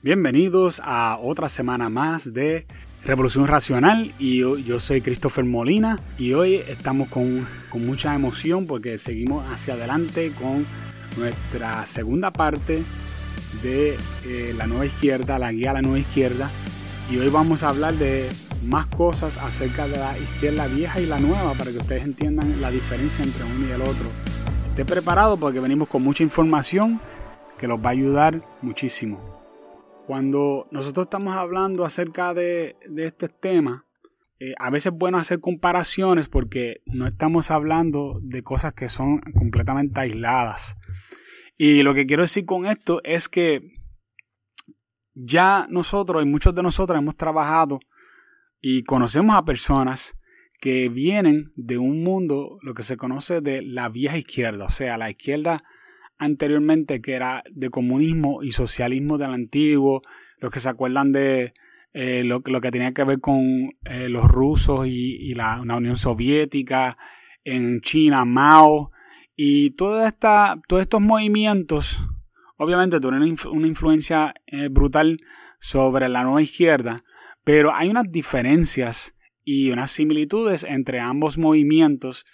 Bienvenidos 0.00 0.80
a 0.84 1.18
otra 1.20 1.48
semana 1.48 1.88
más 1.88 2.32
de 2.32 2.68
Revolución 3.02 3.48
Racional 3.48 4.14
y 4.20 4.38
yo, 4.38 4.78
soy 4.78 5.00
Christopher 5.00 5.44
Molina 5.44 5.98
y 6.16 6.34
hoy 6.34 6.62
estamos 6.68 7.08
con, 7.08 7.44
con, 7.68 7.84
mucha 7.84 8.14
emoción 8.14 8.68
porque 8.68 8.96
seguimos 8.98 9.50
hacia 9.50 9.74
adelante 9.74 10.30
con 10.40 10.64
nuestra 11.16 11.84
segunda 11.84 12.30
parte 12.30 12.84
de 13.60 13.96
eh, 14.24 14.54
la 14.56 14.68
nueva 14.68 14.86
izquierda, 14.86 15.36
la 15.36 15.50
guía 15.50 15.72
a 15.72 15.74
la 15.74 15.82
nueva 15.82 15.98
izquierda 15.98 16.48
y 17.10 17.18
hoy 17.18 17.28
vamos 17.28 17.64
a 17.64 17.70
hablar 17.70 17.94
de 17.94 18.28
más 18.66 18.86
cosas 18.86 19.36
acerca 19.38 19.88
de 19.88 19.98
la 19.98 20.16
izquierda 20.16 20.68
vieja 20.68 21.00
y 21.00 21.06
la 21.06 21.18
nueva 21.18 21.54
para 21.54 21.72
que 21.72 21.78
ustedes 21.78 22.04
entiendan 22.04 22.60
la 22.60 22.70
diferencia 22.70 23.24
entre 23.24 23.42
uno 23.42 23.66
y 23.66 23.72
el 23.72 23.82
otro. 23.82 24.08
Esté 24.68 24.84
preparado 24.84 25.36
porque 25.36 25.58
venimos 25.58 25.88
con 25.88 26.04
mucha 26.04 26.22
información 26.22 27.00
que 27.58 27.66
los 27.66 27.80
va 27.80 27.88
a 27.88 27.94
ayudar 27.94 28.40
muchísimo. 28.62 29.37
Cuando 30.08 30.66
nosotros 30.70 31.04
estamos 31.04 31.36
hablando 31.36 31.84
acerca 31.84 32.32
de, 32.32 32.76
este 32.96 33.28
tema, 33.28 33.84
eh, 34.40 34.54
a 34.58 34.70
veces 34.70 34.94
es 34.94 34.98
bueno 34.98 35.18
hacer 35.18 35.38
comparaciones 35.38 36.28
porque 36.28 36.80
no 36.86 37.06
estamos 37.06 37.50
hablando 37.50 38.18
de 38.22 38.42
cosas 38.42 38.72
que 38.72 38.88
son 38.88 39.20
completamente 39.34 40.00
aisladas. 40.00 40.78
Y 41.58 41.82
lo 41.82 41.92
que 41.92 42.06
quiero 42.06 42.22
decir 42.22 42.46
con 42.46 42.64
esto 42.64 43.02
es 43.04 43.28
que 43.28 43.60
ya 45.12 45.66
nosotros 45.68 46.22
y 46.22 46.26
muchos 46.26 46.54
de 46.54 46.62
nosotros 46.62 46.98
hemos 46.98 47.16
trabajado 47.16 47.78
y 48.62 48.84
conocemos 48.84 49.36
a 49.36 49.44
personas 49.44 50.16
que 50.58 50.88
vienen 50.88 51.52
de 51.54 51.76
un 51.76 52.02
mundo, 52.02 52.56
lo 52.62 52.72
que 52.72 52.82
se 52.82 52.96
conoce 52.96 53.42
de 53.42 53.60
la 53.60 53.90
vieja 53.90 54.16
izquierda, 54.16 54.64
o 54.64 54.70
sea, 54.70 54.96
la 54.96 55.10
izquierda 55.10 55.62
anteriormente 56.18 57.00
que 57.00 57.14
era 57.14 57.42
de 57.50 57.70
comunismo 57.70 58.42
y 58.42 58.52
socialismo 58.52 59.18
del 59.18 59.32
antiguo, 59.32 60.02
los 60.38 60.50
que 60.50 60.60
se 60.60 60.68
acuerdan 60.68 61.12
de 61.12 61.52
eh, 61.92 62.22
lo, 62.24 62.42
que 62.42 62.70
tenía 62.70 62.92
que 62.92 63.04
ver 63.04 63.20
con 63.20 63.72
eh, 63.84 64.08
los 64.08 64.28
rusos 64.28 64.86
y, 64.86 65.34
la, 65.34 65.60
Unión 65.60 65.96
Soviética, 65.96 66.98
en 67.44 67.80
China, 67.80 68.24
Mao, 68.24 68.90
y 69.34 69.70
toda 69.70 70.08
esta, 70.08 70.60
todos 70.68 70.82
estos 70.82 71.00
movimientos, 71.00 71.98
obviamente 72.56 73.00
tuvieron 73.00 73.36
una 73.52 73.66
influencia 73.66 74.34
eh, 74.46 74.68
brutal 74.68 75.18
sobre 75.60 76.08
la 76.08 76.24
nueva 76.24 76.42
izquierda, 76.42 77.04
pero 77.44 77.74
hay 77.74 77.88
unas 77.88 78.10
diferencias 78.10 79.14
y 79.44 79.70
unas 79.70 79.90
similitudes 79.90 80.64
entre 80.64 81.00
ambos 81.00 81.38
movimientos 81.38 82.26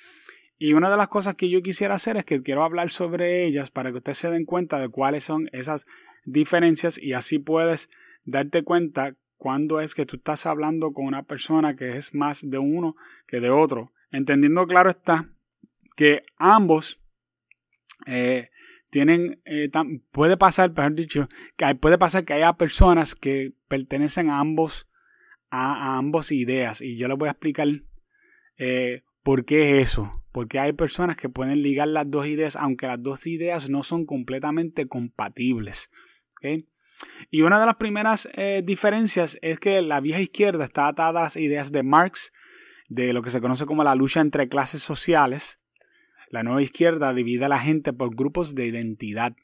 y 0.58 0.72
una 0.72 0.90
de 0.90 0.96
las 0.96 1.08
cosas 1.08 1.34
que 1.34 1.48
yo 1.48 1.62
quisiera 1.62 1.94
hacer 1.94 2.16
es 2.16 2.24
que 2.24 2.42
quiero 2.42 2.64
hablar 2.64 2.90
sobre 2.90 3.46
ellas 3.46 3.70
para 3.70 3.90
que 3.90 3.98
ustedes 3.98 4.18
se 4.18 4.30
den 4.30 4.44
cuenta 4.44 4.78
de 4.78 4.88
cuáles 4.88 5.24
son 5.24 5.48
esas 5.52 5.86
diferencias 6.24 6.98
y 6.98 7.12
así 7.12 7.38
puedes 7.38 7.90
darte 8.24 8.62
cuenta 8.62 9.16
cuando 9.36 9.80
es 9.80 9.94
que 9.94 10.06
tú 10.06 10.16
estás 10.16 10.46
hablando 10.46 10.92
con 10.92 11.06
una 11.06 11.24
persona 11.24 11.76
que 11.76 11.96
es 11.96 12.14
más 12.14 12.48
de 12.48 12.58
uno 12.58 12.96
que 13.26 13.40
de 13.40 13.50
otro. 13.50 13.92
Entendiendo 14.10 14.66
claro 14.66 14.90
está 14.90 15.28
que 15.96 16.22
ambos 16.38 17.00
eh, 18.06 18.50
tienen, 18.90 19.40
eh, 19.44 19.70
puede 20.12 20.36
pasar, 20.36 20.70
mejor 20.70 20.94
dicho, 20.94 21.28
que 21.56 21.74
puede 21.74 21.98
pasar 21.98 22.24
que 22.24 22.32
haya 22.34 22.52
personas 22.52 23.14
que 23.14 23.52
pertenecen 23.68 24.30
a 24.30 24.38
ambos, 24.38 24.88
a, 25.50 25.98
ambos 25.98 26.30
ideas. 26.30 26.80
Y 26.80 26.96
yo 26.96 27.08
les 27.08 27.18
voy 27.18 27.28
a 27.28 27.32
explicar 27.32 27.68
eh, 28.56 29.02
por 29.24 29.44
qué 29.44 29.80
es 29.80 29.90
eso 29.90 30.24
porque 30.34 30.58
hay 30.58 30.72
personas 30.72 31.16
que 31.16 31.28
pueden 31.28 31.62
ligar 31.62 31.86
las 31.86 32.10
dos 32.10 32.26
ideas, 32.26 32.56
aunque 32.56 32.88
las 32.88 33.00
dos 33.00 33.24
ideas 33.28 33.70
no 33.70 33.84
son 33.84 34.04
completamente 34.04 34.88
compatibles. 34.88 35.92
Y 37.30 37.42
una 37.42 37.60
de 37.60 37.66
las 37.66 37.76
primeras 37.76 38.28
eh, 38.32 38.62
diferencias 38.64 39.38
es 39.42 39.60
que 39.60 39.80
la 39.80 40.00
vieja 40.00 40.18
izquierda 40.18 40.64
está 40.64 40.88
atada 40.88 41.20
a 41.20 41.22
las 41.22 41.36
ideas 41.36 41.70
de 41.70 41.84
Marx, 41.84 42.32
de 42.88 43.12
lo 43.12 43.22
que 43.22 43.30
se 43.30 43.40
conoce 43.40 43.64
como 43.64 43.84
la 43.84 43.94
lucha 43.94 44.20
entre 44.20 44.48
clases 44.48 44.82
sociales. 44.82 45.60
La 46.30 46.42
nueva 46.42 46.62
izquierda 46.62 47.14
divide 47.14 47.44
a 47.44 47.48
la 47.48 47.60
gente 47.60 47.92
por 47.92 48.12
grupos 48.16 48.56
de 48.56 48.66
identidad, 48.66 49.36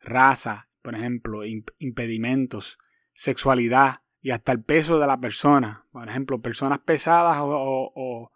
raza, 0.00 0.70
por 0.82 0.96
ejemplo, 0.96 1.42
impedimentos, 1.78 2.78
sexualidad 3.14 4.00
y 4.20 4.32
hasta 4.32 4.50
el 4.50 4.60
peso 4.60 4.98
de 4.98 5.06
la 5.06 5.20
persona. 5.20 5.86
Por 5.92 6.08
ejemplo, 6.08 6.42
personas 6.42 6.80
pesadas 6.80 7.38
o, 7.40 8.32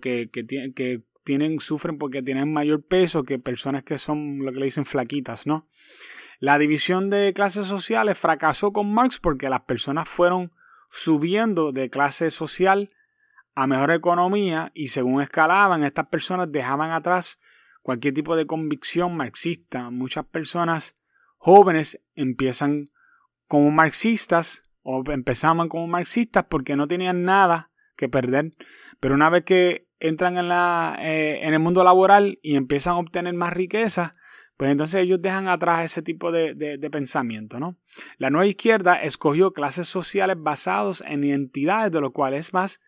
que, 0.00 0.30
que, 0.30 0.46
que 0.74 1.02
tienen, 1.24 1.58
sufren 1.60 1.98
porque 1.98 2.22
tienen 2.22 2.52
mayor 2.52 2.86
peso 2.86 3.24
que 3.24 3.38
personas 3.38 3.82
que 3.82 3.98
son 3.98 4.38
lo 4.44 4.52
que 4.52 4.60
le 4.60 4.66
dicen 4.66 4.86
flaquitas, 4.86 5.46
¿no? 5.46 5.68
La 6.38 6.58
división 6.58 7.10
de 7.10 7.32
clases 7.32 7.66
sociales 7.66 8.18
fracasó 8.18 8.72
con 8.72 8.92
Marx 8.92 9.18
porque 9.18 9.48
las 9.48 9.62
personas 9.62 10.08
fueron 10.08 10.52
subiendo 10.90 11.72
de 11.72 11.90
clase 11.90 12.30
social 12.30 12.90
a 13.54 13.66
mejor 13.66 13.92
economía 13.92 14.70
y 14.74 14.88
según 14.88 15.22
escalaban, 15.22 15.84
estas 15.84 16.06
personas 16.08 16.50
dejaban 16.50 16.90
atrás 16.90 17.40
cualquier 17.82 18.14
tipo 18.14 18.36
de 18.36 18.46
convicción 18.46 19.16
marxista. 19.16 19.90
Muchas 19.90 20.26
personas 20.26 20.94
jóvenes 21.36 22.00
empiezan 22.14 22.90
como 23.46 23.70
marxistas 23.70 24.62
o 24.82 25.02
empezaban 25.10 25.68
como 25.68 25.86
marxistas 25.86 26.44
porque 26.48 26.76
no 26.76 26.88
tenían 26.88 27.22
nada 27.22 27.70
que 27.96 28.08
perder, 28.08 28.50
pero 29.00 29.14
una 29.14 29.30
vez 29.30 29.44
que 29.44 29.86
entran 30.00 30.36
en, 30.36 30.48
la, 30.48 30.96
eh, 31.00 31.40
en 31.42 31.54
el 31.54 31.60
mundo 31.60 31.84
laboral 31.84 32.38
y 32.42 32.56
empiezan 32.56 32.94
a 32.94 32.98
obtener 32.98 33.34
más 33.34 33.52
riqueza, 33.52 34.12
pues 34.56 34.70
entonces 34.70 35.02
ellos 35.02 35.20
dejan 35.20 35.48
atrás 35.48 35.84
ese 35.84 36.02
tipo 36.02 36.30
de, 36.30 36.54
de, 36.54 36.90
pensamiento, 36.90 37.58
¿no? 37.58 37.76
La 38.18 38.30
nueva 38.30 38.46
izquierda 38.46 38.94
escogió 39.02 39.52
clases 39.52 39.88
sociales 39.88 40.36
basadas 40.38 41.02
en 41.06 41.24
identidades 41.24 41.90
de 41.90 42.00
lo 42.00 42.12
cual 42.12 42.34
es 42.34 42.52
más 42.52 42.80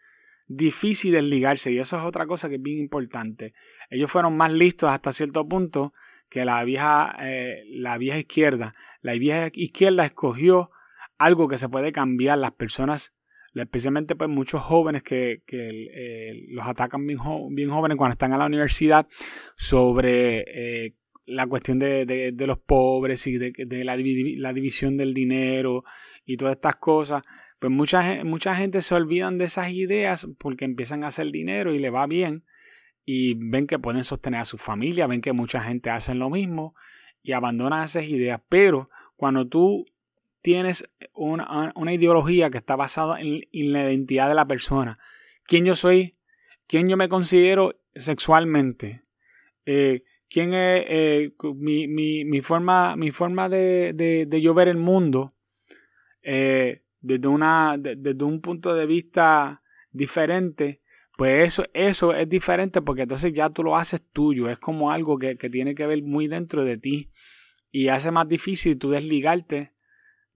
difícil 0.46 1.12
desligarse 1.12 1.72
y 1.72 1.78
eso 1.78 1.96
es 1.96 2.04
otra 2.04 2.26
cosa 2.26 2.48
que 2.48 2.56
es 2.56 2.62
bien 2.62 2.78
importante. 2.78 3.52
Ellos 3.90 4.10
fueron 4.10 4.36
más 4.36 4.52
listos 4.52 4.90
hasta 4.90 5.10
cierto 5.10 5.46
punto 5.48 5.92
que 6.28 6.44
la 6.44 6.62
vieja, 6.64 7.16
eh, 7.20 7.64
la 7.70 7.98
vieja 7.98 8.18
izquierda. 8.18 8.72
La 9.00 9.14
vieja 9.14 9.48
izquierda 9.52 10.04
escogió 10.04 10.70
algo 11.18 11.48
que 11.48 11.58
se 11.58 11.68
puede 11.68 11.92
cambiar. 11.92 12.38
Las 12.38 12.52
personas 12.52 13.15
especialmente 13.62 14.16
pues 14.16 14.28
muchos 14.28 14.62
jóvenes 14.62 15.02
que, 15.02 15.42
eh, 15.48 16.46
los 16.48 16.66
atacan 16.66 17.06
bien, 17.06 17.18
jóvenes 17.18 17.96
cuando 17.96 18.12
están 18.12 18.32
en 18.32 18.38
la 18.38 18.46
universidad 18.46 19.06
sobre 19.56 20.44
eh, 20.86 20.94
la 21.26 21.46
cuestión 21.46 21.78
de, 21.78 22.34
los 22.38 22.58
pobres 22.58 23.26
y 23.26 23.38
de, 23.38 23.84
la, 23.84 23.96
la, 23.96 24.52
división 24.52 24.96
del 24.96 25.14
dinero 25.14 25.84
y 26.24 26.36
todas 26.36 26.56
estas 26.56 26.76
cosas. 26.76 27.22
Pues 27.58 27.72
mucha, 27.72 28.22
mucha 28.24 28.54
gente 28.54 28.82
se 28.82 28.94
olvidan 28.94 29.38
de 29.38 29.46
esas 29.46 29.70
ideas 29.70 30.28
porque 30.38 30.64
empiezan 30.64 31.04
a 31.04 31.08
hacer 31.08 31.30
dinero 31.32 31.74
y 31.74 31.78
le 31.78 31.90
va 31.90 32.06
bien 32.06 32.44
y 33.04 33.34
ven 33.34 33.66
que 33.66 33.78
pueden 33.78 34.04
sostener 34.04 34.40
a 34.40 34.44
su 34.44 34.58
familia, 34.58 35.06
ven 35.06 35.20
que 35.20 35.32
mucha 35.32 35.62
gente 35.62 35.90
hace 35.90 36.14
lo 36.14 36.28
mismo 36.28 36.74
y 37.22 37.32
abandonan 37.32 37.84
esas 37.84 38.04
ideas. 38.04 38.40
Pero 38.48 38.90
cuando 39.16 39.48
tú 39.48 39.86
tienes 40.46 40.88
una, 41.12 41.74
ideología 41.92 42.50
que 42.50 42.58
está 42.58 42.76
basada 42.76 43.20
en, 43.20 43.42
la 43.72 43.82
identidad 43.82 44.28
de 44.28 44.36
la 44.36 44.46
persona. 44.46 44.96
¿Quién 45.44 45.64
yo 45.64 45.74
soy? 45.74 46.12
¿Quién 46.68 46.88
yo 46.88 46.96
me 46.96 47.08
considero 47.08 47.74
sexualmente? 47.96 49.02
Eh, 49.64 50.04
¿Quién 50.30 50.54
es 50.54 50.84
eh, 50.86 51.32
mi, 51.56 52.40
forma, 52.42 52.94
mi 52.94 53.10
forma 53.10 53.48
de, 53.48 53.92
de, 53.92 54.40
yo 54.40 54.54
ver 54.54 54.68
el 54.68 54.76
mundo 54.76 55.32
eh, 56.22 56.84
desde, 57.00 57.26
una, 57.26 57.76
desde 57.76 58.22
un 58.22 58.40
punto 58.40 58.72
de 58.72 58.86
vista 58.86 59.62
diferente? 59.90 60.80
Pues 61.18 61.44
eso, 61.48 61.64
eso 61.74 62.14
es 62.14 62.28
diferente 62.28 62.82
porque 62.82 63.02
entonces 63.02 63.32
ya 63.32 63.50
tú 63.50 63.64
lo 63.64 63.76
haces 63.76 64.00
tuyo, 64.12 64.48
es 64.48 64.60
como 64.60 64.92
algo 64.92 65.18
que, 65.18 65.36
que 65.36 65.50
tiene 65.50 65.74
que 65.74 65.88
ver 65.88 66.04
muy 66.04 66.28
dentro 66.28 66.64
de 66.64 66.76
ti 66.76 67.10
y 67.72 67.88
hace 67.88 68.12
más 68.12 68.28
difícil 68.28 68.78
tú 68.78 68.90
desligarte 68.90 69.74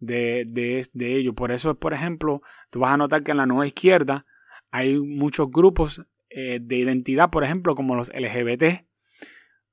de, 0.00 0.44
de, 0.92 1.16
ello. 1.16 1.34
Por 1.34 1.52
eso, 1.52 1.74
por 1.78 1.94
ejemplo, 1.94 2.40
tú 2.70 2.80
vas 2.80 2.92
a 2.92 2.96
notar 2.96 3.22
que 3.22 3.30
en 3.30 3.36
la 3.36 3.46
nueva 3.46 3.66
izquierda 3.66 4.26
hay 4.70 4.98
muchos 4.98 5.50
grupos 5.50 6.02
eh, 6.30 6.58
de 6.60 6.76
identidad, 6.76 7.30
por 7.30 7.44
ejemplo, 7.44 7.74
como 7.74 7.94
los 7.94 8.08
LGBT, 8.08 8.84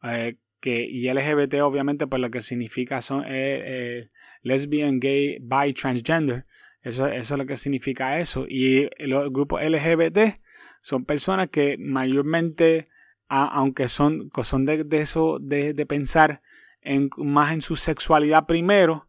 eh, 0.04 0.38
que, 0.60 0.86
y 0.86 1.12
LGBT 1.12 1.56
obviamente 1.62 2.08
pues 2.08 2.22
lo 2.22 2.32
que 2.32 2.42
significa 2.42 3.02
son 3.02 3.24
eh, 3.28 4.10
lesbian, 4.42 5.00
gay, 5.00 5.38
bi, 5.40 5.74
transgender. 5.74 6.46
Eso, 6.82 7.08
eso 7.08 7.34
es 7.34 7.38
lo 7.38 7.46
que 7.46 7.58
significa 7.58 8.20
eso. 8.20 8.46
Y 8.48 8.90
los 9.00 9.32
grupos 9.32 9.62
LGBT 9.64 10.40
son 10.82 11.06
personas 11.06 11.50
que 11.50 11.78
mayormente, 11.78 12.86
aunque 13.28 13.88
son, 13.88 14.30
son 14.44 14.66
de, 14.66 14.84
de 14.84 15.02
eso, 15.02 15.38
de, 15.42 15.74
de 15.74 15.86
pensar 15.86 16.42
en, 16.82 17.10
más 17.18 17.52
en 17.52 17.62
su 17.62 17.76
sexualidad 17.76 18.46
primero, 18.46 19.08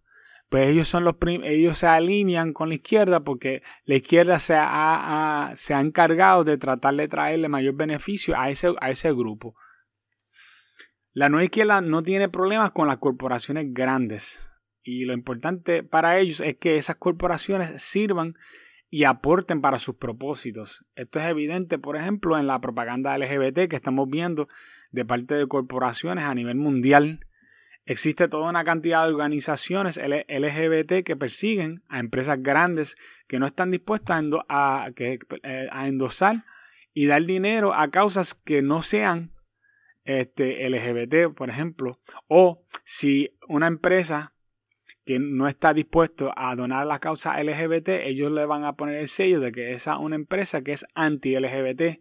pues 0.48 0.68
ellos 0.68 0.88
son 0.88 1.04
los 1.04 1.16
ellos 1.42 1.78
se 1.78 1.86
alinean 1.86 2.52
con 2.52 2.70
la 2.70 2.76
izquierda 2.76 3.20
porque 3.20 3.62
la 3.84 3.96
izquierda 3.96 4.38
se 4.38 4.54
ha, 4.56 5.52
se 5.56 5.74
ha 5.74 5.80
encargado 5.80 6.44
de 6.44 6.56
tratar 6.56 6.94
de 6.94 7.08
traerle 7.08 7.48
mayor 7.48 7.74
beneficio 7.74 8.38
a 8.38 8.48
ese, 8.48 8.72
a 8.80 8.90
ese 8.90 9.12
grupo. 9.12 9.54
La 11.12 11.28
nueva 11.28 11.44
izquierda 11.44 11.80
no 11.80 12.02
tiene 12.02 12.28
problemas 12.28 12.70
con 12.70 12.88
las 12.88 12.98
corporaciones 12.98 13.66
grandes 13.72 14.44
Y 14.82 15.04
lo 15.04 15.12
importante 15.12 15.82
para 15.82 16.18
ellos 16.18 16.40
es 16.40 16.56
que 16.56 16.76
esas 16.76 16.96
corporaciones 16.96 17.82
sirvan 17.82 18.34
y 18.90 19.04
aporten 19.04 19.60
para 19.60 19.78
sus 19.78 19.96
propósitos. 19.96 20.86
Esto 20.94 21.18
es 21.18 21.26
evidente, 21.26 21.78
por 21.78 21.96
ejemplo, 21.96 22.38
en 22.38 22.46
la 22.46 22.60
propaganda 22.60 23.18
LGBT 23.18 23.68
que 23.68 23.76
estamos 23.76 24.08
viendo 24.08 24.48
de 24.92 25.04
parte 25.04 25.34
de 25.34 25.46
corporaciones 25.46 26.24
a 26.24 26.34
nivel 26.34 26.56
mundial. 26.56 27.20
Existe 27.88 28.28
toda 28.28 28.50
una 28.50 28.64
cantidad 28.64 29.02
de 29.02 29.14
organizaciones 29.14 29.96
LGBT 29.96 31.02
que 31.02 31.16
persiguen 31.16 31.82
a 31.88 32.00
empresas 32.00 32.42
grandes 32.42 32.98
que 33.26 33.38
no 33.38 33.46
están 33.46 33.70
dispuestas 33.70 34.22
a, 34.46 34.90
eh, 34.94 35.18
endosar 35.86 36.44
y 36.92 37.06
dar 37.06 37.24
dinero 37.24 37.72
a 37.72 37.90
causas 37.90 38.34
que 38.34 38.60
no 38.60 38.82
sean 38.82 39.32
este, 40.04 40.68
LGBT, 40.68 41.34
por 41.34 41.48
ejemplo, 41.48 41.98
o 42.26 42.62
si 42.84 43.34
una 43.48 43.68
empresa 43.68 44.34
que 45.06 45.18
no 45.18 45.48
está 45.48 45.72
dispuesto 45.72 46.30
a 46.36 46.54
donar 46.56 46.86
la 46.86 46.98
causa 46.98 47.42
LGBT, 47.42 47.88
ellos 48.04 48.30
le 48.30 48.44
van 48.44 48.64
a 48.64 48.74
poner 48.74 48.96
el 48.96 49.08
sello 49.08 49.40
de 49.40 49.50
que 49.50 49.72
esa 49.72 49.94
es 49.94 49.98
una 50.00 50.16
empresa 50.16 50.60
que 50.60 50.72
es 50.72 50.84
anti-LGBT 50.94 52.00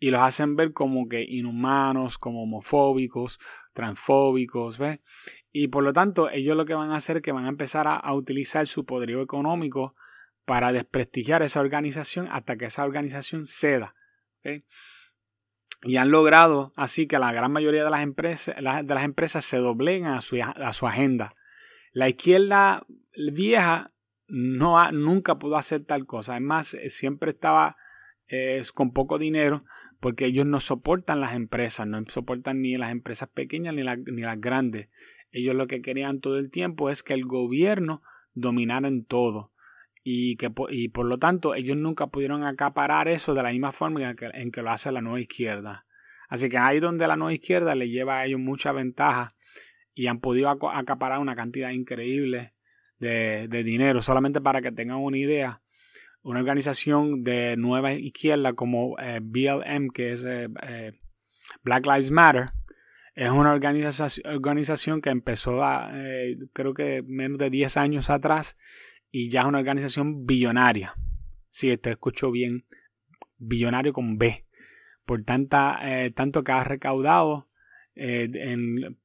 y 0.00 0.10
los 0.10 0.22
hacen 0.22 0.56
ver 0.56 0.72
como 0.72 1.08
que 1.08 1.22
inhumanos, 1.22 2.18
como 2.18 2.42
homofóbicos, 2.42 3.38
transfóbicos, 3.72 4.78
¿ves? 4.78 5.00
Y 5.52 5.68
por 5.68 5.82
lo 5.84 5.92
tanto, 5.92 6.30
ellos 6.30 6.56
lo 6.56 6.64
que 6.64 6.74
van 6.74 6.90
a 6.92 6.96
hacer 6.96 7.18
es 7.18 7.22
que 7.22 7.32
van 7.32 7.46
a 7.46 7.48
empezar 7.48 7.86
a, 7.88 8.12
utilizar 8.14 8.66
su 8.66 8.84
poderío 8.84 9.22
económico 9.22 9.94
para 10.44 10.72
desprestigiar 10.72 11.42
esa 11.42 11.60
organización 11.60 12.28
hasta 12.30 12.56
que 12.56 12.66
esa 12.66 12.84
organización 12.84 13.46
ceda. 13.46 13.94
Y 15.82 15.96
han 15.96 16.10
logrado 16.10 16.72
así 16.76 17.06
que 17.06 17.18
la 17.18 17.32
gran 17.32 17.52
mayoría 17.52 17.84
de 17.84 17.90
las 17.90 18.02
empresas, 18.02 18.56
de 18.56 18.94
las 18.94 19.04
empresas 19.04 19.44
se 19.44 19.58
dobleguen 19.58 20.06
a 20.06 20.20
su, 20.20 20.36
a 20.42 20.72
su 20.72 20.86
agenda. 20.86 21.34
La 21.92 22.08
izquierda 22.08 22.86
vieja 23.32 23.88
no 24.28 24.90
nunca 24.92 25.38
pudo 25.38 25.56
hacer 25.56 25.84
tal 25.84 26.06
cosa. 26.06 26.32
Además, 26.32 26.76
siempre 26.88 27.32
estaba 27.32 27.76
con 28.74 28.92
poco 28.92 29.18
dinero 29.18 29.62
porque 30.00 30.24
ellos 30.26 30.46
no 30.46 30.60
soportan 30.60 31.20
las 31.20 31.34
empresas, 31.34 31.86
no 31.86 32.02
soportan 32.08 32.62
ni 32.62 32.76
las 32.76 32.90
empresas 32.90 33.28
pequeñas 33.28 33.74
ni, 33.74 33.82
ni 33.82 34.22
las 34.22 34.40
grandes. 34.40 34.88
Ellos 35.30 35.54
lo 35.54 35.66
que 35.66 35.82
querían 35.82 36.20
todo 36.20 36.38
el 36.38 36.50
tiempo 36.50 36.90
es 36.90 37.02
que 37.02 37.14
el 37.14 37.24
gobierno 37.24 38.02
dominara 38.34 38.88
en 38.88 39.04
todo 39.04 39.52
y 40.02 40.36
que 40.36 40.50
y 40.70 40.88
por 40.88 41.06
lo 41.06 41.18
tanto 41.18 41.54
ellos 41.54 41.76
nunca 41.76 42.06
pudieron 42.06 42.44
acaparar 42.44 43.08
eso 43.08 43.34
de 43.34 43.42
la 43.42 43.50
misma 43.50 43.72
forma 43.72 44.00
en 44.10 44.50
que, 44.50 44.62
lo 44.62 44.70
hace 44.70 44.90
la 44.90 45.02
nueva 45.02 45.20
izquierda. 45.20 45.84
Así 46.28 46.48
que 46.48 46.58
ahí 46.58 46.80
donde 46.80 47.06
la 47.06 47.16
nueva 47.16 47.34
izquierda 47.34 47.74
le 47.74 47.88
lleva 47.88 48.18
a 48.18 48.26
ellos 48.26 48.40
mucha 48.40 48.72
ventaja 48.72 49.34
y 49.94 50.06
han 50.06 50.20
podido 50.20 50.48
acaparar 50.48 51.20
una 51.20 51.36
cantidad 51.36 51.70
increíble 51.70 52.54
de, 52.98 53.48
de 53.48 53.64
dinero. 53.64 54.00
Solamente 54.00 54.40
para 54.40 54.62
que 54.62 54.72
tengan 54.72 54.98
una 54.98 55.18
idea, 55.18 55.60
una 56.22 56.40
organización 56.40 57.24
de 57.24 57.56
nueva 57.56 57.92
izquierda 57.92 58.52
como 58.52 58.98
eh, 58.98 59.20
BLM, 59.22 59.90
que 59.90 60.12
es 60.12 60.24
eh, 60.24 60.48
eh, 60.62 60.92
Black 61.62 61.86
Lives 61.86 62.10
Matter, 62.10 62.50
es 63.14 63.30
una 63.30 63.52
organización, 63.52 64.34
organización 64.34 65.00
que 65.00 65.10
empezó 65.10 65.62
a, 65.62 65.92
creo 66.52 66.74
que 66.74 67.02
menos 67.02 67.38
de 67.38 67.50
10 67.50 67.76
años 67.76 68.08
atrás 68.08 68.56
y 69.10 69.28
ya 69.28 69.42
es 69.42 69.46
una 69.46 69.58
organización 69.58 70.26
billonaria. 70.26 70.94
Si 71.50 71.76
te 71.76 71.90
escucho 71.90 72.30
bien, 72.30 72.64
billonario 73.36 73.92
con 73.92 74.16
B. 74.16 74.46
Por 75.04 75.24
tanta, 75.24 75.80
tanto 76.14 76.44
que 76.44 76.52
ha 76.52 76.64
recaudado 76.64 77.48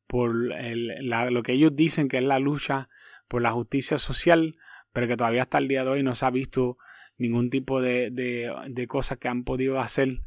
por 0.08 0.34
lo 0.34 1.44
que 1.44 1.52
ellos 1.52 1.76
dicen 1.76 2.08
que 2.08 2.18
es 2.18 2.24
la 2.24 2.40
lucha 2.40 2.88
por 3.28 3.42
la 3.42 3.52
justicia 3.52 3.98
social, 3.98 4.54
pero 4.94 5.08
que 5.08 5.18
todavía 5.18 5.42
hasta 5.42 5.58
el 5.58 5.68
día 5.68 5.84
de 5.84 5.90
hoy 5.90 6.04
no 6.04 6.14
se 6.14 6.26
ha 6.26 6.32
visto 6.32 6.78
ningún 7.18 7.50
tipo 7.50 7.82
de, 7.82 8.10
de, 8.12 8.88
cosas 8.88 9.18
que 9.18 9.28
han 9.28 9.44
podido 9.44 9.80
hacer 9.80 10.22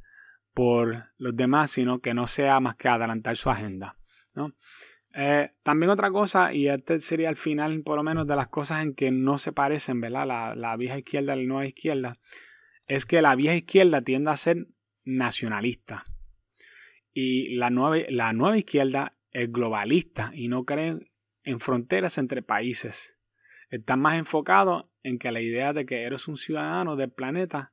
por 0.54 1.06
los 1.16 1.36
demás, 1.36 1.70
sino 1.70 2.00
que 2.00 2.14
no 2.14 2.26
sea 2.26 2.60
más 2.60 2.76
que 2.76 2.88
adelantar 2.88 3.36
su 3.36 3.50
agenda. 3.50 3.96
¿no? 4.34 4.54
Eh, 5.14 5.50
también 5.62 5.90
otra 5.90 6.10
cosa, 6.10 6.52
y 6.52 6.68
este 6.68 7.00
sería 7.00 7.28
el 7.28 7.36
final 7.36 7.82
por 7.82 7.96
lo 7.96 8.02
menos 8.02 8.26
de 8.26 8.36
las 8.36 8.48
cosas 8.48 8.82
en 8.82 8.94
que 8.94 9.10
no 9.10 9.38
se 9.38 9.52
parecen, 9.52 10.00
¿verdad? 10.00 10.26
La, 10.26 10.54
la 10.54 10.76
vieja 10.76 10.98
izquierda 10.98 11.36
y 11.36 11.42
la 11.42 11.48
nueva 11.48 11.66
izquierda, 11.66 12.18
es 12.86 13.04
que 13.04 13.22
la 13.22 13.34
vieja 13.34 13.56
izquierda 13.56 14.02
tiende 14.02 14.30
a 14.30 14.36
ser 14.36 14.66
nacionalista 15.04 16.04
y 17.20 17.56
la 17.56 17.70
nueva, 17.70 18.04
la 18.10 18.32
nueva 18.32 18.56
izquierda 18.56 19.16
es 19.32 19.50
globalista 19.50 20.30
y 20.34 20.46
no 20.46 20.64
creen 20.64 21.10
en 21.42 21.58
fronteras 21.58 22.16
entre 22.16 22.42
países. 22.42 23.17
Están 23.70 24.00
más 24.00 24.16
enfocados 24.16 24.88
en 25.02 25.18
que 25.18 25.30
la 25.30 25.40
idea 25.40 25.72
de 25.72 25.86
que 25.86 26.02
eres 26.02 26.28
un 26.28 26.36
ciudadano 26.36 26.96
del 26.96 27.10
planeta, 27.10 27.72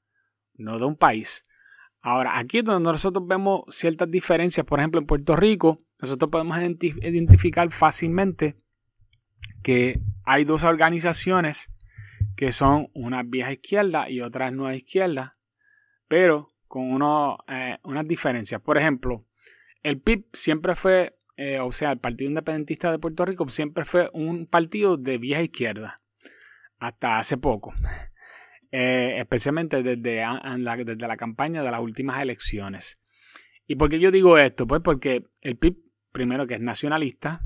no 0.53 0.80
de 0.80 0.86
un 0.86 0.95
país. 0.95 1.44
Ahora, 2.01 2.38
aquí 2.38 2.59
es 2.59 2.63
donde 2.63 2.92
nosotros 2.92 3.25
vemos 3.27 3.63
ciertas 3.69 4.09
diferencias, 4.12 4.65
por 4.65 4.80
ejemplo, 4.80 5.01
en 5.01 5.07
Puerto 5.07 5.36
Rico, 5.36 5.86
nosotros 6.00 6.30
podemos 6.30 6.57
identificar 6.59 7.71
fácilmente 7.71 8.57
que 9.63 10.01
hay 10.24 10.44
dos 10.44 10.63
organizaciones 10.63 11.71
que 12.36 12.51
son 12.51 12.89
una 12.94 13.24
vieja 13.24 13.53
izquierda 13.53 14.09
y 14.09 14.21
otra 14.21 14.51
nueva 14.51 14.75
izquierda, 14.75 15.38
pero 16.07 16.53
con 16.68 16.92
uno, 16.92 17.38
eh, 17.47 17.77
unas 17.83 18.07
diferencias. 18.07 18.62
Por 18.62 18.77
ejemplo, 18.77 19.25
el 19.81 20.01
PIB 20.01 20.25
siempre 20.33 20.75
fue, 20.75 21.18
eh, 21.38 21.60
o 21.60 21.72
sea, 21.72 21.92
el 21.92 22.00
Partido 22.00 22.30
Independentista 22.30 22.92
de 22.92 23.00
Puerto 23.00 23.26
Rico 23.26 23.48
siempre 23.50 23.84
fue 23.84 24.10
un 24.14 24.48
partido 24.48 24.96
de 24.96 25.18
vieja 25.18 25.42
izquierda 25.42 25.98
hasta 26.78 27.20
hace 27.20 27.38
poco, 27.38 27.74
eh, 28.72 29.16
especialmente 29.18 29.84
desde, 29.84 30.22
la, 30.22 30.78
desde 30.78 31.08
la 31.08 31.18
campaña 31.18 31.62
de 31.62 31.72
las 31.72 31.82
últimas 31.82 32.22
elecciones. 32.22 33.00
¿Y 33.68 33.76
por 33.76 33.90
qué 33.90 34.00
yo 34.00 34.12
digo 34.12 34.38
esto? 34.38 34.66
Pues 34.66 34.82
porque 34.82 35.24
el 35.42 35.58
PIB, 35.58 35.78
primero 36.12 36.48
que 36.48 36.56
es 36.56 36.62
nacionalista, 36.62 37.42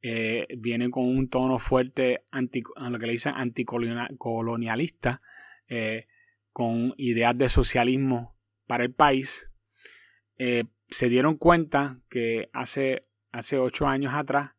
eh, 0.00 0.46
viene 0.56 0.88
con 0.88 1.04
un 1.04 1.28
tono 1.28 1.58
fuerte, 1.58 2.24
anti, 2.30 2.62
lo 2.76 2.98
que 2.98 3.06
le 3.06 3.12
dicen 3.12 3.34
anticolonialista, 3.36 5.20
con 6.52 6.92
ideas 6.96 7.36
de 7.36 7.48
socialismo 7.48 8.36
para 8.66 8.84
el 8.84 8.92
país. 8.92 9.46
se 10.36 11.08
dieron 11.08 11.36
cuenta 11.36 12.00
que 12.08 12.48
hace, 12.52 13.09
hace 13.32 13.58
ocho 13.58 13.86
años 13.86 14.14
atrás 14.14 14.52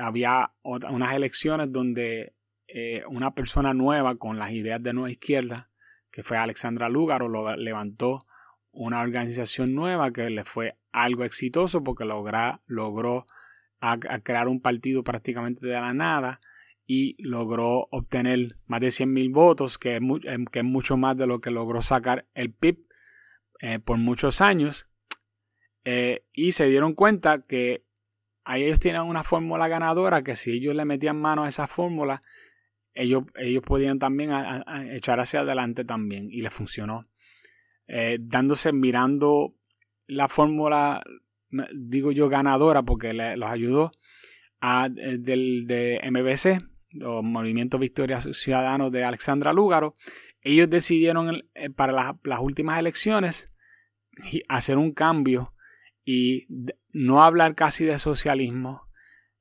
había 0.00 0.52
unas 0.62 1.14
elecciones 1.14 1.72
donde 1.72 2.34
eh, 2.70 3.02
una 3.08 3.34
persona 3.34 3.72
nueva 3.72 4.16
con 4.16 4.38
las 4.38 4.50
ideas 4.50 4.82
de 4.82 4.92
nueva 4.92 5.10
izquierda, 5.10 5.70
que 6.10 6.22
fue 6.22 6.36
Alexandra 6.36 6.90
Lúgaro, 6.90 7.26
lo 7.26 7.56
levantó 7.56 8.26
una 8.72 9.00
organización 9.00 9.74
nueva 9.74 10.12
que 10.12 10.28
le 10.28 10.44
fue 10.44 10.76
algo 10.92 11.24
exitoso 11.24 11.82
porque 11.82 12.04
logró 12.04 13.26
crear 14.22 14.48
un 14.48 14.60
partido 14.60 15.02
prácticamente 15.02 15.66
de 15.66 15.72
la 15.72 15.94
nada 15.94 16.40
y 16.86 17.16
logró 17.22 17.88
obtener 17.90 18.56
más 18.66 18.80
de 18.80 18.90
100 18.90 19.12
mil 19.12 19.30
votos, 19.30 19.78
que 19.78 19.96
es, 19.96 20.02
em, 20.24 20.44
que 20.44 20.58
es, 20.58 20.64
mucho 20.64 20.98
más 20.98 21.16
de 21.16 21.26
lo 21.26 21.40
que 21.40 21.50
logró 21.50 21.80
sacar 21.80 22.26
el 22.34 22.52
PIB 22.52 22.86
eh, 23.60 23.78
por 23.78 23.96
muchos 23.96 24.42
años. 24.42 24.87
Eh, 25.90 26.26
y 26.34 26.52
se 26.52 26.66
dieron 26.66 26.92
cuenta 26.92 27.46
que 27.46 27.82
ahí 28.44 28.64
ellos 28.64 28.78
tienen 28.78 29.00
una 29.00 29.24
fórmula 29.24 29.68
ganadora 29.68 30.22
que 30.22 30.36
si 30.36 30.50
ellos 30.50 30.76
le 30.76 30.84
metían 30.84 31.18
mano 31.18 31.44
a 31.44 31.48
esa 31.48 31.66
fórmula, 31.66 32.20
ellos, 32.92 33.24
ellos 33.36 33.62
podían 33.62 33.98
también 33.98 34.30
echar 34.90 35.18
hacia 35.18 35.40
adelante 35.40 35.86
también 35.86 36.28
y 36.30 36.42
les 36.42 36.52
funcionó. 36.52 37.08
Eh, 37.86 38.18
dándose, 38.20 38.70
mirando 38.74 39.54
la 40.06 40.28
fórmula, 40.28 41.02
digo 41.74 42.12
yo, 42.12 42.28
ganadora 42.28 42.82
porque 42.82 43.14
los 43.14 43.50
ayudó 43.50 43.90
a, 44.60 44.90
eh, 44.94 45.16
del, 45.18 45.66
de 45.66 46.02
MBC, 46.04 46.68
o 47.02 47.22
Movimiento 47.22 47.78
Victoria 47.78 48.20
Ciudadano 48.20 48.90
de 48.90 49.04
Alexandra 49.04 49.54
Lúgaro, 49.54 49.96
ellos 50.42 50.68
decidieron 50.68 51.44
para 51.76 52.14
las 52.22 52.40
últimas 52.40 52.78
elecciones 52.78 53.50
hacer 54.50 54.76
un 54.76 54.92
cambio 54.92 55.54
y 56.10 56.46
no 56.90 57.22
hablar 57.22 57.54
casi 57.54 57.84
de 57.84 57.98
socialismo, 57.98 58.88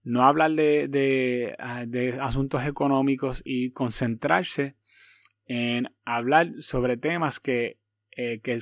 no 0.04 0.24
hablar 0.24 0.52
de, 0.52 1.56
ah, 1.60 1.86
de, 1.88 2.20
asuntos 2.20 2.66
económicos 2.66 3.42
y 3.46 3.72
concentrarse 3.72 4.76
en 5.46 5.88
hablar 6.04 6.52
sobre 6.60 6.98
temas 6.98 7.40
que, 7.40 7.80
eh, 8.12 8.42
que, 8.42 8.58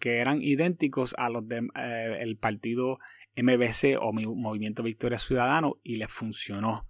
que, 0.00 0.16
eran 0.16 0.40
idénticos 0.40 1.14
a 1.18 1.28
los 1.28 1.46
del 1.46 1.68
eh, 1.76 2.36
partido 2.40 2.98
MBC 3.36 3.98
o 4.00 4.14
Movimiento 4.14 4.82
Victoria 4.82 5.18
Ciudadano 5.18 5.76
y 5.82 5.96
les 5.96 6.10
funcionó 6.10 6.86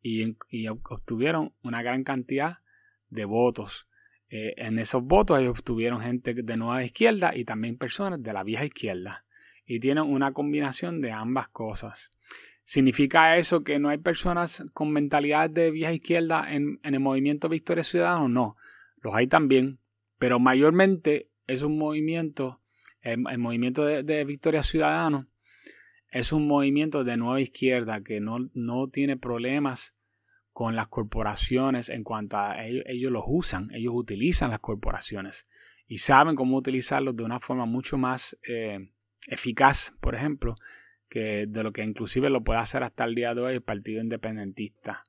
y, 0.00 0.34
y 0.48 0.68
obtuvieron 0.68 1.52
una 1.62 1.82
gran 1.82 2.04
cantidad 2.04 2.60
de 3.10 3.26
votos. 3.26 3.86
Eh, 4.30 4.54
en 4.56 4.78
esos 4.78 5.02
votos 5.02 5.38
ellos 5.38 5.58
obtuvieron 5.58 6.00
gente 6.00 6.32
de 6.32 6.56
nueva 6.56 6.82
izquierda 6.82 7.36
y 7.36 7.44
también 7.44 7.76
personas 7.76 8.22
de 8.22 8.32
la 8.32 8.44
vieja 8.44 8.64
izquierda 8.64 9.25
y 9.66 9.80
tienen 9.80 10.04
una 10.04 10.32
combinación 10.32 11.00
de 11.00 11.12
ambas 11.12 11.48
cosas. 11.48 12.10
¿Significa 12.62 13.36
eso 13.36 13.62
que 13.62 13.78
no 13.78 13.90
hay 13.90 13.98
personas 13.98 14.64
con 14.72 14.90
mentalidad 14.90 15.50
de 15.50 15.70
vieja 15.70 15.92
izquierda 15.92 16.52
en, 16.52 16.80
el 16.82 17.00
movimiento 17.00 17.48
Victoria 17.48 17.84
Ciudadano? 17.84 18.28
No, 18.28 18.56
los 19.02 19.14
hay 19.14 19.26
también, 19.26 19.78
pero 20.18 20.38
mayormente 20.38 21.30
es 21.46 21.62
un 21.62 21.78
movimiento, 21.78 22.60
el, 23.02 23.38
movimiento 23.38 23.84
de, 23.84 24.24
Victoria 24.24 24.62
Ciudadano 24.62 25.28
es 26.10 26.32
un 26.32 26.46
movimiento 26.46 27.04
de 27.04 27.16
nueva 27.16 27.40
izquierda 27.40 28.02
que 28.02 28.20
no, 28.20 28.48
no 28.54 28.88
tiene 28.88 29.16
problemas 29.16 29.94
con 30.52 30.74
las 30.74 30.88
corporaciones 30.88 31.90
en 31.90 32.02
cuanto 32.02 32.38
a 32.38 32.64
ellos, 32.66 33.12
los 33.12 33.24
usan, 33.26 33.70
ellos 33.74 33.92
utilizan 33.94 34.50
las 34.50 34.60
corporaciones 34.60 35.46
y 35.86 35.98
saben 35.98 36.34
cómo 36.34 36.56
utilizarlos 36.56 37.14
de 37.14 37.24
una 37.24 37.40
forma 37.40 37.66
mucho 37.66 37.98
más 37.98 38.36
eh, 38.48 38.90
eficaz, 39.26 39.94
por 40.00 40.14
ejemplo, 40.14 40.56
que 41.08 41.46
de 41.46 41.62
lo 41.62 41.72
que 41.72 41.82
inclusive 41.82 42.30
lo 42.30 42.42
puede 42.42 42.60
hacer 42.60 42.82
hasta 42.82 43.04
el 43.04 43.14
día 43.14 43.34
de 43.34 43.40
hoy 43.40 43.54
el 43.54 43.62
Partido 43.62 44.00
Independentista, 44.00 45.04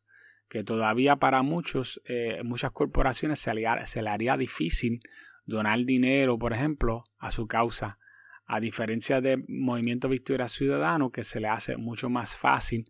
que 0.49 0.63
todavía 0.63 1.17
para 1.17 1.41
muchos, 1.41 2.01
eh, 2.05 2.41
muchas 2.43 2.71
corporaciones 2.71 3.39
se, 3.39 3.53
le 3.53 4.09
haría 4.09 4.37
difícil 4.37 5.01
donar 5.45 5.83
dinero, 5.85 6.37
por 6.37 6.53
ejemplo, 6.53 7.03
a 7.17 7.31
su 7.31 7.47
causa, 7.47 7.99
a 8.45 8.59
diferencia 8.59 9.19
del 9.21 9.43
Movimiento 9.47 10.07
Victoria 10.07 10.47
Ciudadano, 10.47 11.11
que 11.11 11.23
se 11.23 11.39
le 11.39 11.47
hace 11.47 11.77
mucho 11.77 12.09
más 12.09 12.37
fácil 12.37 12.85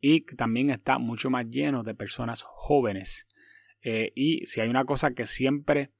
y 0.00 0.24
también 0.36 0.70
está 0.70 0.98
mucho 0.98 1.30
más 1.30 1.46
lleno 1.48 1.82
de 1.82 1.94
personas 1.94 2.42
jóvenes. 2.42 3.26
Eh, 3.82 4.12
y 4.14 4.46
si 4.46 4.60
hay 4.60 4.68
una 4.68 4.84
cosa 4.84 5.14
que 5.14 5.26
siempre 5.26 5.90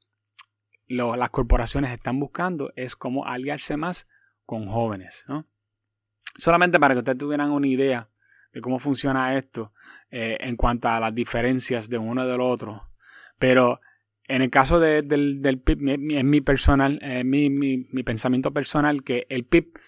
las 0.87 1.31
corporaciones 1.31 1.93
están 1.93 2.19
buscando 2.19 2.73
es 2.75 2.97
cómo 2.97 3.25
aliarse 3.25 3.77
más 3.77 4.09
con 4.51 4.67
jóvenes. 4.67 5.25
Solamente 6.37 6.81
para 6.81 6.95
que 6.95 6.99
ustedes 6.99 7.19
tuvieran 7.19 7.53
una 7.53 7.69
idea 7.69 8.09
de 8.53 8.61
cómo 8.61 8.81
funciona 8.81 9.37
esto 9.37 9.73
eh, 10.11 10.39
en 10.41 10.57
cuanto 10.57 10.89
a 10.89 10.99
las 10.99 11.15
diferencias 11.15 11.89
de 11.89 11.99
uno 11.99 12.27
del 12.27 12.41
otro. 12.41 12.91
Pero 13.39 13.81
en 14.25 14.43
el 14.43 14.51
caso 14.51 14.81
del, 14.81 15.07
del, 15.41 15.61
PIB, 15.61 16.17
es 16.17 16.25
mi 16.25 16.41
personal, 16.41 17.01
mi, 17.25 17.49
mi, 17.49 18.03
pensamiento 18.03 18.53
personal 18.53 19.05
que 19.05 19.25
el 19.29 19.45
PIB 19.45 19.79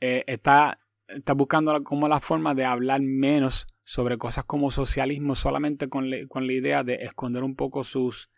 eh, 0.00 0.22
está 0.28 0.78
está 1.08 1.32
buscando 1.32 1.82
como 1.82 2.08
la 2.08 2.20
forma 2.20 2.54
de 2.54 2.64
hablar 2.64 3.00
menos 3.00 3.66
sobre 3.82 4.18
cosas 4.18 4.44
como 4.44 4.70
socialismo 4.70 5.34
solamente 5.34 5.88
con, 5.88 6.10
la 6.10 6.52
idea 6.52 6.84
de 6.84 6.94
esconder 7.02 7.42
un 7.42 7.56
poco 7.56 7.82
sus, 7.82 8.30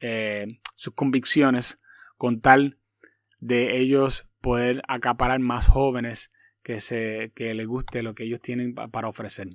eh, 0.00 0.58
sus 0.74 0.94
convicciones 0.94 1.78
con 2.16 2.40
tal 2.40 2.78
de 3.38 3.78
ellos 3.78 4.27
poder 4.40 4.82
acaparar 4.88 5.40
más 5.40 5.66
jóvenes 5.66 6.30
que, 6.62 6.80
se, 6.80 7.32
que 7.34 7.54
les 7.54 7.66
guste 7.66 8.02
lo 8.02 8.14
que 8.14 8.24
ellos 8.24 8.40
tienen 8.40 8.74
para 8.74 9.08
ofrecer. 9.08 9.48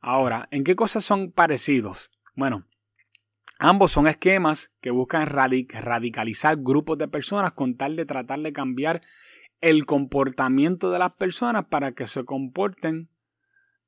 Ahora, 0.00 0.48
¿en 0.50 0.64
qué 0.64 0.76
cosas 0.76 1.04
son 1.04 1.32
parecidos? 1.32 2.10
Bueno, 2.34 2.66
ambos 3.58 3.92
son 3.92 4.06
esquemas 4.06 4.72
que 4.80 4.90
buscan 4.90 5.26
radicalizar 5.26 6.56
grupos 6.58 6.98
de 6.98 7.08
personas 7.08 7.52
con 7.52 7.76
tal 7.76 7.96
de 7.96 8.06
tratar 8.06 8.40
de 8.40 8.52
cambiar 8.52 9.00
el 9.60 9.86
comportamiento 9.86 10.90
de 10.90 10.98
las 10.98 11.14
personas 11.14 11.66
para 11.66 11.92
que 11.92 12.06
se 12.06 12.24
comporten 12.24 13.08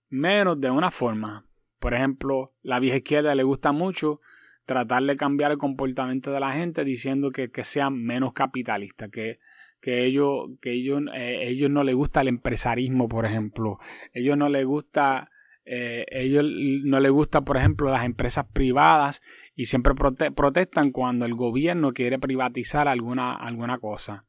menos 0.08 0.60
de 0.60 0.70
una 0.70 0.90
forma. 0.90 1.46
Por 1.78 1.94
ejemplo, 1.94 2.54
la 2.62 2.80
vieja 2.80 2.96
izquierda 2.96 3.34
le 3.34 3.42
gusta 3.42 3.72
mucho 3.72 4.20
tratar 4.64 5.02
de 5.04 5.16
cambiar 5.16 5.52
el 5.52 5.58
comportamiento 5.58 6.32
de 6.32 6.40
la 6.40 6.52
gente 6.52 6.84
diciendo 6.84 7.30
que, 7.30 7.50
sean 7.64 8.02
menos 8.02 8.32
capitalistas, 8.32 9.10
que, 9.10 9.38
que 9.80 10.04
ellos, 10.04 10.50
que 10.60 10.72
ellos, 10.72 11.02
eh, 11.14 11.48
ellos 11.48 11.70
no 11.70 11.84
les 11.84 11.94
gusta 11.94 12.20
el 12.20 12.28
empresarismo, 12.28 13.08
por 13.08 13.24
ejemplo. 13.24 13.78
Ellos 14.12 14.36
no 14.36 14.48
les 14.48 14.64
gusta, 14.64 15.30
eh, 15.64 16.06
ellos 16.10 16.44
no 16.84 17.00
les 17.00 17.12
gusta, 17.12 17.42
por 17.42 17.56
ejemplo, 17.56 17.90
las 17.90 18.04
empresas 18.04 18.46
privadas 18.52 19.22
y 19.54 19.66
siempre 19.66 19.94
protestan 19.94 20.90
cuando 20.90 21.26
el 21.26 21.34
gobierno 21.34 21.92
quiere 21.92 22.18
privatizar 22.18 22.88
alguna, 22.88 23.34
alguna 23.34 23.78
cosa 23.78 24.24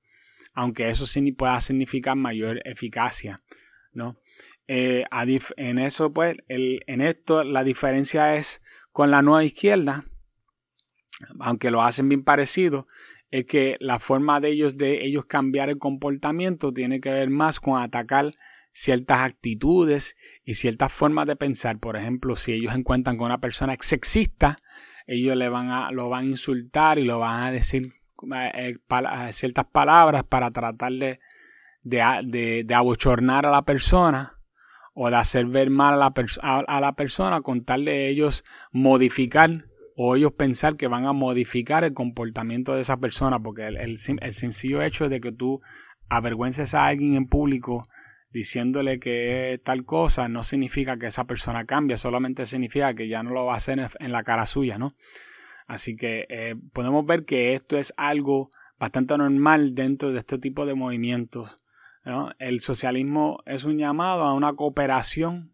aunque 0.60 0.90
eso 0.90 1.06
sí 1.08 1.32
pueda 1.32 1.62
significar 1.62 2.18
mayor 2.18 2.62
eficacia, 2.66 3.38
¿no? 3.94 4.20
Eh, 4.68 5.06
en 5.56 5.80
eso, 5.80 6.12
pues, 6.12 6.36
en 6.48 7.02
esto 7.02 7.44
la 7.44 7.64
diferencia 7.64 8.36
es 8.36 8.62
con 8.92 9.10
la 9.10 9.22
nueva 9.22 9.44
izquierda, 9.46 10.06
aunque 11.40 11.72
lo 11.72 11.82
hacen 11.82 12.10
bien 12.10 12.24
parecido, 12.24 12.88
es 13.32 13.46
que 13.46 13.78
la 13.80 14.00
forma 14.00 14.40
de 14.40 14.50
ellos 14.50 14.78
de 14.78 15.06
ellos 15.06 15.26
cambiar 15.26 15.70
el 15.70 15.78
comportamiento 15.78 16.74
tiene 16.74 17.00
que 17.00 17.12
ver 17.12 17.30
más 17.30 17.60
con 17.60 17.82
atacar 17.82 18.32
ciertas 18.72 19.20
actitudes 19.20 20.16
y 20.44 20.56
ciertas 20.56 20.92
formas 20.92 21.28
de 21.28 21.36
pensar. 21.36 21.80
Por 21.80 21.98
ejemplo, 21.98 22.36
si 22.36 22.54
ellos 22.54 22.74
encuentran 22.76 23.18
con 23.18 23.26
una 23.26 23.40
persona 23.40 23.76
sexista, 23.80 24.58
ellos 25.06 25.36
le 25.36 25.50
van 25.50 25.70
a, 25.70 25.92
lo 25.92 26.10
van 26.10 26.26
a 26.26 26.30
insultar 26.30 27.00
y 27.00 27.06
lo 27.06 27.20
van 27.20 27.44
a 27.44 27.52
decir 27.52 27.94
eh, 28.36 28.76
eh, 28.76 29.32
ciertas 29.32 29.66
palabras 29.66 30.24
para 30.24 30.52
tratar 30.52 30.92
de, 30.94 31.20
de, 31.84 32.76
abochornar 32.76 33.46
a 33.46 33.52
la 33.52 33.64
persona 33.64 34.38
o 34.94 35.10
de 35.10 35.16
hacer 35.16 35.46
ver 35.46 35.70
mal 35.70 35.96
a 35.96 35.98
la, 35.98 36.14
a, 36.68 36.82
la 36.82 36.94
persona 36.94 37.42
con 37.42 37.64
tal 37.64 37.86
de 37.86 38.10
ellos 38.10 38.44
modificar 38.72 39.69
o 40.02 40.16
ellos 40.16 40.32
pensar 40.32 40.78
que 40.78 40.88
van 40.88 41.06
a 41.06 41.12
modificar 41.12 41.84
el 41.84 41.94
comportamiento 41.94 42.74
de 42.74 42.80
esa 42.80 42.96
persona, 43.02 43.38
porque 43.38 43.68
el, 43.68 43.76
el, 43.76 43.98
sencillo 43.98 44.82
hecho 44.82 45.10
de 45.10 45.20
que 45.20 45.34
tú 45.34 45.60
avergüences 46.08 46.74
a 46.74 46.86
alguien 46.88 47.16
en 47.16 47.28
público 47.28 47.86
diciéndole 48.32 49.02
que 49.02 49.60
tal 49.62 49.84
cosa 49.84 50.30
no 50.30 50.44
significa 50.44 50.98
que 50.98 51.08
esa 51.08 51.26
persona 51.26 51.66
cambie, 51.66 51.98
solamente 51.98 52.46
significa 52.46 52.94
que 52.94 53.10
ya 53.10 53.24
no 53.24 53.32
lo 53.32 53.44
va 53.44 53.56
a 53.56 53.58
hacer 53.58 53.88
en 54.00 54.12
la 54.14 54.24
cara 54.24 54.46
suya, 54.46 54.78
¿no? 54.78 54.96
Así 55.68 55.98
que 55.98 56.28
eh, 56.30 56.56
podemos 56.72 57.06
ver 57.06 57.26
que 57.26 57.54
esto 57.54 57.78
es 57.78 57.94
algo 57.98 58.52
bastante 58.80 59.18
normal 59.18 59.76
dentro 59.76 60.14
de 60.14 60.20
este 60.20 60.38
tipo 60.38 60.66
de 60.66 60.76
movimientos. 60.76 61.58
El 62.40 62.62
socialismo 62.62 63.40
es 63.46 63.66
un 63.66 63.78
llamado 63.78 64.24
a 64.24 64.34
una 64.34 64.54
cooperación 64.54 65.52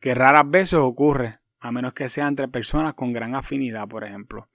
que 0.00 0.14
raras 0.14 0.50
veces 0.50 0.74
ocurre, 0.74 1.40
a 1.60 1.72
menos 1.72 1.92
que 1.92 2.08
sea 2.08 2.26
entre 2.26 2.48
personas 2.48 2.94
con 2.94 3.12
gran 3.12 3.34
afinidad, 3.34 3.86
por 3.86 4.04
ejemplo. 4.04 4.48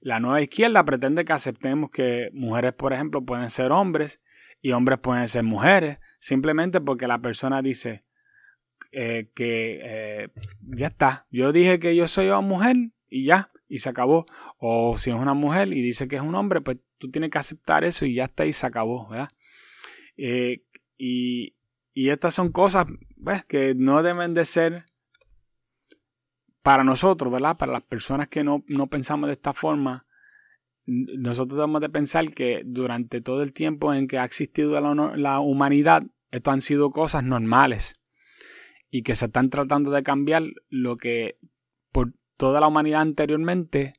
La 0.00 0.20
nueva 0.20 0.40
izquierda 0.40 0.84
pretende 0.84 1.24
que 1.24 1.32
aceptemos 1.32 1.90
que 1.90 2.30
mujeres, 2.32 2.72
por 2.74 2.92
ejemplo, 2.92 3.24
pueden 3.24 3.50
ser 3.50 3.72
hombres 3.72 4.20
y 4.62 4.72
hombres 4.72 4.98
pueden 4.98 5.28
ser 5.28 5.42
mujeres, 5.42 5.98
simplemente 6.18 6.80
porque 6.80 7.06
la 7.06 7.18
persona 7.18 7.62
dice 7.62 8.00
eh, 8.92 9.30
que 9.34 9.80
eh, 9.82 10.28
ya 10.62 10.88
está, 10.88 11.26
yo 11.30 11.52
dije 11.52 11.78
que 11.78 11.94
yo 11.96 12.08
soy 12.08 12.26
una 12.26 12.40
mujer 12.40 12.76
y 13.08 13.24
ya, 13.24 13.50
y 13.68 13.78
se 13.78 13.88
acabó. 13.88 14.26
O 14.58 14.98
si 14.98 15.10
es 15.10 15.16
una 15.16 15.34
mujer 15.34 15.72
y 15.72 15.80
dice 15.80 16.08
que 16.08 16.16
es 16.16 16.22
un 16.22 16.34
hombre, 16.34 16.60
pues 16.60 16.78
tú 16.98 17.10
tienes 17.10 17.30
que 17.30 17.38
aceptar 17.38 17.84
eso 17.84 18.04
y 18.04 18.14
ya 18.14 18.24
está 18.24 18.44
y 18.44 18.52
se 18.52 18.66
acabó, 18.66 19.08
¿verdad? 19.08 19.28
Eh, 20.16 20.62
y, 20.98 21.54
estas 21.94 22.34
son 22.34 22.50
cosas 22.50 22.86
pues, 23.22 23.44
que 23.44 23.74
no 23.74 24.02
deben 24.02 24.32
de 24.34 24.44
ser 24.44 24.84
para 26.62 26.84
nosotros, 26.84 27.32
¿verdad? 27.32 27.56
Para 27.56 27.72
las 27.72 27.82
personas 27.82 28.28
que 28.28 28.44
no, 28.44 28.62
pensamos 28.90 29.28
de 29.28 29.34
esta 29.34 29.52
forma, 29.52 30.06
nosotros 30.86 31.56
debemos 31.56 31.80
de 31.80 31.88
pensar 31.88 32.32
que 32.32 32.62
durante 32.64 33.20
todo 33.20 33.42
el 33.42 33.52
tiempo 33.52 33.94
en 33.94 34.08
que 34.08 34.18
ha 34.18 34.24
existido 34.24 34.78
la, 34.80 35.40
humanidad, 35.40 36.02
esto 36.30 36.50
han 36.50 36.60
sido 36.60 36.90
cosas 36.90 37.24
normales 37.24 37.96
y 38.90 39.02
que 39.02 39.14
se 39.14 39.26
están 39.26 39.50
tratando 39.50 39.90
de 39.90 40.02
cambiar 40.02 40.42
lo 40.68 40.96
que 40.96 41.38
por 41.92 42.12
toda 42.36 42.60
la 42.60 42.66
humanidad 42.66 43.02
anteriormente 43.02 43.94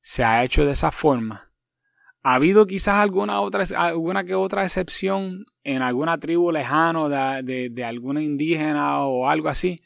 se 0.00 0.24
ha 0.24 0.44
hecho 0.44 0.64
de 0.64 0.72
esa 0.72 0.90
forma. 0.90 1.50
¿Ha 2.24 2.36
habido 2.36 2.66
quizás 2.66 2.94
alguna 2.94 3.40
otra, 3.40 3.64
alguna 3.76 4.24
que 4.24 4.34
otra 4.34 4.62
excepción 4.62 5.44
en 5.64 5.82
alguna 5.82 6.18
tribu 6.18 6.52
lejano 6.52 7.08
de, 7.08 7.68
de, 7.68 7.84
alguna 7.84 8.22
indígena 8.22 9.00
o 9.00 9.28
algo 9.28 9.48
así? 9.48 9.80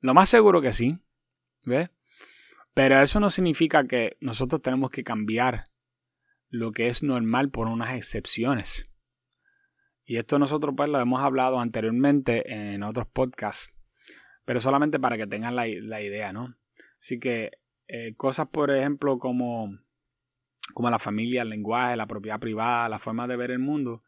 Lo 0.00 0.14
más 0.14 0.28
seguro 0.28 0.62
que 0.62 0.72
sí. 0.72 0.98
¿Ves? 1.64 1.90
Pero 2.74 3.00
eso 3.00 3.20
no 3.20 3.30
significa 3.30 3.86
que 3.86 4.16
nosotros 4.20 4.60
tenemos 4.60 4.90
que 4.90 5.04
cambiar 5.04 5.64
lo 6.48 6.72
que 6.72 6.88
es 6.88 7.02
normal 7.02 7.50
por 7.50 7.68
unas 7.68 7.94
excepciones. 7.94 8.88
Y 10.04 10.18
esto 10.18 10.38
nosotros 10.38 10.74
pues 10.76 10.90
lo 10.90 11.00
hemos 11.00 11.20
hablado 11.20 11.60
anteriormente 11.60 12.52
en 12.52 12.82
otros 12.82 13.06
podcasts. 13.06 13.72
Pero 14.44 14.60
solamente 14.60 14.98
para 14.98 15.16
que 15.16 15.26
tengan 15.26 15.56
la, 15.56 15.66
la 15.66 16.02
idea, 16.02 16.32
¿no? 16.32 16.56
Así 17.00 17.18
que 17.18 17.52
eh, 17.86 18.14
cosas, 18.16 18.48
por 18.48 18.70
ejemplo, 18.70 19.18
como, 19.18 19.78
como 20.74 20.90
la 20.90 20.98
familia, 20.98 21.42
el 21.42 21.50
lenguaje, 21.50 21.96
la 21.96 22.06
propiedad 22.06 22.40
privada, 22.40 22.88
la 22.88 22.98
forma 22.98 23.26
de 23.26 23.36
ver 23.36 23.50
el 23.50 23.58
mundo, 23.58 24.00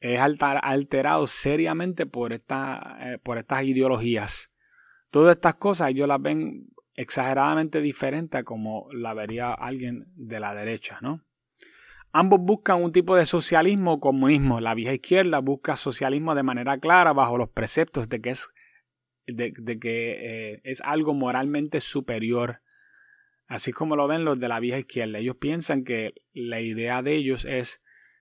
es 0.00 0.20
alterado 0.20 1.26
seriamente 1.26 2.06
por, 2.06 2.32
esta, 2.32 2.98
eh, 3.00 3.18
por 3.18 3.38
estas 3.38 3.64
ideologías. 3.64 4.50
Todas 5.10 5.36
estas 5.36 5.54
cosas 5.54 5.90
ellos 5.90 6.08
las 6.08 6.20
ven 6.20 6.68
exageradamente 6.94 7.80
diferentes 7.80 8.40
a 8.40 8.44
como 8.44 8.88
la 8.92 9.14
vería 9.14 9.52
alguien 9.52 10.06
de 10.14 10.40
la 10.40 10.54
derecha, 10.54 10.98
¿no? 11.00 11.24
Ambos 12.12 12.40
buscan 12.42 12.82
un 12.82 12.92
tipo 12.92 13.16
de 13.16 13.24
socialismo 13.24 13.94
o 13.94 14.00
comunismo. 14.00 14.60
La 14.60 14.74
vieja 14.74 14.92
izquierda 14.92 15.38
busca 15.38 15.76
socialismo 15.76 16.34
de 16.34 16.42
manera 16.42 16.78
clara 16.78 17.14
bajo 17.14 17.38
los 17.38 17.48
preceptos 17.48 18.10
de 18.10 18.20
que 18.20 18.30
es 18.30 18.50
de, 19.26 19.78
que 19.78 20.60
es 20.62 20.82
algo 20.82 21.14
moralmente 21.14 21.80
superior. 21.80 22.60
Así 23.46 23.72
como 23.72 23.96
lo 23.96 24.08
ven 24.08 24.26
los 24.26 24.38
de 24.38 24.48
la 24.48 24.60
vieja 24.60 24.78
izquierda. 24.78 25.18
Ellos 25.18 25.36
piensan 25.36 25.84
que 25.84 26.14
la 26.34 26.60
idea 26.60 27.02
de 27.02 27.14
ellos 27.14 27.46
es 27.46 27.80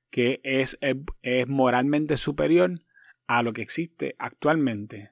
que 0.10 0.40
es, 0.44 0.78
es 1.22 1.48
moralmente 1.48 2.16
superior 2.16 2.80
a 3.28 3.44
lo 3.44 3.52
que 3.52 3.62
existe 3.62 4.16
actualmente. 4.20 5.12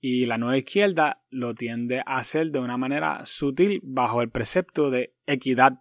Y 0.00 0.26
la 0.26 0.38
nueva 0.38 0.56
izquierda 0.56 1.22
lo 1.30 1.54
tiende 1.54 2.00
a 2.00 2.18
hacer 2.18 2.50
de 2.50 2.60
una 2.60 2.76
manera 2.76 3.24
sutil 3.24 3.80
bajo 3.82 4.22
el 4.22 4.30
precepto 4.30 4.90
de 4.90 5.14
equidad. 5.26 5.80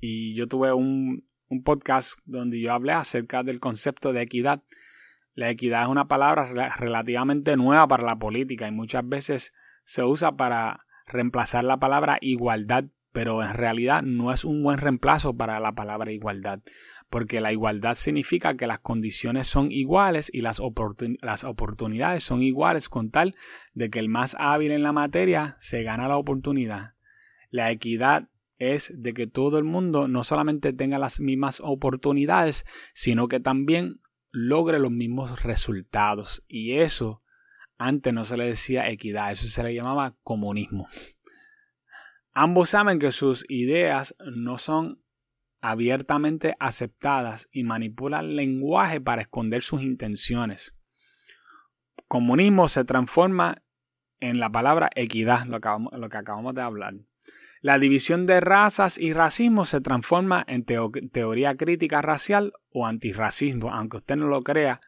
Y 0.00 0.34
yo 0.34 0.46
tuve 0.46 0.72
un, 0.72 1.26
un 1.48 1.62
podcast 1.62 2.18
donde 2.24 2.60
yo 2.60 2.72
hablé 2.72 2.92
acerca 2.92 3.42
del 3.42 3.58
concepto 3.58 4.12
de 4.12 4.22
equidad. 4.22 4.62
La 5.34 5.50
equidad 5.50 5.82
es 5.82 5.88
una 5.88 6.08
palabra 6.08 6.74
relativamente 6.76 7.56
nueva 7.56 7.88
para 7.88 8.04
la 8.04 8.18
política 8.18 8.68
y 8.68 8.72
muchas 8.72 9.08
veces 9.08 9.52
se 9.84 10.04
usa 10.04 10.36
para 10.36 10.80
reemplazar 11.06 11.64
la 11.64 11.78
palabra 11.78 12.18
igualdad, 12.20 12.84
pero 13.12 13.42
en 13.42 13.54
realidad 13.54 14.02
no 14.02 14.32
es 14.32 14.44
un 14.44 14.62
buen 14.62 14.78
reemplazo 14.78 15.36
para 15.36 15.58
la 15.58 15.72
palabra 15.72 16.12
igualdad 16.12 16.60
porque 17.12 17.42
la 17.42 17.52
igualdad 17.52 17.92
significa 17.92 18.56
que 18.56 18.66
las 18.66 18.78
condiciones 18.78 19.46
son 19.46 19.70
iguales 19.70 20.30
y 20.32 20.40
las, 20.40 20.62
las, 21.20 21.44
oportunidades 21.44 22.24
son 22.24 22.42
iguales 22.42 22.88
con 22.88 23.10
tal 23.10 23.36
de 23.74 23.90
que 23.90 23.98
el 23.98 24.08
más 24.08 24.34
hábil 24.38 24.72
en 24.72 24.82
la 24.82 24.92
materia 24.92 25.58
se 25.60 25.82
gana 25.82 26.08
la 26.08 26.16
oportunidad. 26.16 26.94
La 27.50 27.70
equidad 27.70 28.30
es 28.56 28.94
de 28.96 29.12
que 29.12 29.26
todo 29.26 29.58
el 29.58 29.64
mundo 29.64 30.08
no 30.08 30.24
solamente 30.24 30.72
tenga 30.72 30.98
las 30.98 31.20
mismas 31.20 31.60
oportunidades, 31.62 32.64
sino 32.94 33.28
que 33.28 33.40
también 33.40 34.00
logre 34.30 34.78
los 34.78 34.90
mismos 34.90 35.42
resultados. 35.42 36.42
Y 36.48 36.78
eso 36.78 37.22
antes 37.76 38.14
no 38.14 38.24
se 38.24 38.38
le 38.38 38.46
decía 38.46 38.88
equidad, 38.88 39.32
eso 39.32 39.48
se 39.48 39.62
le 39.62 39.74
llamaba 39.74 40.16
comunismo. 40.22 40.88
Ambos 42.32 42.70
saben 42.70 42.98
que 42.98 43.12
sus 43.12 43.44
ideas 43.50 44.16
no 44.34 44.56
son 44.56 45.01
abiertamente 45.62 46.56
aceptadas 46.58 47.48
y 47.52 47.64
manipulan 47.64 48.26
el 48.26 48.36
lenguaje 48.36 49.00
para 49.00 49.22
esconder 49.22 49.62
sus 49.62 49.82
intenciones. 49.82 50.74
Comunismo 52.08 52.68
se 52.68 52.84
transforma 52.84 53.62
en 54.20 54.38
la 54.38 54.50
palabra 54.50 54.90
equidad, 54.94 55.46
lo 55.46 55.60
que 55.60 56.16
acabamos, 56.16 56.54
de 56.54 56.60
hablar. 56.60 56.94
La 57.60 57.78
división 57.78 58.26
de 58.26 58.40
razas 58.40 58.98
y 58.98 59.12
racismo 59.12 59.64
se 59.64 59.80
transforma 59.80 60.44
en 60.48 60.64
teoría 60.64 61.56
crítica 61.56 62.02
racial 62.02 62.52
o 62.70 62.86
antirracismo, 62.86 63.72
aunque 63.72 63.98
usted 63.98 64.16
no 64.16 64.26
lo 64.26 64.42
crea, 64.42 64.80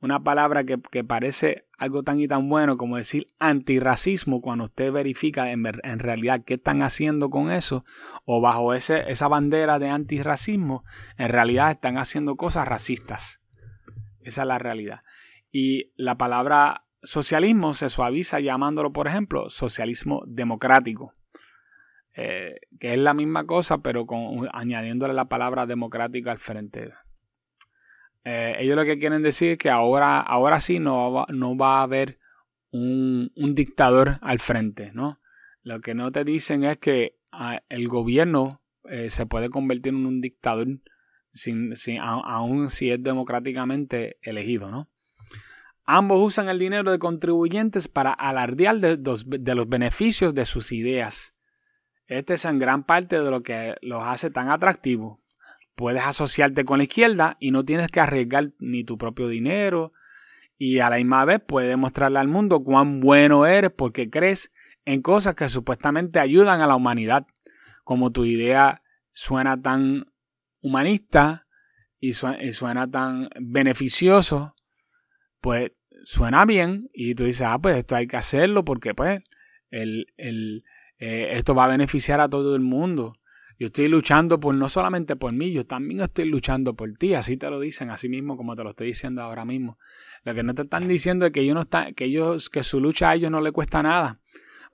una 0.00 0.24
palabra 0.24 0.64
que, 0.64 1.04
parece 1.04 1.66
algo 1.82 2.02
tan 2.02 2.20
y 2.20 2.28
tan 2.28 2.48
bueno 2.48 2.76
como 2.76 2.96
decir 2.96 3.26
antirracismo 3.38 4.40
cuando 4.40 4.64
usted 4.64 4.92
verifica 4.92 5.50
en, 5.50 5.64
realidad 5.98 6.42
qué 6.44 6.54
están 6.54 6.82
haciendo 6.82 7.28
con 7.28 7.50
eso 7.50 7.84
o 8.24 8.40
bajo 8.40 8.72
ese, 8.72 9.10
esa 9.10 9.28
bandera 9.28 9.78
de 9.78 9.88
antirracismo, 9.88 10.84
en 11.18 11.28
realidad 11.28 11.72
están 11.72 11.98
haciendo 11.98 12.36
cosas 12.36 12.68
racistas. 12.68 13.40
Esa 14.20 14.42
es 14.42 14.48
la 14.48 14.58
realidad. 14.58 15.00
Y 15.50 15.92
la 15.96 16.16
palabra 16.16 16.84
socialismo 17.02 17.74
se 17.74 17.88
suaviza 17.88 18.38
llamándolo, 18.38 18.92
por 18.92 19.08
ejemplo, 19.08 19.50
socialismo 19.50 20.22
democrático. 20.26 21.14
Eh, 22.14 22.60
que 22.78 22.92
es 22.92 22.98
la 22.98 23.14
misma 23.14 23.46
cosa, 23.46 23.78
pero 23.78 24.06
con, 24.06 24.48
añadiéndole 24.52 25.14
la 25.14 25.24
palabra 25.24 25.66
democrática 25.66 26.30
al 26.30 26.38
frente. 26.38 26.92
Eh, 28.24 28.56
ellos 28.60 28.76
lo 28.76 28.84
que 28.84 28.98
quieren 28.98 29.22
decir 29.22 29.52
es 29.52 29.58
que 29.58 29.70
ahora, 29.70 30.20
ahora 30.20 30.60
sí 30.60 30.78
no 30.78 31.12
va, 31.12 31.26
no 31.28 31.56
va 31.56 31.80
a 31.80 31.82
haber 31.82 32.18
un, 32.70 33.30
dictador 33.54 34.18
al 34.22 34.38
frente, 34.38 34.92
¿no? 34.92 35.20
Lo 35.62 35.80
que 35.80 35.94
no 35.94 36.10
te 36.12 36.24
dicen 36.24 36.64
es 36.64 36.78
que 36.78 37.18
ah, 37.32 37.60
el 37.68 37.88
gobierno 37.88 38.62
eh, 38.84 39.10
se 39.10 39.26
puede 39.26 39.50
convertir 39.50 39.94
en 39.94 40.06
un 40.06 40.20
dictador 40.20 40.66
sin, 41.32 41.76
sin, 41.76 41.98
aún 41.98 42.70
si 42.70 42.90
es 42.90 43.02
democráticamente 43.02 44.18
elegido, 44.22 44.70
¿no? 44.70 44.88
Ambos 45.84 46.20
usan 46.20 46.48
el 46.48 46.60
dinero 46.60 46.92
de 46.92 47.00
contribuyentes 47.00 47.88
para 47.88 48.12
alardear 48.12 48.78
de, 48.78 48.96
de 48.96 49.54
los 49.54 49.68
beneficios 49.68 50.32
de 50.32 50.44
sus 50.44 50.70
ideas. 50.70 51.34
Este 52.06 52.34
es 52.34 52.44
en 52.44 52.60
gran 52.60 52.84
parte 52.84 53.20
de 53.20 53.30
lo 53.30 53.42
que 53.42 53.74
los 53.82 54.02
hace 54.04 54.30
tan 54.30 54.48
atractivos 54.48 55.21
puedes 55.74 56.02
asociarte 56.02 56.64
con 56.64 56.78
la 56.78 56.84
izquierda 56.84 57.36
y 57.40 57.50
no 57.50 57.64
tienes 57.64 57.90
que 57.90 58.00
arriesgar 58.00 58.52
ni 58.58 58.84
tu 58.84 58.98
propio 58.98 59.28
dinero 59.28 59.92
y 60.58 60.78
a 60.78 60.90
la 60.90 60.96
misma 60.96 61.24
vez 61.24 61.40
puedes 61.44 61.76
mostrarle 61.76 62.20
al 62.20 62.28
mundo 62.28 62.62
cuán 62.62 63.00
bueno 63.00 63.46
eres 63.46 63.72
porque 63.76 64.10
crees 64.10 64.52
en 64.84 65.02
cosas 65.02 65.34
que 65.34 65.48
supuestamente 65.48 66.20
ayudan 66.20 66.60
a 66.60 66.66
la 66.66 66.76
humanidad. 66.76 67.26
Como 67.84 68.12
tu 68.12 68.24
idea 68.24 68.82
suena 69.12 69.60
tan 69.60 70.06
humanista 70.60 71.46
y 71.98 72.12
suena, 72.12 72.88
tan 72.88 73.28
beneficioso, 73.40 74.54
pues 75.40 75.72
suena 76.04 76.44
bien 76.44 76.88
y 76.92 77.14
tú 77.14 77.24
dices, 77.24 77.46
ah, 77.48 77.58
pues 77.58 77.76
esto 77.76 77.96
hay 77.96 78.06
que 78.06 78.16
hacerlo 78.16 78.64
porque 78.64 78.94
pues 78.94 79.20
el, 79.70 80.06
el, 80.16 80.64
eh, 80.98 81.30
esto 81.32 81.54
va 81.54 81.64
a 81.64 81.68
beneficiar 81.68 82.20
a 82.20 82.28
todo 82.28 82.54
el 82.54 82.62
mundo. 82.62 83.14
Yo 83.62 83.66
estoy 83.66 83.86
luchando 83.86 84.40
por 84.40 84.56
no 84.56 84.68
solamente 84.68 85.14
por 85.14 85.32
mí, 85.32 85.52
yo 85.52 85.64
también 85.64 86.00
estoy 86.00 86.24
luchando 86.24 86.74
por 86.74 86.92
ti. 86.94 87.14
Así 87.14 87.36
te 87.36 87.48
lo 87.48 87.60
dicen, 87.60 87.90
así 87.90 88.08
mismo 88.08 88.36
como 88.36 88.56
te 88.56 88.64
lo 88.64 88.70
estoy 88.70 88.88
diciendo 88.88 89.22
ahora 89.22 89.44
mismo. 89.44 89.78
Lo 90.24 90.34
que 90.34 90.42
no 90.42 90.52
te 90.52 90.62
están 90.62 90.88
diciendo 90.88 91.26
es 91.26 91.30
que 91.30 91.42
ellos 91.42 91.54
no 91.54 91.60
están, 91.60 91.94
que 91.94 92.06
ellos, 92.06 92.50
que 92.50 92.64
su 92.64 92.80
lucha 92.80 93.10
a 93.10 93.14
ellos 93.14 93.30
no 93.30 93.40
le 93.40 93.52
cuesta 93.52 93.80
nada. 93.80 94.18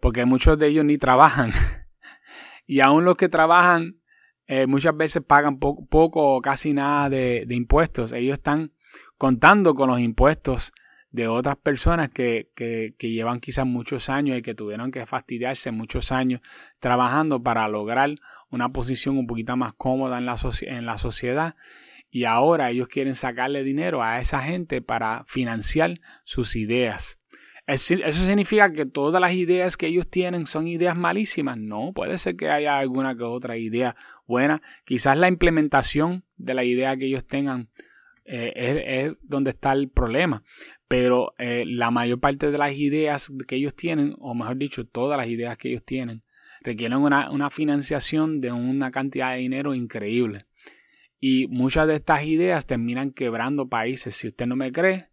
Porque 0.00 0.24
muchos 0.24 0.58
de 0.58 0.68
ellos 0.68 0.86
ni 0.86 0.96
trabajan. 0.96 1.50
y 2.66 2.80
aún 2.80 3.04
los 3.04 3.16
que 3.16 3.28
trabajan, 3.28 4.00
eh, 4.46 4.66
muchas 4.66 4.96
veces 4.96 5.22
pagan 5.22 5.58
poco, 5.58 6.36
o 6.36 6.40
casi 6.40 6.72
nada 6.72 7.10
de, 7.10 7.46
impuestos. 7.50 8.12
Ellos 8.12 8.38
están 8.38 8.72
contando 9.18 9.74
con 9.74 9.90
los 9.90 10.00
impuestos 10.00 10.72
de 11.10 11.28
otras 11.28 11.58
personas 11.58 12.08
que, 12.08 12.48
que, 12.56 12.94
que, 12.98 13.10
llevan 13.10 13.40
quizás 13.40 13.66
muchos 13.66 14.08
años 14.08 14.38
y 14.38 14.42
que 14.42 14.54
tuvieron 14.54 14.90
que 14.90 15.04
fastidiarse 15.04 15.72
muchos 15.72 16.10
años 16.10 16.40
trabajando 16.80 17.42
para 17.42 17.68
lograr 17.68 18.14
una 18.50 18.70
posición 18.70 19.18
un 19.18 19.26
poquito 19.26 19.56
más 19.56 19.74
cómoda 19.74 20.18
en 20.18 20.26
la, 20.26 20.36
en 20.62 20.86
la 20.86 20.98
sociedad 20.98 21.56
y 22.10 22.24
ahora 22.24 22.70
ellos 22.70 22.88
quieren 22.88 23.14
sacarle 23.14 23.62
dinero 23.62 24.02
a 24.02 24.18
esa 24.18 24.40
gente 24.40 24.80
para 24.80 25.24
financiar 25.26 26.00
sus 26.24 26.56
ideas. 26.56 27.18
¿Eso 27.66 28.24
significa 28.24 28.72
que 28.72 28.86
todas 28.86 29.20
las 29.20 29.34
ideas 29.34 29.76
que 29.76 29.88
ellos 29.88 30.08
tienen 30.08 30.46
son 30.46 30.66
ideas 30.66 30.96
malísimas? 30.96 31.58
No, 31.58 31.92
puede 31.92 32.16
ser 32.16 32.34
que 32.34 32.48
haya 32.48 32.78
alguna 32.78 33.14
que 33.14 33.24
otra 33.24 33.58
idea 33.58 33.94
buena. 34.26 34.62
Quizás 34.86 35.18
la 35.18 35.28
implementación 35.28 36.24
de 36.38 36.54
la 36.54 36.64
idea 36.64 36.96
que 36.96 37.04
ellos 37.04 37.26
tengan 37.26 37.68
eh, 38.24 38.52
es, 39.04 39.12
donde 39.22 39.50
está 39.50 39.72
el 39.72 39.90
problema. 39.90 40.42
Pero 40.88 41.34
eh, 41.36 41.64
la 41.66 41.90
mayor 41.90 42.20
parte 42.20 42.50
de 42.50 42.56
las 42.56 42.72
ideas 42.72 43.30
que 43.46 43.56
ellos 43.56 43.74
tienen, 43.74 44.16
o 44.18 44.34
mejor 44.34 44.56
dicho, 44.56 44.86
todas 44.86 45.18
las 45.18 45.28
ideas 45.28 45.58
que 45.58 45.68
ellos 45.68 45.84
tienen, 45.84 46.22
requieren 46.68 46.98
una, 46.98 47.30
una 47.30 47.48
financiación 47.48 48.40
de 48.40 48.52
una 48.52 48.90
cantidad 48.90 49.32
de 49.32 49.38
dinero 49.38 49.74
increíble. 49.74 50.44
Y 51.18 51.46
muchas 51.48 51.88
de 51.88 51.96
estas 51.96 52.24
ideas 52.24 52.66
terminan 52.66 53.10
quebrando 53.10 53.68
países. 53.68 54.14
Si 54.14 54.28
usted 54.28 54.46
no 54.46 54.54
me 54.54 54.70
cree, 54.70 55.08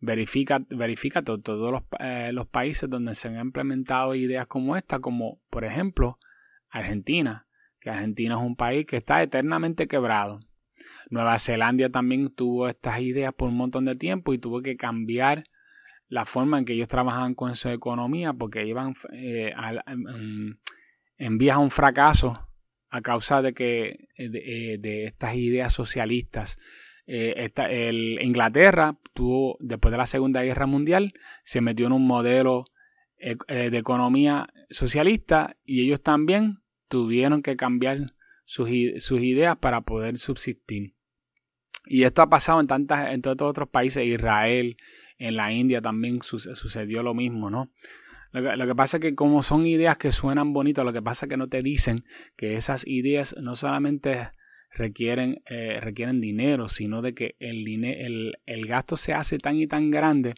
verifica, 0.00 0.60
verifica 0.68 1.22
todos 1.22 1.72
los, 1.72 1.82
eh, 2.00 2.30
los, 2.32 2.46
países 2.48 2.90
donde 2.90 3.14
se 3.14 3.28
han 3.28 3.38
implementado 3.38 4.14
ideas 4.14 4.46
como 4.48 4.76
esta, 4.76 4.98
como 4.98 5.40
por 5.48 5.64
ejemplo 5.64 6.18
Argentina, 6.68 7.46
que 7.80 7.90
Argentina 7.90 8.34
es 8.34 8.42
un 8.42 8.56
país 8.56 8.84
que 8.84 8.96
está 8.96 9.22
eternamente 9.22 9.86
quebrado. 9.86 10.40
Nueva 11.08 11.38
Zelanda 11.38 11.88
también 11.88 12.34
tuvo 12.34 12.68
estas 12.68 13.00
ideas 13.00 13.32
por 13.32 13.48
un 13.48 13.56
montón 13.56 13.84
de 13.84 13.94
tiempo 13.94 14.34
y 14.34 14.38
tuvo 14.38 14.60
que 14.60 14.76
cambiar 14.76 15.44
la 16.08 16.24
forma 16.24 16.58
en 16.58 16.64
que 16.64 16.72
ellos 16.72 16.88
trabajaban 16.88 17.34
con 17.34 17.54
su 17.54 17.68
economía 17.68 18.32
porque 18.32 18.66
iban 18.66 18.94
en 19.12 19.30
vías 19.30 19.54
a 19.56 19.82
un 21.18 21.70
fracaso 21.70 22.46
a 22.90 23.00
causa 23.02 23.42
de 23.42 23.52
que 23.52 24.08
eh, 24.16 24.30
eh, 24.32 24.78
de, 24.78 25.04
estas 25.04 25.34
ideas 25.36 25.72
socialistas. 25.72 26.58
Eh, 27.06 27.50
el, 27.70 28.18
Inglaterra 28.22 28.98
tuvo, 29.14 29.56
después 29.60 29.92
de 29.92 29.98
la 29.98 30.06
Segunda 30.06 30.42
Guerra 30.42 30.66
Mundial, 30.66 31.14
se 31.44 31.60
metió 31.60 31.86
en 31.86 31.92
un 31.92 32.06
modelo 32.06 32.64
de 33.18 33.78
economía 33.78 34.46
socialista 34.68 35.56
y 35.64 35.82
ellos 35.82 36.02
también 36.02 36.58
tuvieron 36.88 37.42
que 37.42 37.56
cambiar 37.56 38.12
sus, 38.44 38.68
sus, 38.98 39.22
ideas 39.22 39.56
para 39.56 39.80
poder 39.80 40.18
subsistir. 40.18 40.94
Y 41.86 42.02
esto 42.02 42.20
ha 42.20 42.28
pasado 42.28 42.60
en 42.60 42.66
tantas, 42.66 43.14
en 43.14 43.22
todos 43.22 43.40
otros 43.40 43.70
países, 43.70 44.04
Israel, 44.04 44.76
en 45.18 45.36
la 45.36 45.52
India 45.52 45.80
también 45.80 46.20
sucedió 46.22 47.02
lo 47.02 47.14
mismo, 47.14 47.48
¿no? 47.48 47.70
Lo 48.42 48.66
que, 48.66 48.74
pasa 48.74 48.98
es 48.98 49.00
que 49.00 49.14
como 49.14 49.42
son 49.42 49.66
ideas 49.66 49.96
que 49.96 50.12
suenan 50.12 50.52
bonitas, 50.52 50.84
lo 50.84 50.92
que 50.92 51.00
pasa 51.00 51.24
es 51.24 51.30
que 51.30 51.38
no 51.38 51.48
te 51.48 51.62
dicen 51.62 52.04
que 52.36 52.56
esas 52.56 52.86
ideas 52.86 53.34
no 53.40 53.56
solamente 53.56 54.28
requieren, 54.70 55.42
eh, 55.48 55.80
requieren 55.80 56.20
dinero, 56.20 56.68
sino 56.68 57.00
de 57.00 57.14
que 57.14 57.36
el, 57.38 57.66
el, 57.84 58.34
el 58.44 58.66
gasto 58.66 58.98
se 58.98 59.14
hace 59.14 59.38
tan 59.38 59.56
y 59.56 59.66
tan 59.66 59.90
grande 59.90 60.34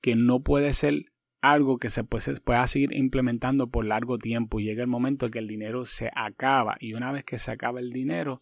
que 0.00 0.16
no 0.16 0.40
puede 0.40 0.72
ser 0.72 1.04
algo 1.40 1.78
que 1.78 1.88
se 1.88 2.02
pueda 2.02 2.66
seguir 2.66 2.92
implementando 2.92 3.68
por 3.68 3.84
largo 3.84 4.18
tiempo. 4.18 4.58
Llega 4.58 4.82
el 4.82 4.88
momento 4.88 5.30
que 5.30 5.38
el 5.38 5.46
dinero 5.46 5.84
se 5.84 6.10
acaba 6.16 6.76
y 6.80 6.94
una 6.94 7.12
vez 7.12 7.24
que 7.24 7.38
se 7.38 7.52
acaba 7.52 7.78
el 7.78 7.92
dinero, 7.92 8.40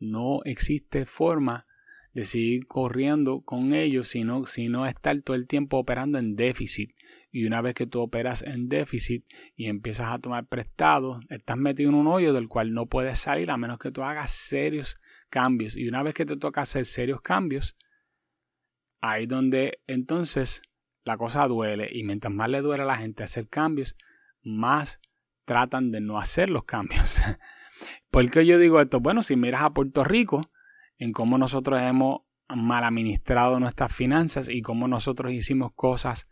no 0.00 0.40
existe 0.44 1.06
forma 1.06 1.66
de 2.12 2.24
seguir 2.24 2.66
corriendo 2.66 3.42
con 3.42 3.74
ellos, 3.74 4.08
sino, 4.08 4.46
sino 4.46 4.86
estar 4.86 5.20
todo 5.22 5.36
el 5.36 5.46
tiempo 5.46 5.78
operando 5.78 6.18
en 6.18 6.34
déficit. 6.34 6.90
Y 7.32 7.46
una 7.46 7.60
vez 7.62 7.74
que 7.74 7.86
tú 7.86 8.00
operas 8.00 8.42
en 8.42 8.68
déficit 8.68 9.24
y 9.54 9.66
empiezas 9.66 10.08
a 10.12 10.18
tomar 10.18 10.46
prestado, 10.46 11.20
estás 11.28 11.56
metido 11.56 11.90
en 11.90 11.94
un 11.94 12.08
hoyo 12.08 12.32
del 12.32 12.48
cual 12.48 12.74
no 12.74 12.86
puedes 12.86 13.18
salir 13.18 13.50
a 13.50 13.56
menos 13.56 13.78
que 13.78 13.92
tú 13.92 14.02
hagas 14.02 14.32
serios 14.32 14.98
cambios. 15.28 15.76
Y 15.76 15.88
una 15.88 16.02
vez 16.02 16.14
que 16.14 16.26
te 16.26 16.36
toca 16.36 16.62
hacer 16.62 16.86
serios 16.86 17.20
cambios, 17.20 17.76
ahí 19.00 19.26
donde 19.26 19.80
entonces 19.86 20.62
la 21.04 21.16
cosa 21.16 21.46
duele. 21.46 21.88
Y 21.92 22.04
mientras 22.04 22.32
más 22.32 22.50
le 22.50 22.62
duele 22.62 22.82
a 22.82 22.86
la 22.86 22.96
gente 22.96 23.22
hacer 23.22 23.48
cambios, 23.48 23.96
más 24.42 25.00
tratan 25.44 25.90
de 25.90 26.00
no 26.00 26.18
hacer 26.18 26.50
los 26.50 26.64
cambios. 26.64 27.20
¿Por 28.10 28.30
qué 28.30 28.44
yo 28.44 28.58
digo 28.58 28.80
esto? 28.80 29.00
Bueno, 29.00 29.22
si 29.22 29.36
miras 29.36 29.62
a 29.62 29.70
Puerto 29.70 30.04
Rico, 30.04 30.50
en 30.98 31.12
cómo 31.12 31.38
nosotros 31.38 31.80
hemos 31.80 32.20
mal 32.48 32.84
administrado 32.84 33.60
nuestras 33.60 33.94
finanzas 33.94 34.48
y 34.48 34.62
cómo 34.62 34.88
nosotros 34.88 35.32
hicimos 35.32 35.72
cosas 35.74 36.28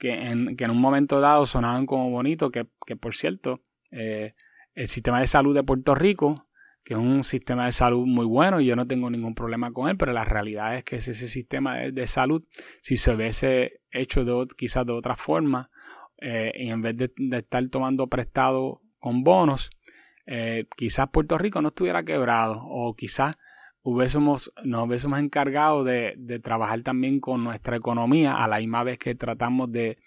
que 0.00 0.14
en, 0.14 0.56
que 0.56 0.64
en 0.64 0.70
un 0.70 0.80
momento 0.80 1.20
dado 1.20 1.44
sonaban 1.44 1.84
como 1.84 2.10
bonito, 2.10 2.50
que, 2.50 2.66
que 2.86 2.96
por 2.96 3.14
cierto, 3.14 3.62
eh, 3.92 4.34
el 4.74 4.88
sistema 4.88 5.20
de 5.20 5.26
salud 5.26 5.54
de 5.54 5.62
Puerto 5.62 5.94
Rico, 5.94 6.48
que 6.82 6.94
es 6.94 6.98
un 6.98 7.22
sistema 7.22 7.66
de 7.66 7.72
salud 7.72 8.06
muy 8.06 8.24
bueno 8.24 8.60
y 8.60 8.66
yo 8.66 8.74
no 8.76 8.86
tengo 8.86 9.10
ningún 9.10 9.34
problema 9.34 9.72
con 9.72 9.90
él, 9.90 9.98
pero 9.98 10.14
la 10.14 10.24
realidad 10.24 10.74
es 10.74 10.84
que 10.84 10.96
ese 10.96 11.12
sistema 11.12 11.76
de, 11.76 12.06
salud, 12.06 12.42
si 12.80 12.96
se 12.96 13.14
hubiese 13.14 13.82
hecho 13.90 14.24
de, 14.24 14.46
quizás 14.56 14.86
de 14.86 14.92
otra 14.92 15.16
forma, 15.16 15.70
eh, 16.16 16.50
y 16.54 16.70
en 16.70 16.80
vez 16.80 16.96
de, 16.96 17.12
estar 17.36 17.68
tomando 17.68 18.06
prestado 18.06 18.80
con 18.98 19.22
bonos, 19.22 19.70
eh, 20.24 20.64
quizás 20.78 21.10
Puerto 21.10 21.36
Rico 21.36 21.60
no 21.60 21.68
estuviera 21.68 22.04
quebrado 22.04 22.62
o 22.64 22.94
quizás 22.96 23.36
hubiésemos, 23.82 24.52
nos 24.64 24.86
hubiésemos 24.86 25.18
encargado 25.18 25.84
de, 25.84 26.40
trabajar 26.42 26.82
también 26.82 27.20
con 27.20 27.44
nuestra 27.44 27.76
economía 27.76 28.34
a 28.34 28.48
la 28.48 28.58
misma 28.58 28.84
vez 28.84 28.98
que 28.98 29.14
tratamos 29.14 29.70
de 29.72 29.98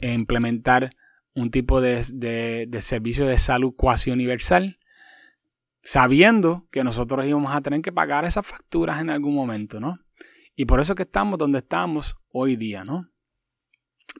implementar 0.00 0.90
un 1.34 1.50
tipo 1.50 1.80
de, 1.80 2.04
de, 2.68 2.80
servicio 2.80 3.26
de 3.26 3.38
salud 3.38 3.74
cuasi 3.76 4.10
universal, 4.10 4.78
sabiendo 5.82 6.66
que 6.70 6.84
nosotros 6.84 7.26
íbamos 7.26 7.54
a 7.54 7.60
tener 7.60 7.82
que 7.82 7.92
pagar 7.92 8.24
esas 8.24 8.46
facturas 8.46 9.00
en 9.00 9.10
algún 9.10 9.34
momento, 9.34 9.80
¿no? 9.80 9.98
Y 10.54 10.64
por 10.64 10.80
eso 10.80 10.94
que 10.94 11.02
estamos 11.02 11.38
donde 11.38 11.58
estamos 11.58 12.16
hoy 12.32 12.56
día, 12.56 12.84
¿no? 12.84 13.10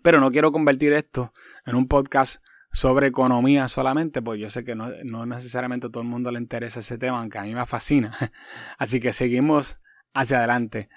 Pero 0.02 0.20
no 0.20 0.30
quiero 0.30 0.52
convertir 0.52 0.92
esto 0.92 1.32
en 1.64 1.74
un 1.74 1.88
podcast 1.88 2.42
sobre 2.72 3.06
economía 3.06 3.68
solamente, 3.68 4.20
pues 4.22 4.40
yo 4.40 4.50
sé 4.50 4.64
que 4.64 4.74
no, 4.74 4.90
no 5.04 5.26
necesariamente 5.26 5.86
a 5.86 5.90
todo 5.90 6.02
el 6.02 6.08
mundo 6.08 6.30
le 6.30 6.38
interesa 6.38 6.80
ese 6.80 6.98
tema, 6.98 7.20
aunque 7.20 7.38
a 7.38 7.42
mí 7.42 7.54
me 7.54 7.64
fascina. 7.66 8.16
Así 8.78 9.00
que 9.00 9.12
seguimos 9.12 9.80
hacia 10.12 10.38
adelante. 10.38 10.88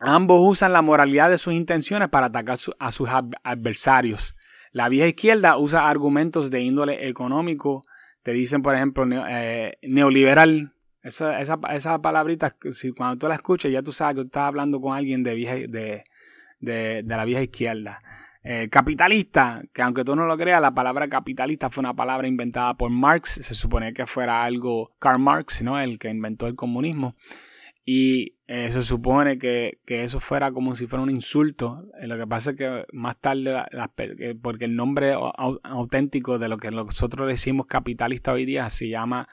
Ambos 0.00 0.40
usan 0.42 0.72
la 0.72 0.82
moralidad 0.82 1.30
de 1.30 1.38
sus 1.38 1.54
intenciones 1.54 2.08
para 2.08 2.26
atacar 2.26 2.58
a 2.78 2.92
sus 2.92 3.08
adversarios. 3.44 4.34
La 4.72 4.88
vieja 4.88 5.06
izquierda 5.06 5.56
usa 5.56 5.88
argumentos 5.88 6.50
de 6.50 6.60
índole 6.60 7.08
económico. 7.08 7.84
Te 8.22 8.32
dicen, 8.32 8.62
por 8.62 8.74
ejemplo, 8.74 9.06
eh, 9.28 9.78
neoliberal. 9.82 10.72
Esa, 11.02 11.38
esa, 11.40 12.00
palabrita, 12.00 12.56
si 12.72 12.90
cuando 12.92 13.18
tú 13.18 13.28
la 13.28 13.34
escuchas, 13.34 13.70
ya 13.70 13.82
tú 13.82 13.92
sabes 13.92 14.16
que 14.16 14.20
tú 14.22 14.26
estás 14.26 14.44
hablando 14.44 14.80
con 14.80 14.96
alguien 14.96 15.22
de, 15.22 15.34
vieja, 15.34 15.54
de, 15.54 16.02
de 16.60 17.04
la 17.06 17.24
vieja 17.24 17.42
izquierda. 17.42 18.00
Eh, 18.46 18.68
capitalista, 18.68 19.62
que 19.72 19.80
aunque 19.80 20.04
tú 20.04 20.14
no 20.14 20.26
lo 20.26 20.36
creas, 20.36 20.60
la 20.60 20.74
palabra 20.74 21.08
capitalista 21.08 21.70
fue 21.70 21.80
una 21.80 21.94
palabra 21.94 22.28
inventada 22.28 22.74
por 22.74 22.90
Marx, 22.90 23.40
se 23.42 23.54
supone 23.54 23.94
que 23.94 24.06
fuera 24.06 24.44
algo 24.44 24.92
Karl 24.98 25.18
Marx, 25.18 25.62
¿no? 25.62 25.80
El 25.80 25.98
que 25.98 26.10
inventó 26.10 26.46
el 26.46 26.54
comunismo. 26.54 27.16
Y 27.86 28.36
eh, 28.46 28.70
se 28.70 28.82
supone 28.82 29.38
que, 29.38 29.78
eso 29.86 30.20
fuera 30.20 30.52
como 30.52 30.74
si 30.74 30.86
fuera 30.86 31.02
un 31.02 31.10
insulto. 31.10 31.86
Eh, 31.98 32.06
lo 32.06 32.18
que 32.18 32.26
pasa 32.26 32.50
es 32.50 32.56
que 32.58 32.84
más 32.92 33.18
tarde, 33.18 33.62
porque 34.42 34.66
el 34.66 34.76
nombre 34.76 35.14
auténtico 35.14 36.38
de 36.38 36.48
lo 36.50 36.58
que 36.58 36.70
nosotros 36.70 37.26
decimos 37.26 37.66
capitalista 37.66 38.32
hoy 38.32 38.44
día 38.44 38.68
se 38.68 38.90
llama 38.90 39.26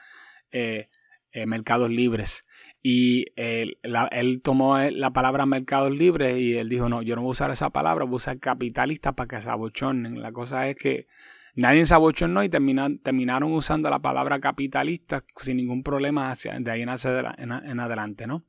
mercados 1.34 1.90
libres. 1.90 2.46
Y 2.82 3.26
él, 3.36 3.78
tomó 4.42 4.78
la 4.78 5.12
palabra 5.12 5.46
mercados 5.46 5.92
libres 5.92 6.36
y 6.38 6.56
él 6.56 6.68
dijo, 6.68 6.88
no, 6.88 7.02
yo 7.02 7.14
no 7.14 7.22
voy 7.22 7.28
a 7.28 7.30
usar 7.30 7.50
esa 7.52 7.70
palabra, 7.70 8.04
voy 8.04 8.14
a 8.14 8.16
usar 8.16 8.38
capitalista 8.40 9.12
para 9.12 9.28
que 9.28 9.40
se 9.40 9.50
abochonen. 9.50 10.20
La 10.20 10.32
cosa 10.32 10.68
es 10.68 10.76
que 10.76 11.06
nadie 11.54 11.86
se 11.86 11.94
abochonó 11.94 12.42
y 12.42 12.48
terminaron 12.48 13.52
usando 13.52 13.88
la 13.88 14.00
palabra 14.00 14.40
capitalista 14.40 15.24
sin 15.36 15.58
ningún 15.58 15.84
problema 15.84 16.30
hacia, 16.30 16.58
de 16.58 16.70
ahí 16.70 16.82
en, 16.82 16.88
en, 16.88 17.80
adelante, 17.80 18.26
¿no? 18.26 18.44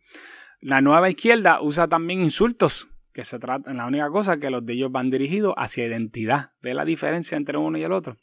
La 0.62 0.82
nueva 0.82 1.10
izquierda 1.10 1.62
usa 1.62 1.88
también 1.88 2.22
insultos, 2.22 2.88
que 3.14 3.26
se 3.26 3.38
trata, 3.38 3.72
la 3.74 3.86
única 3.86 4.10
cosa 4.10 4.38
que 4.38 4.50
los 4.50 4.66
de 4.66 4.74
ellos 4.74 4.92
van 4.92 5.12
dirigidos 5.12 5.54
hacia 5.58 5.86
identidad. 5.86 6.54
¿Ve 6.62 6.74
la 6.74 6.86
diferencia 6.86 7.38
entre 7.38 7.58
uno 7.58 7.78
y 7.78 7.84
el 7.84 7.92
otro? 7.92 8.18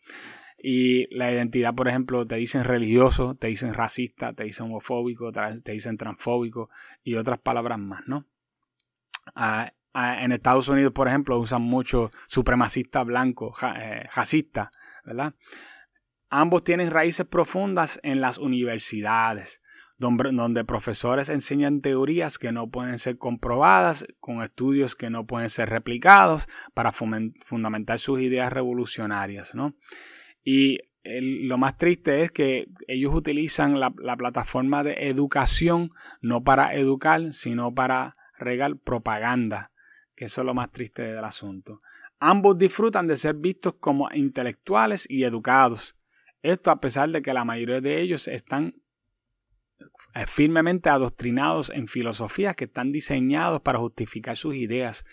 Y 0.63 1.07
la 1.15 1.33
identidad, 1.33 1.75
por 1.75 1.89
ejemplo, 1.89 2.27
te 2.27 2.37
dicen 2.37 2.65
religioso, 2.65 3.35
te 3.35 3.47
dicen 3.47 3.73
racista, 3.73 4.35
te 4.35 4.45
dicen 4.45 4.67
homofóbico, 4.67 5.33
te 5.33 5.73
dicen 5.73 5.97
transfóbico 5.97 6.69
y 7.03 7.15
otras 7.15 7.39
palabras 7.39 7.79
más, 7.79 8.03
¿no? 8.07 8.27
Ah, 9.35 9.73
ah, 9.95 10.23
en 10.23 10.33
Estados 10.33 10.69
Unidos, 10.69 10.93
por 10.93 11.09
ejemplo, 11.09 11.39
usan 11.39 11.63
mucho 11.63 12.11
supremacista 12.27 13.03
blanco, 13.05 13.55
eh, 13.77 14.07
racista, 14.15 14.71
¿verdad? 15.05 15.35
Ambos 16.29 16.63
tienen 16.63 16.91
raíces 16.91 17.27
profundas 17.27 17.99
en 18.03 18.21
las 18.21 18.37
universidades, 18.37 19.63
donde, 19.97 20.31
donde, 20.31 20.65
profesores 20.65 21.31
enseñan 21.31 21.81
teorías 21.81 22.37
que 22.37 22.53
no 22.53 22.69
pueden 22.69 22.99
ser 22.99 23.17
comprobadas, 23.17 24.07
con 24.21 24.43
estudios 24.43 24.95
que 24.95 25.09
no 25.09 25.27
pueden 25.27 25.49
ser 25.49 25.71
replicados, 25.71 26.49
para 26.75 26.93
fundamentar 26.93 27.99
sus 27.99 28.21
ideas 28.21 28.53
revolucionarias, 28.53 29.55
¿no? 29.55 29.75
Y 30.43 30.79
lo 31.03 31.59
más 31.59 31.77
triste 31.77 32.23
es 32.23 32.31
que 32.31 32.69
ellos 32.87 33.15
utilizan 33.15 33.81
la, 33.81 33.91
plataforma 33.91 34.83
de 34.83 35.09
educación 35.09 35.93
no 36.21 36.45
para 36.45 36.75
educar, 36.75 37.33
sino 37.33 37.75
para 37.75 38.13
regar 38.39 38.77
propaganda, 38.77 39.73
que 40.15 40.27
eso 40.27 40.43
es 40.43 40.47
lo 40.47 40.55
más 40.55 40.71
triste 40.71 41.03
del 41.03 41.25
asunto. 41.25 41.81
Ambos 42.19 42.59
disfrutan 42.59 43.07
de 43.07 43.17
ser 43.17 43.37
vistos 43.37 43.75
como 43.81 44.09
intelectuales 44.13 45.07
y 45.09 45.25
educados. 45.25 45.97
Esto 46.43 46.71
a 46.71 46.81
pesar 46.81 47.11
de 47.11 47.23
que 47.23 47.33
la 47.33 47.45
mayoría 47.45 47.81
de 47.81 48.01
ellos 48.01 48.29
están 48.29 48.75
eh, 50.15 50.27
firmemente 50.27 50.91
adoctrinados 50.91 51.71
en 51.71 51.89
filosofías 51.89 52.57
que 52.57 52.65
están 52.65 52.93
diseñados 52.93 53.63
para 53.63 53.79
justificar 53.79 54.37
sus 54.37 54.55
ideas, 54.55 55.07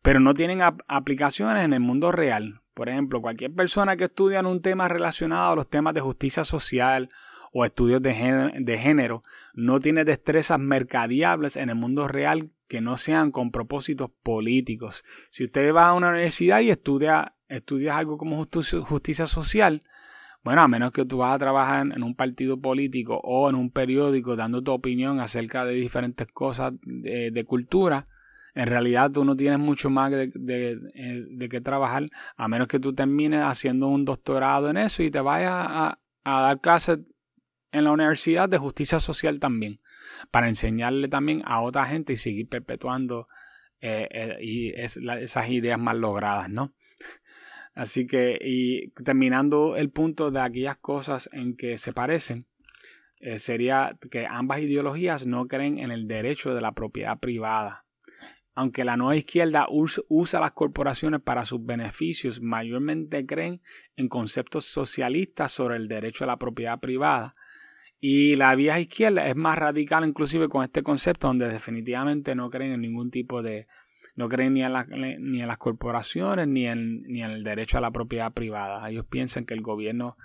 pero 0.00 0.20
no 0.20 0.32
tienen 0.32 0.60
aplicaciones 0.62 1.64
en 1.64 1.74
el 1.74 1.80
mundo 1.80 2.12
real. 2.12 2.62
Por 2.74 2.88
ejemplo, 2.88 3.22
cualquier 3.22 3.52
persona 3.52 3.96
que 3.96 4.04
estudia 4.04 4.40
en 4.40 4.46
un 4.46 4.60
tema 4.60 4.88
relacionado 4.88 5.52
a 5.52 5.56
los 5.56 5.70
temas 5.70 5.94
de 5.94 6.00
justicia 6.00 6.44
social 6.44 7.08
o 7.52 7.64
estudios 7.64 8.02
de 8.02 8.14
género, 8.78 9.22
no 9.54 9.78
tiene 9.78 10.04
destrezas 10.04 10.58
mercadiables 10.58 11.56
en 11.56 11.70
el 11.70 11.76
mundo 11.76 12.08
real 12.08 12.50
que 12.66 12.80
no 12.80 12.96
sean 12.96 13.30
con 13.30 13.52
propósitos 13.52 14.10
políticos. 14.24 15.04
Si 15.30 15.44
usted 15.44 15.72
va 15.72 15.88
a 15.88 15.92
una 15.92 16.08
universidad 16.08 16.60
y 16.60 16.70
estudia, 16.70 17.36
estudia 17.48 17.96
algo 17.96 18.18
como 18.18 18.36
justicia, 18.36 19.28
social, 19.28 19.82
bueno, 20.42 20.62
a 20.62 20.68
menos 20.68 20.90
que 20.90 21.04
tú 21.04 21.18
vas 21.18 21.32
a 21.32 21.38
trabajar 21.38 21.86
en 21.94 22.02
un 22.02 22.16
partido 22.16 22.60
político 22.60 23.20
o 23.22 23.48
en 23.48 23.54
un 23.54 23.70
periódico 23.70 24.34
dando 24.34 24.60
tu 24.60 24.72
opinión 24.72 25.20
acerca 25.20 25.64
de 25.64 25.74
diferentes 25.74 26.26
cosas 26.26 26.72
de 26.82 27.44
cultura, 27.46 28.08
en 28.54 28.68
realidad 28.68 29.10
tú 29.10 29.24
no 29.24 29.36
tienes 29.36 29.58
mucho 29.58 29.90
más 29.90 30.10
de, 30.12 30.30
de, 30.32 31.48
qué 31.48 31.60
trabajar, 31.60 32.06
a 32.36 32.48
menos 32.48 32.68
que 32.68 32.78
tú 32.78 32.94
termines 32.94 33.42
haciendo 33.42 33.88
un 33.88 34.04
doctorado 34.04 34.70
en 34.70 34.76
eso 34.76 35.02
y 35.02 35.10
te 35.10 35.20
vayas 35.20 35.52
a, 35.54 35.98
dar 36.24 36.60
clases 36.60 37.00
en 37.72 37.84
la 37.84 37.90
universidad 37.90 38.48
de 38.48 38.58
justicia 38.58 39.00
social 39.00 39.40
también, 39.40 39.80
para 40.30 40.48
enseñarle 40.48 41.08
también 41.08 41.42
a 41.44 41.62
otra 41.62 41.86
gente 41.86 42.12
y 42.12 42.16
seguir 42.16 42.48
perpetuando 42.48 43.26
eh, 43.80 44.08
eh, 44.10 44.36
y 44.40 44.72
esas 44.76 45.48
ideas 45.48 45.78
mal 45.78 46.00
logradas, 46.00 46.48
¿no? 46.48 46.72
Así 47.74 48.06
que, 48.06 48.38
y 48.40 48.90
terminando 49.02 49.76
el 49.76 49.90
punto 49.90 50.30
de 50.30 50.40
aquellas 50.40 50.76
cosas 50.76 51.28
en 51.32 51.56
que 51.56 51.76
se 51.76 51.92
parecen, 51.92 52.46
eh, 53.18 53.40
sería 53.40 53.98
que 54.12 54.26
ambas 54.26 54.60
ideologías 54.60 55.26
no 55.26 55.48
creen 55.48 55.78
en 55.78 55.90
el 55.90 56.06
derecho 56.06 56.54
de 56.54 56.60
la 56.60 56.72
propiedad 56.72 57.18
privada 57.18 57.83
aunque 58.54 58.84
la 58.84 58.96
nueva 58.96 59.16
izquierda 59.16 59.66
usa 59.68 60.40
las 60.40 60.52
corporaciones 60.52 61.20
para 61.20 61.44
sus 61.44 61.64
beneficios, 61.64 62.40
mayormente 62.40 63.26
creen 63.26 63.60
en 63.96 64.08
conceptos 64.08 64.64
socialistas 64.64 65.50
sobre 65.50 65.76
el 65.76 65.88
derecho 65.88 66.24
a 66.24 66.28
la 66.28 66.38
propiedad 66.38 66.78
privada. 66.78 67.32
Y 68.00 68.36
la 68.36 68.54
vieja 68.54 68.80
izquierda 68.80 69.26
es 69.26 69.34
más 69.34 69.58
radical 69.58 70.06
inclusive 70.06 70.48
con 70.48 70.62
este 70.62 70.82
concepto 70.82 71.26
donde 71.26 71.48
definitivamente 71.48 72.34
no 72.34 72.50
creen 72.50 72.72
en 72.72 72.82
ningún 72.82 73.10
tipo 73.10 73.42
de, 73.42 73.66
no 74.14 74.28
creen 74.28 74.54
ni 74.54 74.62
en, 74.62 74.72
ni 75.32 75.40
en 75.40 75.48
las 75.48 75.58
corporaciones 75.58 76.46
ni 76.46 76.66
en, 76.66 77.02
ni 77.02 77.22
en 77.22 77.30
el 77.30 77.42
derecho 77.42 77.78
a 77.78 77.80
la 77.80 77.90
propiedad 77.90 78.32
privada. 78.32 78.88
Ellos 78.88 79.06
piensan 79.06 79.46
que 79.46 79.54
el 79.54 79.62
gobierno 79.62 80.16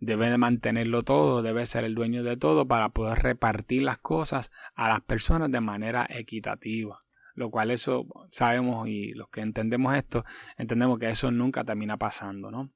debe 0.00 0.28
de 0.28 0.36
mantenerlo 0.36 1.04
todo, 1.04 1.42
debe 1.42 1.64
ser 1.64 1.84
el 1.84 1.94
dueño 1.94 2.22
de 2.22 2.36
todo 2.36 2.66
para 2.66 2.90
poder 2.90 3.20
repartir 3.20 3.82
las 3.82 3.98
cosas 3.98 4.50
a 4.74 4.88
las 4.88 5.00
personas 5.00 5.50
de 5.50 5.60
manera 5.60 6.06
equitativa. 6.10 7.02
Lo 7.38 7.50
cual 7.50 7.70
eso 7.70 8.04
sabemos 8.30 8.88
y 8.88 9.12
los 9.12 9.28
que 9.28 9.42
entendemos 9.42 9.94
esto, 9.94 10.24
entendemos 10.56 10.98
que 10.98 11.08
eso 11.08 11.30
nunca 11.30 11.62
termina 11.62 11.96
pasando, 11.96 12.50
¿no? 12.50 12.72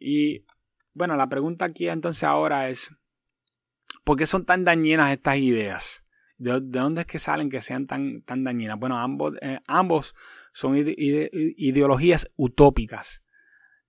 Y 0.00 0.46
bueno, 0.94 1.16
la 1.16 1.28
pregunta 1.28 1.66
aquí 1.66 1.86
entonces 1.86 2.24
ahora 2.24 2.70
es, 2.70 2.90
¿por 4.04 4.16
qué 4.16 4.24
son 4.24 4.46
tan 4.46 4.64
dañinas 4.64 5.12
estas 5.12 5.36
ideas? 5.36 6.06
¿De, 6.38 6.60
dónde 6.60 7.02
es 7.02 7.06
que 7.06 7.18
salen 7.18 7.50
que 7.50 7.60
sean 7.60 7.86
tan, 7.86 8.22
tan 8.22 8.42
dañinas? 8.42 8.78
Bueno, 8.78 8.96
ambos, 8.96 9.34
eh, 9.42 9.60
ambos 9.66 10.14
son 10.54 10.74
ideologías 10.76 12.30
utópicas. 12.36 13.22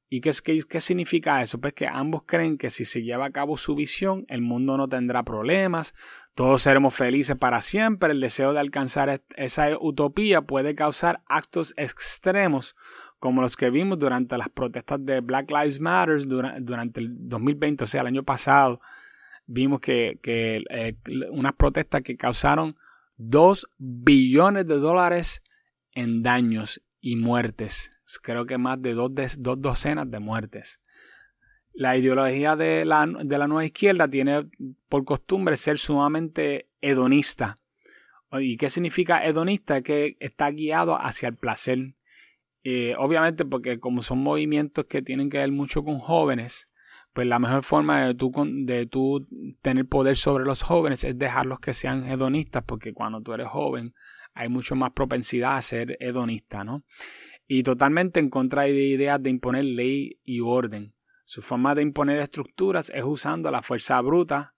¿Y 0.09 0.19
qué, 0.19 0.31
qué, 0.43 0.59
qué, 0.69 0.81
significa 0.81 1.41
eso? 1.41 1.59
Pues 1.61 1.73
que 1.73 1.87
ambos 1.87 2.23
creen 2.27 2.57
que 2.57 2.69
si 2.69 2.83
se 2.83 3.01
lleva 3.01 3.27
a 3.27 3.31
cabo 3.31 3.55
su 3.55 3.75
visión, 3.75 4.25
el 4.27 4.41
mundo 4.41 4.75
no 4.75 4.89
tendrá 4.89 5.23
problemas, 5.23 5.95
todos 6.35 6.61
seremos 6.61 6.93
felices 6.95 7.35
para 7.35 7.61
siempre. 7.61 8.11
El 8.11 8.19
deseo 8.19 8.53
de 8.53 8.59
alcanzar 8.59 9.21
esa 9.35 9.77
utopía 9.79 10.41
puede 10.41 10.75
causar 10.75 11.21
actos 11.27 11.73
extremos 11.77 12.75
como 13.19 13.41
los 13.41 13.55
que 13.55 13.69
vimos 13.69 13.99
durante 13.99 14.37
las 14.37 14.49
protestas 14.49 15.05
de 15.05 15.21
Black 15.21 15.49
Lives 15.49 15.79
Matter 15.79 16.25
durante 16.25 16.99
el 16.99 17.29
2020, 17.29 17.85
o 17.85 17.87
sea, 17.87 18.01
el 18.01 18.07
año 18.07 18.23
pasado. 18.23 18.81
Vimos 19.45 19.79
que, 19.79 20.19
eh, 20.23 20.95
unas 21.31 21.53
protestas 21.53 22.01
que 22.01 22.17
causaron 22.17 22.75
2 23.17 23.69
billones 23.77 24.67
de 24.67 24.75
dólares 24.77 25.43
en 25.93 26.23
daños 26.23 26.81
y 26.99 27.15
muertes 27.15 27.93
creo 28.21 28.45
que 28.45 28.57
más 28.57 28.81
de 28.81 28.93
dos, 28.93 29.11
dos 29.37 29.61
docenas 29.61 30.09
de 30.09 30.19
muertes. 30.19 30.79
La 31.73 31.97
ideología 31.97 32.55
de 32.55 32.85
la, 32.85 33.05
de 33.05 33.37
la 33.37 33.47
nueva 33.47 33.65
izquierda 33.65 34.07
tiene 34.07 34.47
por 34.89 35.05
costumbre 35.05 35.57
ser 35.57 35.77
sumamente 35.77 36.69
hedonista. 36.81 37.55
¿Y 38.31 38.57
qué 38.57 38.69
significa 38.69 39.25
hedonista? 39.25 39.77
Es 39.77 39.83
que 39.83 40.17
está 40.19 40.49
guiado 40.51 40.95
hacia 40.99 41.29
el 41.29 41.35
placer. 41.35 41.95
Eh, 42.63 42.95
obviamente 42.97 43.45
porque 43.45 43.79
como 43.79 44.01
son 44.01 44.19
movimientos 44.19 44.85
que 44.85 45.01
tienen 45.01 45.29
que 45.29 45.39
ver 45.39 45.51
mucho 45.51 45.83
con 45.83 45.99
jóvenes, 45.99 46.67
pues 47.13 47.27
la 47.27 47.39
mejor 47.39 47.63
forma 47.63 48.05
de 48.05 48.13
tú, 48.15 48.31
de 48.65 48.85
tú 48.85 49.27
tener 49.61 49.85
poder 49.85 50.15
sobre 50.15 50.45
los 50.45 50.61
jóvenes 50.61 51.03
es 51.03 51.17
dejarlos 51.17 51.59
que 51.59 51.73
sean 51.73 52.05
hedonistas, 52.05 52.63
porque 52.63 52.93
cuando 52.93 53.21
tú 53.21 53.33
eres 53.33 53.47
joven 53.47 53.93
hay 54.33 54.49
mucho 54.49 54.75
más 54.75 54.91
propensidad 54.91 55.57
a 55.57 55.61
ser 55.61 55.97
hedonista, 55.99 56.63
¿no? 56.63 56.83
y 57.47 57.63
totalmente 57.63 58.19
en 58.19 58.29
contra 58.29 58.63
de 58.63 58.71
ideas 58.71 59.21
de 59.21 59.29
imponer 59.29 59.65
ley 59.65 60.19
y 60.23 60.39
orden. 60.39 60.93
Su 61.33 61.41
forma 61.41 61.73
de 61.73 61.81
imponer 61.81 62.19
estructuras 62.19 62.91
es 62.93 63.03
usando 63.03 63.49
la 63.49 63.63
fuerza 63.63 63.99
bruta, 64.01 64.53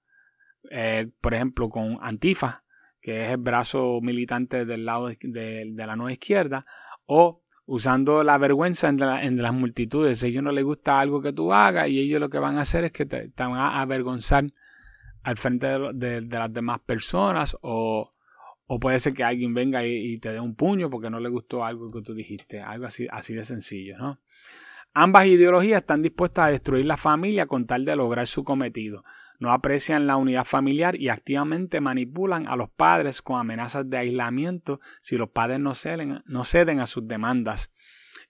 eh, 0.70 1.08
por 1.22 1.34
ejemplo, 1.34 1.70
con 1.70 1.98
Antifa, 2.02 2.66
que 3.00 3.24
es 3.24 3.30
el 3.30 3.38
brazo 3.38 4.02
militante 4.02 4.66
del 4.66 4.84
lado 4.84 5.08
de, 5.08 5.74
la 5.74 5.96
nueva 5.96 6.12
izquierda, 6.12 6.66
o 7.06 7.42
usando 7.66 8.26
la 8.26 8.38
vergüenza 8.38 8.90
en, 8.90 9.42
las 9.42 9.54
multitudes. 9.54 10.20
Si 10.20 10.26
a 10.26 10.30
ellos 10.30 10.44
no 10.44 10.52
les 10.52 10.66
gusta 10.66 11.00
algo 11.00 11.22
que 11.22 11.32
tú 11.32 11.54
hagas 11.54 11.88
y 11.88 12.02
ellos 12.02 12.20
lo 12.20 12.30
que 12.30 12.40
van 12.40 12.58
a 12.58 12.64
hacer 12.64 12.84
es 12.84 12.92
que 12.92 13.06
te, 13.06 13.32
van 13.38 13.54
a 13.54 13.80
avergonzar 13.80 14.44
al 15.24 15.38
frente 15.38 15.68
de, 15.94 16.24
las 16.24 16.52
demás 16.52 16.82
personas 16.82 17.56
o 17.62 18.12
o 18.68 18.80
puede 18.82 19.00
ser 19.00 19.14
que 19.14 19.24
alguien 19.24 19.54
venga 19.54 19.86
y, 19.86 20.18
te 20.18 20.34
dé 20.34 20.42
un 20.42 20.56
puño 20.56 20.90
porque 20.90 21.10
no 21.10 21.22
le 21.22 21.30
gustó 21.30 21.64
algo 21.64 21.90
que 21.92 22.02
tú 22.02 22.14
dijiste. 22.14 22.60
Algo 22.62 22.88
así, 22.88 23.08
así 23.12 23.34
de 23.34 23.46
sencillo, 23.46 23.98
¿no? 23.98 24.20
Ambas 24.98 25.26
ideologías 25.26 25.82
están 25.82 26.02
dispuestas 26.02 26.46
a 26.46 26.52
destruir 26.52 26.86
la 26.86 26.96
familia 26.96 27.48
con 27.48 27.68
tal 27.68 27.84
de 27.84 27.98
lograr 27.98 28.28
su 28.28 28.46
cometido. 28.46 29.04
No 29.40 29.52
aprecian 29.52 30.08
la 30.08 30.16
unidad 30.16 30.46
familiar 30.46 30.96
y 30.96 31.10
activamente 31.10 31.82
manipulan 31.82 32.48
a 32.48 32.56
los 32.56 32.70
padres 32.70 33.22
con 33.22 33.38
amenazas 33.38 33.90
de 33.90 33.98
aislamiento 33.98 34.80
si 35.02 35.18
los 35.18 35.30
padres 35.32 35.60
no 35.60 35.74
ceden, 35.74 36.24
no 36.26 36.46
ceden 36.46 36.80
a 36.80 36.86
sus 36.86 37.06
demandas. 37.10 37.74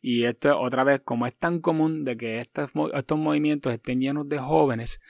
Y 0.02 0.24
esto 0.24 0.60
otra 0.60 0.84
vez, 0.84 1.02
como 1.06 1.28
es 1.28 1.38
tan 1.38 1.60
común 1.60 2.04
de 2.04 2.18
que 2.18 2.40
estos, 2.40 2.72
movimientos 2.74 3.72
estén 3.72 4.02
llenos 4.02 4.28
de 4.28 4.40
jóvenes, 4.40 5.02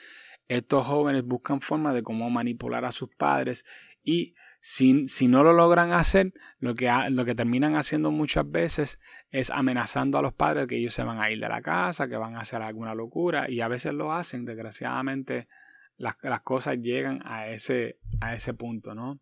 estos 0.50 0.86
jóvenes 0.86 1.24
buscan 1.24 1.62
formas 1.62 1.94
de 1.94 2.04
cómo 2.04 2.30
manipular 2.30 2.84
a 2.84 2.92
sus 2.92 3.08
padres 3.16 3.64
y 4.04 4.36
si, 4.60 5.08
si, 5.08 5.30
no 5.30 5.44
lo 5.44 5.54
logran 5.54 5.94
hacer, 5.94 6.34
lo 6.60 6.76
que, 6.76 6.92
lo 7.12 7.24
que 7.24 7.36
terminan 7.36 7.76
haciendo 7.76 8.12
muchas 8.12 8.50
veces 8.52 9.00
es 9.40 9.52
amenazando 9.52 10.18
a 10.18 10.22
los 10.22 10.34
padres 10.34 10.66
que 10.66 10.78
ellos 10.78 10.94
se 10.94 11.04
van 11.04 11.20
a 11.20 11.30
ir 11.30 11.42
de 11.42 11.50
la 11.50 11.62
casa, 11.62 12.08
que 12.08 12.16
van 12.16 12.38
a 12.38 12.40
hacer 12.40 12.62
alguna 12.62 12.96
locura, 12.96 13.50
y 13.50 13.60
a 13.60 13.68
veces 13.68 13.94
lo 13.94 14.14
hacen. 14.14 14.46
Desgraciadamente, 14.46 15.50
las, 15.98 16.16
las 16.22 16.42
cosas 16.42 16.80
llegan 16.80 17.22
a 17.26 17.50
ese, 17.50 18.00
a 18.22 18.34
ese 18.34 18.54
punto, 18.54 18.96
¿no? 18.96 19.20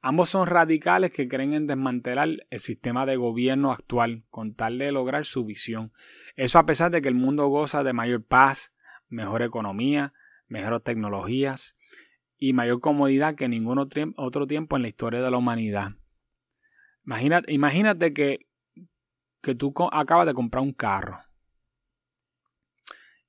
Ambos 0.00 0.30
son 0.30 0.46
radicales 0.46 1.10
que 1.10 1.26
creen 1.26 1.52
en 1.52 1.66
desmantelar 1.66 2.28
el 2.48 2.60
sistema 2.60 3.06
de 3.06 3.16
gobierno 3.16 3.72
actual 3.72 4.22
con 4.30 4.54
tal 4.54 4.78
de 4.78 4.92
lograr 4.92 5.24
su 5.24 5.44
visión. 5.44 5.92
Eso 6.36 6.60
a 6.60 6.66
pesar 6.66 6.92
de 6.92 7.02
que 7.02 7.08
el 7.08 7.16
mundo 7.16 7.48
goza 7.48 7.82
de 7.82 7.92
mayor 7.92 8.24
paz, 8.24 8.72
mejor 9.08 9.42
economía, 9.42 10.12
mejores 10.46 10.84
tecnologías, 10.84 11.76
y 12.38 12.52
mayor 12.52 12.80
comodidad 12.80 13.34
que 13.34 13.48
ningún 13.48 13.78
otro 13.78 14.46
tiempo 14.46 14.76
en 14.76 14.82
la 14.82 14.88
historia 14.88 15.22
de 15.22 15.30
la 15.30 15.38
humanidad. 15.38 15.92
Imagínate, 17.04 17.52
imagínate 17.52 18.12
que, 18.12 18.45
que 19.40 19.54
tú 19.54 19.72
acabas 19.92 20.26
de 20.26 20.34
comprar 20.34 20.62
un 20.62 20.72
carro 20.72 21.20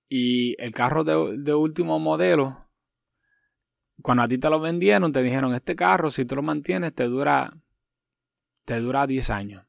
y 0.09 0.55
el 0.61 0.73
carro 0.73 1.03
de, 1.03 1.53
último 1.53 1.99
modelo, 1.99 2.65
cuando 4.01 4.23
a 4.23 4.27
ti 4.27 4.37
te 4.37 4.49
lo 4.49 4.59
vendieron, 4.59 5.11
te 5.11 5.21
dijeron, 5.21 5.53
este 5.53 5.75
carro, 5.75 6.11
si 6.11 6.25
tú 6.25 6.35
lo 6.35 6.43
mantienes, 6.43 6.93
te 6.93 7.05
dura, 7.05 7.57
te 8.65 8.79
dura 8.79 9.07
10 9.07 9.29
años. 9.29 9.65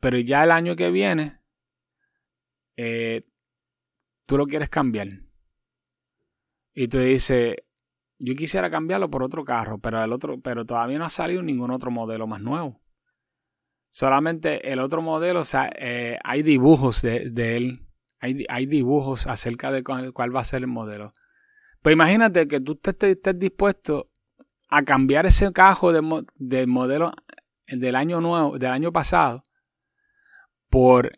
Pero 0.00 0.18
ya 0.18 0.42
el 0.42 0.50
año 0.50 0.74
que 0.74 0.90
viene, 0.90 1.40
eh, 2.76 3.24
tú 4.26 4.36
lo 4.36 4.46
quieres 4.46 4.68
cambiar. 4.68 5.08
Y 6.74 6.88
tú 6.88 6.98
dices, 6.98 7.56
yo 8.18 8.34
quisiera 8.34 8.70
cambiarlo 8.70 9.10
por 9.10 9.22
otro 9.22 9.44
carro, 9.44 9.78
pero 9.78 10.02
el 10.02 10.12
otro, 10.12 10.40
pero 10.40 10.64
todavía 10.64 10.98
no 10.98 11.04
ha 11.04 11.10
salido 11.10 11.42
ningún 11.42 11.70
otro 11.70 11.90
modelo 11.92 12.26
más 12.26 12.40
nuevo. 12.40 12.81
Solamente 13.92 14.72
el 14.72 14.78
otro 14.78 15.02
modelo, 15.02 15.40
o 15.40 15.44
sea, 15.44 15.70
eh, 15.78 16.18
hay 16.24 16.42
dibujos 16.42 17.02
de, 17.02 17.26
él, 17.56 17.86
hay, 18.20 18.46
hay, 18.48 18.64
dibujos 18.64 19.26
acerca 19.26 19.70
de 19.70 19.84
cuál, 19.84 20.34
va 20.34 20.40
a 20.40 20.44
ser 20.44 20.62
el 20.62 20.66
modelo. 20.66 21.14
Pues 21.82 21.92
imagínate 21.92 22.48
que 22.48 22.58
tú 22.58 22.80
estés, 22.82 23.38
dispuesto 23.38 24.10
a 24.70 24.82
cambiar 24.82 25.26
ese 25.26 25.52
carro 25.52 25.92
del 25.92 26.66
modelo 26.68 27.12
del 27.66 27.94
año 27.94 28.22
nuevo, 28.22 28.58
del 28.58 28.70
año 28.70 28.92
pasado, 28.92 29.42
por 30.70 31.12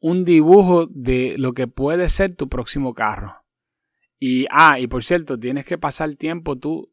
un 0.00 0.26
dibujo 0.26 0.84
de 0.86 1.36
lo 1.38 1.54
que 1.54 1.66
puede 1.66 2.10
ser 2.10 2.34
tu 2.34 2.50
próximo 2.50 2.92
carro. 2.92 3.42
Y, 4.18 4.44
ah, 4.50 4.78
y 4.78 4.86
por 4.86 5.02
cierto, 5.02 5.40
tienes 5.40 5.64
que 5.64 5.78
pasar 5.78 6.14
tiempo 6.16 6.56
tú 6.56 6.92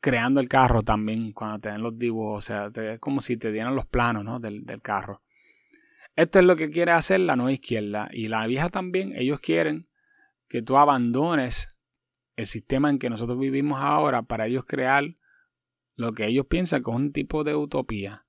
creando 0.00 0.40
el 0.40 0.48
carro 0.48 0.82
también 0.82 1.32
cuando 1.32 1.60
te 1.60 1.70
den 1.70 1.82
los 1.82 1.98
dibujos. 1.98 2.50
O 2.50 2.70
sea, 2.70 2.92
es 2.92 3.00
como 3.00 3.20
si 3.20 3.36
te 3.36 3.52
dieran 3.52 3.74
los 3.74 3.86
planos 3.86 4.24
¿no? 4.24 4.40
del, 4.40 4.64
del 4.64 4.80
carro. 4.82 5.22
Esto 6.16 6.40
es 6.40 6.44
lo 6.44 6.56
que 6.56 6.70
quiere 6.70 6.92
hacer 6.92 7.20
la 7.20 7.36
nueva 7.36 7.52
izquierda. 7.52 8.08
Y 8.12 8.28
la 8.28 8.46
vieja 8.46 8.70
también, 8.70 9.12
ellos 9.16 9.40
quieren 9.40 9.88
que 10.48 10.62
tú 10.62 10.76
abandones 10.76 11.70
el 12.36 12.46
sistema 12.46 12.90
en 12.90 12.98
que 12.98 13.10
nosotros 13.10 13.38
vivimos 13.38 13.80
ahora 13.80 14.22
para 14.22 14.46
ellos 14.46 14.64
crear 14.64 15.04
lo 15.96 16.12
que 16.12 16.26
ellos 16.26 16.46
piensan 16.46 16.82
que 16.82 16.90
es 16.90 16.96
un 16.96 17.12
tipo 17.12 17.44
de 17.44 17.54
utopía. 17.54 18.24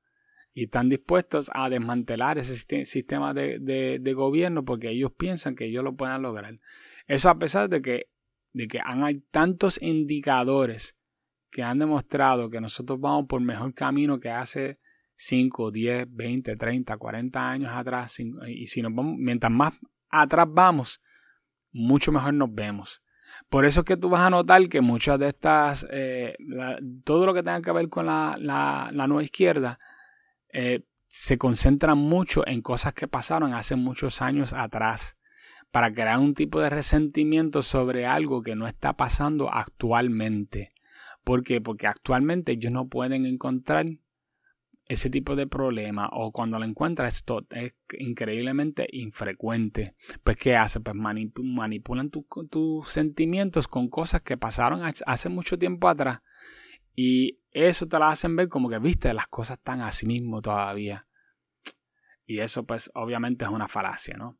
Y 0.53 0.63
están 0.63 0.89
dispuestos 0.89 1.49
a 1.53 1.69
desmantelar 1.69 2.37
ese 2.37 2.85
sistema 2.85 3.33
de, 3.33 3.59
de, 3.59 4.13
gobierno 4.13 4.65
porque 4.65 4.89
ellos 4.89 5.11
piensan 5.15 5.55
que 5.55 5.65
ellos 5.65 5.83
lo 5.83 5.95
pueden 5.95 6.21
lograr. 6.23 6.55
Eso 7.07 7.29
a 7.29 7.37
pesar 7.37 7.69
de 7.69 7.81
que 7.81 8.09
de 8.51 8.67
que 8.67 8.79
hay 8.83 9.21
tantos 9.31 9.79
indicadores 9.81 10.97
que 11.49 11.63
han 11.63 11.79
demostrado 11.79 12.49
que 12.49 12.61
nosotros 12.61 12.99
vamos 12.99 13.25
por 13.27 13.41
mejor 13.41 13.73
camino 13.73 14.19
que 14.19 14.29
hace 14.29 14.79
5, 15.15 15.71
10, 15.71 16.07
20, 16.09 16.55
30, 16.55 16.97
40 16.97 17.49
años 17.49 17.71
atrás. 17.73 18.19
Y 18.47 18.67
si 18.67 18.81
nos 18.81 18.93
vamos, 18.93 19.15
mientras 19.17 19.51
más 19.51 19.73
atrás 20.09 20.47
vamos, 20.49 21.01
mucho 21.71 22.11
mejor 22.11 22.33
nos 22.33 22.53
vemos. 22.53 23.03
Por 23.49 23.65
eso 23.65 23.81
es 23.81 23.85
que 23.85 23.97
tú 23.97 24.09
vas 24.09 24.21
a 24.21 24.29
notar 24.29 24.67
que 24.69 24.81
muchas 24.81 25.19
de 25.19 25.29
estas, 25.29 25.85
eh, 25.91 26.35
todo 27.03 27.25
lo 27.25 27.33
que 27.33 27.43
tenga 27.43 27.61
que 27.61 27.71
ver 27.71 27.89
con 27.89 28.05
la, 28.05 28.37
la, 28.39 29.07
nueva 29.07 29.23
izquierda, 29.23 29.79
eh, 30.51 30.83
se 31.07 31.37
concentra 31.37 31.95
mucho 31.95 32.45
en 32.47 32.61
cosas 32.61 32.93
que 32.93 33.07
pasaron 33.07 33.53
hace 33.53 33.75
muchos 33.75 34.21
años 34.21 34.53
atrás 34.53 35.17
para 35.71 35.93
crear 35.93 36.19
un 36.19 36.33
tipo 36.33 36.59
de 36.59 36.69
resentimiento 36.69 37.61
sobre 37.61 38.05
algo 38.05 38.41
que 38.41 38.55
no 38.55 38.67
está 38.67 38.93
pasando 38.93 39.53
actualmente. 39.53 40.69
¿Por 41.23 41.43
qué? 41.43 41.61
Porque 41.61 41.87
actualmente 41.87 42.53
ellos 42.53 42.71
no 42.71 42.87
pueden 42.87 43.25
encontrar 43.25 43.85
ese 44.85 45.11
tipo 45.11 45.35
de 45.35 45.45
problema 45.45 46.09
o 46.11 46.31
cuando 46.31 46.57
lo 46.57 46.65
encuentras 46.65 47.17
esto 47.17 47.45
es 47.51 47.73
increíblemente 47.99 48.87
infrecuente. 48.91 49.95
Pues 50.23 50.35
¿qué 50.37 50.55
hace? 50.55 50.79
Pues 50.79 50.95
manipulan 50.95 52.09
tus 52.09 52.89
sentimientos 52.89 53.67
con 53.67 53.87
cosas 53.87 54.23
que 54.23 54.35
pasaron 54.35 54.81
hace 55.05 55.29
mucho 55.29 55.59
tiempo 55.59 55.87
atrás 55.87 56.21
y 56.95 57.39
eso 57.51 57.87
te 57.87 57.99
lo 57.99 58.05
hacen 58.05 58.35
ver 58.35 58.49
como 58.49 58.67
que, 58.67 58.79
viste, 58.79 59.13
las 59.13 59.27
cosas 59.27 59.59
están 59.59 59.81
así 59.81 60.07
mismo 60.07 60.41
todavía. 60.41 61.05
Y 62.25 62.39
eso 62.39 62.63
pues 62.63 62.89
obviamente 62.95 63.45
es 63.45 63.51
una 63.51 63.67
falacia, 63.67 64.17
¿no? 64.17 64.39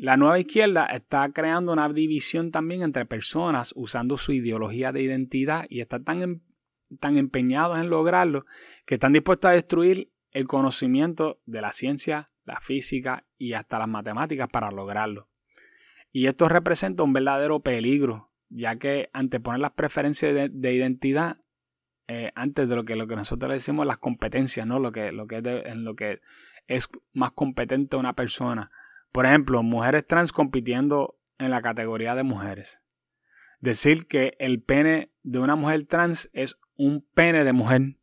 La 0.00 0.16
nueva 0.16 0.38
izquierda 0.38 0.86
está 0.86 1.28
creando 1.30 1.72
una 1.72 1.88
división 1.88 2.50
también 2.50 2.82
entre 2.82 3.04
personas 3.04 3.72
usando 3.76 4.16
su 4.16 4.32
ideología 4.32 4.92
de 4.92 5.02
identidad 5.02 5.66
y 5.68 5.80
está 5.80 6.00
tan 6.02 6.22
em, 6.22 6.40
tan 7.00 7.18
empeñados 7.18 7.78
en 7.78 7.90
lograrlo 7.90 8.46
que 8.86 8.94
están 8.94 9.12
dispuestos 9.12 9.50
a 9.50 9.54
destruir 9.54 10.10
el 10.32 10.46
conocimiento 10.46 11.40
de 11.46 11.60
la 11.60 11.72
ciencia, 11.72 12.30
la 12.44 12.60
física 12.60 13.24
y 13.36 13.52
hasta 13.52 13.78
las 13.78 13.88
matemáticas 13.88 14.48
para 14.48 14.70
lograrlo. 14.70 15.28
Y 16.12 16.26
esto 16.26 16.48
representa 16.48 17.02
un 17.02 17.12
verdadero 17.12 17.60
peligro, 17.60 18.30
ya 18.48 18.76
que 18.76 19.10
anteponen 19.12 19.60
las 19.60 19.72
preferencias 19.72 20.50
de, 20.50 20.72
identidad 20.72 21.36
eh, 22.06 22.32
antes 22.34 22.68
de 22.68 22.76
lo 22.76 22.84
que, 22.84 22.96
lo 22.96 23.06
que 23.06 23.16
nosotros 23.16 23.48
le 23.48 23.54
decimos 23.54 23.86
las 23.86 23.98
competencias, 23.98 24.66
¿no? 24.66 24.78
Lo 24.78 24.92
que, 24.92 25.12
lo 25.12 25.26
que 25.26 25.38
es 25.38 25.44
en 25.44 25.84
lo 25.84 25.94
que 25.94 26.20
es 26.66 26.88
más 27.12 27.32
competente 27.32 27.96
una 27.96 28.14
persona. 28.14 28.70
Por 29.12 29.26
ejemplo, 29.26 29.62
mujeres 29.62 30.06
trans 30.06 30.32
compitiendo 30.32 31.18
en 31.38 31.50
la 31.50 31.62
categoría 31.62 32.14
de 32.14 32.22
mujeres. 32.22 32.80
Decir 33.60 34.06
que 34.06 34.36
el 34.38 34.62
pene 34.62 35.12
de 35.22 35.38
una 35.38 35.56
mujer 35.56 35.84
trans 35.84 36.30
es 36.32 36.56
un 36.76 37.06
pene 37.14 37.44
de 37.44 37.52
mujer. 37.52 37.96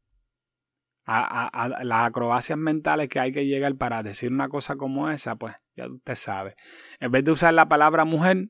A, 1.08 1.70
las 1.84 2.08
acrobacias 2.08 2.58
mentales 2.58 3.10
que 3.10 3.20
hay 3.20 3.32
que 3.32 3.46
llegar 3.46 3.76
para 3.76 4.02
decir 4.02 4.32
una 4.32 4.50
cosa 4.50 4.76
como 4.76 5.10
esa, 5.12 5.36
pues 5.36 5.56
ya 5.76 5.88
usted 5.88 6.16
sabe. 6.16 6.56
En 7.00 7.12
vez 7.12 7.24
de 7.24 7.32
usar 7.32 7.54
la 7.54 7.70
palabra 7.70 8.06
mujer, 8.06 8.50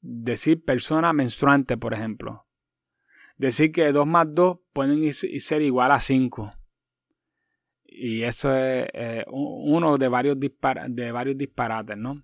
decir 0.00 0.64
persona 0.64 1.12
menstruante, 1.12 1.76
por 1.76 1.94
ejemplo. 1.94 2.46
Decir 3.36 3.72
que 3.72 3.90
2 3.90 4.06
más 4.06 4.26
2 4.30 4.58
pueden 4.72 5.12
ser 5.12 5.62
igual 5.62 5.90
a 5.90 5.98
5. 5.98 6.55
Y 7.98 8.24
eso 8.24 8.54
es 8.54 8.86
eh, 8.92 9.24
uno 9.28 9.96
de 9.96 10.08
varios, 10.08 10.36
de 10.38 11.12
varios 11.12 11.38
disparates, 11.38 11.96
¿no? 11.96 12.22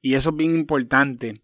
Y 0.00 0.14
eso 0.14 0.30
es 0.30 0.36
bien 0.36 0.54
importante. 0.54 1.34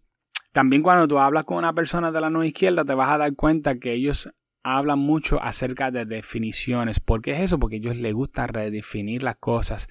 También 0.51 0.81
cuando 0.81 1.07
tú 1.07 1.19
hablas 1.19 1.45
con 1.45 1.57
una 1.57 1.73
persona 1.73 2.11
de 2.11 2.19
la 2.19 2.29
nueva 2.29 2.47
izquierda 2.47 2.83
te 2.83 2.95
vas 2.95 3.09
a 3.09 3.17
dar 3.17 3.33
cuenta 3.35 3.79
que 3.79 3.93
ellos 3.93 4.29
hablan 4.63 4.99
mucho 4.99 5.41
acerca 5.41 5.91
de 5.91 6.05
definiciones. 6.05 6.99
¿Por 6.99 7.21
qué 7.21 7.31
es 7.31 7.41
eso? 7.41 7.59
Porque 7.59 7.75
a 7.75 7.79
ellos 7.79 7.95
les 7.95 8.13
gusta 8.13 8.47
redefinir 8.47 9.23
las 9.23 9.37
cosas. 9.37 9.87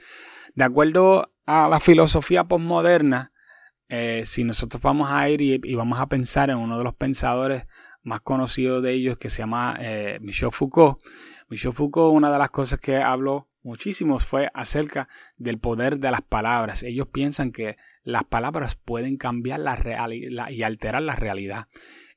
De 0.55 0.65
acuerdo 0.65 1.33
a 1.47 1.69
la 1.69 1.81
filosofía 1.81 2.45
postmoderna, 2.45 3.33
eh, 3.89 4.23
si 4.25 4.45
nosotros 4.45 4.83
vamos 4.83 5.09
a 5.11 5.29
ir 5.29 5.41
y, 5.41 5.75
vamos 5.75 6.01
a 6.01 6.09
pensar 6.09 6.51
en 6.51 6.59
uno 6.59 6.79
de 6.79 6.85
los 6.85 6.95
pensadores 6.95 7.67
más 8.03 8.21
conocidos 8.23 8.83
de 8.83 8.93
ellos 8.93 9.19
que 9.19 9.31
se 9.31 9.43
llama 9.43 9.77
eh, 9.81 10.19
Michel 10.21 10.51
Foucault, 10.53 10.99
Michel 11.49 11.73
Foucault, 11.73 12.15
una 12.15 12.31
de 12.31 12.39
las 12.39 12.51
cosas 12.51 12.81
que 12.81 12.97
habló 12.97 13.50
muchísimos 13.63 14.25
fue 14.25 14.51
acerca 14.55 15.09
del 15.37 15.59
poder 15.59 15.99
de 15.99 16.11
las 16.11 16.23
palabras. 16.23 16.83
Ellos 16.83 17.09
piensan 17.09 17.53
que 17.53 17.77
las 18.03 18.25
palabras 18.25 18.75
pueden 18.75 19.17
cambiar 19.17 19.61
la 19.61 19.77
realidad 19.77 20.51
y 20.51 20.63
alterar 20.63 21.03
la 21.03 21.17
realidad. 21.17 21.69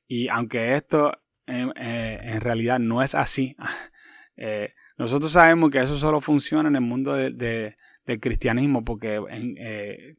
Y 0.06 0.28
aunque 0.28 0.76
esto 0.76 1.12
eh, 1.46 1.66
eh, 1.76 2.18
en 2.22 2.40
realidad 2.40 2.78
no 2.78 3.02
es 3.02 3.14
así, 3.14 3.56
eh, 4.36 4.72
nosotros 4.96 5.32
sabemos 5.32 5.70
que 5.70 5.80
eso 5.80 5.96
solo 5.96 6.20
funciona 6.20 6.68
en 6.68 6.76
el 6.76 6.82
mundo 6.82 7.14
de, 7.14 7.74
del 8.06 8.20
cristianismo 8.20 8.84
porque 8.84 9.20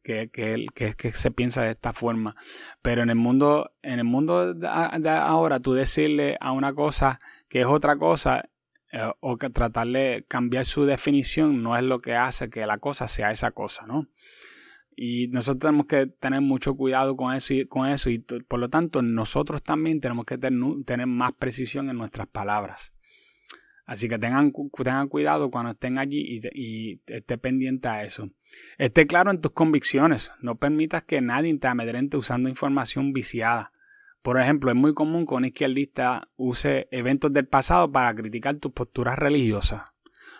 que, 0.03 0.29
que, 0.29 1.11
se 1.13 1.31
piensa 1.31 1.63
de 1.63 1.71
esta 1.71 1.93
forma. 1.93 2.35
Pero 2.81 3.03
en 3.03 3.09
el 3.09 3.15
mundo, 3.15 3.71
en 3.81 3.99
el 3.99 4.05
mundo 4.05 4.53
de 4.53 4.67
ahora, 4.67 5.59
tú 5.59 5.73
decirle 5.73 6.35
a 6.41 6.51
una 6.51 6.73
cosa 6.73 7.19
que 7.47 7.61
es 7.61 7.67
otra 7.67 7.95
cosa, 7.95 8.49
eh, 8.95 9.11
o 9.19 9.37
que 9.37 9.49
tratar 9.49 9.87
de 9.87 10.23
cambiar 10.25 10.63
su 10.63 10.85
definición 10.85 11.61
no 11.61 11.75
es 11.75 11.83
lo 11.83 11.99
que 11.99 12.15
hace 12.15 12.49
que 12.49 12.65
la 12.65 12.77
cosa 12.77 13.09
sea 13.09 13.29
esa 13.29 13.51
cosa, 13.51 13.85
¿no? 13.85 14.07
Y 14.95 15.27
nosotros 15.27 15.59
tenemos 15.59 15.87
que 15.87 16.07
tener 16.07 16.39
mucho 16.39 16.75
cuidado 16.77 17.17
con 17.17 17.35
eso 17.35 17.53
y, 17.53 17.67
con 17.67 17.89
eso 17.89 18.09
y 18.09 18.19
por 18.19 18.57
lo 18.57 18.69
tanto 18.69 19.01
nosotros 19.01 19.61
también 19.63 19.99
tenemos 19.99 20.25
que 20.25 20.37
tener, 20.37 21.07
más 21.07 21.33
precisión 21.33 21.89
en 21.89 21.97
nuestras 21.97 22.27
palabras. 22.27 22.93
Así 23.85 24.07
que 24.07 24.17
tengan, 24.17 24.51
cuidado 24.51 25.51
cuando 25.51 25.71
estén 25.71 25.97
allí 25.97 26.39
y, 26.39 26.39
y 26.53 27.01
esté 27.07 27.37
pendiente 27.37 27.89
a 27.89 28.05
eso. 28.05 28.25
Esté 28.77 29.07
claro 29.07 29.29
en 29.29 29.41
tus 29.41 29.51
convicciones. 29.51 30.31
No 30.39 30.55
permitas 30.55 31.03
que 31.03 31.19
nadie 31.19 31.55
te 31.57 31.67
amedrente 31.67 32.15
usando 32.15 32.47
información 32.47 33.11
viciada. 33.11 33.73
Por 34.25 34.41
ejemplo, 34.41 34.71
es 34.71 34.75
muy 34.75 34.95
común 34.95 35.27
que 35.27 35.35
un 35.35 35.45
izquierdista 35.45 36.29
use 36.35 36.87
eventos 36.89 37.31
del 37.31 37.47
pasado 37.47 37.91
para 37.91 38.11
criticar 38.15 38.55
tus 38.55 38.71
posturas 38.71 39.19
religiosas. 39.19 39.83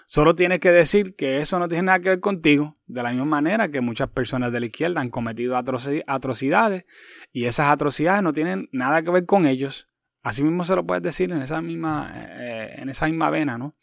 Solo 0.07 0.33
tienes 0.33 0.59
que 0.59 0.71
decir 0.71 1.15
que 1.15 1.39
eso 1.39 1.59
no 1.59 1.67
tiene 1.67 1.83
nada 1.83 1.99
que 1.99 2.09
ver 2.09 2.19
contigo, 2.19 2.73
de 2.87 3.03
la 3.03 3.11
misma 3.11 3.25
manera 3.25 3.69
que 3.69 3.81
muchas 3.81 4.09
personas 4.09 4.51
de 4.51 4.59
la 4.59 4.65
izquierda 4.65 5.01
han 5.01 5.11
cometido 5.11 5.55
atrocidades 5.55 6.85
y 7.31 7.45
esas 7.45 7.67
atrocidades 7.67 8.23
no 8.23 8.33
tienen 8.33 8.69
nada 8.71 9.03
que 9.03 9.11
ver 9.11 9.27
con 9.27 9.45
ellos. 9.45 9.87
Así 10.23 10.41
mismo 10.41 10.63
se 10.63 10.75
lo 10.75 10.83
puedes 10.83 11.03
decir 11.03 11.31
en 11.31 11.43
esa 11.43 11.61
misma, 11.61 12.11
eh, 12.15 12.77
en 12.77 12.89
esa 12.89 13.05
misma 13.05 13.29
vena, 13.29 13.59
¿no? 13.59 13.75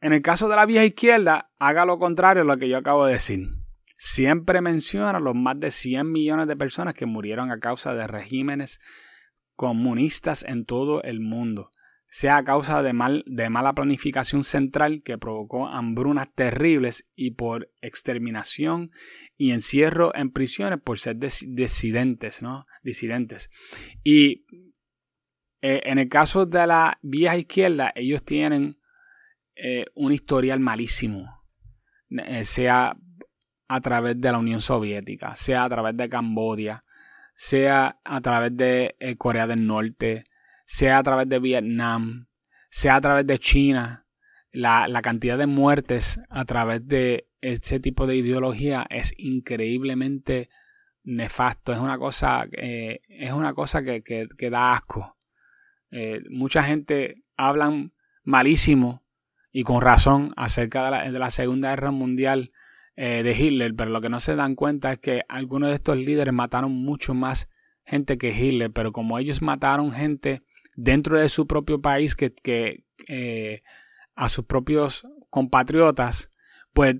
En 0.00 0.12
el 0.12 0.22
caso 0.22 0.48
de 0.48 0.54
la 0.54 0.66
vieja 0.66 0.84
izquierda, 0.84 1.50
haga 1.58 1.84
lo 1.84 1.98
contrario 1.98 2.42
a 2.44 2.46
lo 2.46 2.56
que 2.58 2.68
yo 2.68 2.78
acabo 2.78 3.06
de 3.06 3.14
decir. 3.14 3.59
Siempre 4.02 4.62
menciona 4.62 5.20
los 5.20 5.34
más 5.34 5.60
de 5.60 5.70
100 5.70 6.10
millones 6.10 6.48
de 6.48 6.56
personas 6.56 6.94
que 6.94 7.04
murieron 7.04 7.50
a 7.50 7.60
causa 7.60 7.92
de 7.92 8.06
regímenes 8.06 8.80
comunistas 9.56 10.42
en 10.42 10.64
todo 10.64 11.02
el 11.02 11.20
mundo, 11.20 11.70
sea 12.08 12.38
a 12.38 12.44
causa 12.44 12.82
de, 12.82 12.94
mal, 12.94 13.24
de 13.26 13.50
mala 13.50 13.74
planificación 13.74 14.42
central 14.42 15.02
que 15.02 15.18
provocó 15.18 15.68
hambrunas 15.68 16.34
terribles 16.34 17.10
y 17.14 17.32
por 17.32 17.70
exterminación 17.82 18.90
y 19.36 19.50
encierro 19.50 20.14
en 20.14 20.30
prisiones 20.30 20.80
por 20.80 20.98
ser 20.98 21.16
disidentes, 21.18 22.40
¿no? 22.40 22.64
Disidentes. 22.82 23.50
Y 24.02 24.46
eh, 25.60 25.82
en 25.84 25.98
el 25.98 26.08
caso 26.08 26.46
de 26.46 26.66
la 26.66 26.98
vieja 27.02 27.36
izquierda, 27.36 27.92
ellos 27.94 28.24
tienen 28.24 28.78
eh, 29.56 29.84
un 29.94 30.12
historial 30.12 30.58
malísimo, 30.58 31.44
eh, 32.08 32.44
sea 32.44 32.96
a 33.72 33.80
través 33.80 34.20
de 34.20 34.32
la 34.32 34.38
Unión 34.38 34.60
Soviética, 34.60 35.36
sea 35.36 35.64
a 35.64 35.68
través 35.68 35.96
de 35.96 36.08
Cambodia, 36.08 36.84
sea 37.36 38.00
a 38.04 38.20
través 38.20 38.56
de 38.56 38.94
Corea 39.18 39.46
del 39.46 39.66
Norte, 39.66 40.24
sea 40.66 40.98
a 40.98 41.02
través 41.02 41.28
de 41.28 41.38
Vietnam, 41.38 42.26
sea 42.68 42.96
a 42.96 43.00
través 43.00 43.26
de 43.26 43.38
China. 43.38 44.06
La, 44.52 44.88
la 44.88 45.00
cantidad 45.00 45.38
de 45.38 45.46
muertes 45.46 46.20
a 46.28 46.44
través 46.44 46.86
de 46.88 47.28
ese 47.40 47.78
tipo 47.78 48.06
de 48.06 48.16
ideología 48.16 48.84
es 48.90 49.14
increíblemente 49.16 50.50
nefasto. 51.04 51.72
Es 51.72 51.78
una 51.78 51.98
cosa, 51.98 52.48
es 52.50 53.32
una 53.32 53.54
cosa 53.54 53.82
que, 53.84 54.02
que 54.02 54.50
da 54.50 54.74
asco. 54.74 55.16
Eh, 55.90 56.20
mucha 56.30 56.62
gente 56.62 57.24
hablan 57.36 57.92
malísimo 58.22 59.02
y 59.52 59.64
con 59.64 59.80
razón 59.80 60.32
acerca 60.36 61.02
de 61.10 61.18
la, 61.18 61.30
Segunda 61.30 61.70
Guerra 61.70 61.90
Mundial 61.90 62.52
eh, 63.02 63.22
de 63.22 63.32
Hitler, 63.32 63.74
pero 63.74 63.90
lo 63.90 64.02
que 64.02 64.10
no 64.10 64.20
se 64.20 64.36
dan 64.36 64.54
cuenta 64.54 64.92
es 64.92 64.98
que 64.98 65.22
algunos 65.26 65.70
de 65.70 65.76
estos 65.76 65.96
líderes 65.96 66.34
mataron 66.34 66.72
mucho 66.72 67.14
más 67.14 67.48
gente 67.82 68.18
que 68.18 68.28
Hitler, 68.28 68.70
pero 68.72 68.92
como 68.92 69.18
ellos 69.18 69.40
mataron 69.40 69.90
gente 69.92 70.42
dentro 70.76 71.18
de 71.18 71.30
su 71.30 71.46
propio 71.46 71.80
país 71.80 72.14
que, 72.14 72.34
que 72.34 72.84
eh, 73.08 73.62
a 74.16 74.28
sus 74.28 74.44
propios 74.44 75.06
compatriotas, 75.30 76.30
pues 76.74 76.96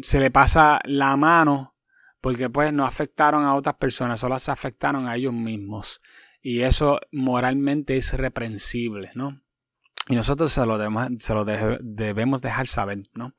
se 0.00 0.20
le 0.20 0.30
pasa 0.30 0.78
la 0.84 1.16
mano 1.16 1.74
porque 2.20 2.48
pues 2.48 2.72
no 2.72 2.86
afectaron 2.86 3.44
a 3.44 3.56
otras 3.56 3.74
personas, 3.74 4.20
solo 4.20 4.38
se 4.38 4.52
afectaron 4.52 5.08
a 5.08 5.16
ellos 5.16 5.34
mismos. 5.34 6.00
Y 6.40 6.60
eso 6.60 7.00
moralmente 7.10 7.96
es 7.96 8.12
reprensible, 8.12 9.10
¿no? 9.16 9.42
Y 10.08 10.14
nosotros 10.14 10.52
se 10.52 10.64
lo, 10.64 10.78
se 11.18 11.34
lo 11.34 11.44
debemos 11.44 12.40
dejar 12.40 12.68
saber, 12.68 13.02
¿no? 13.14 13.34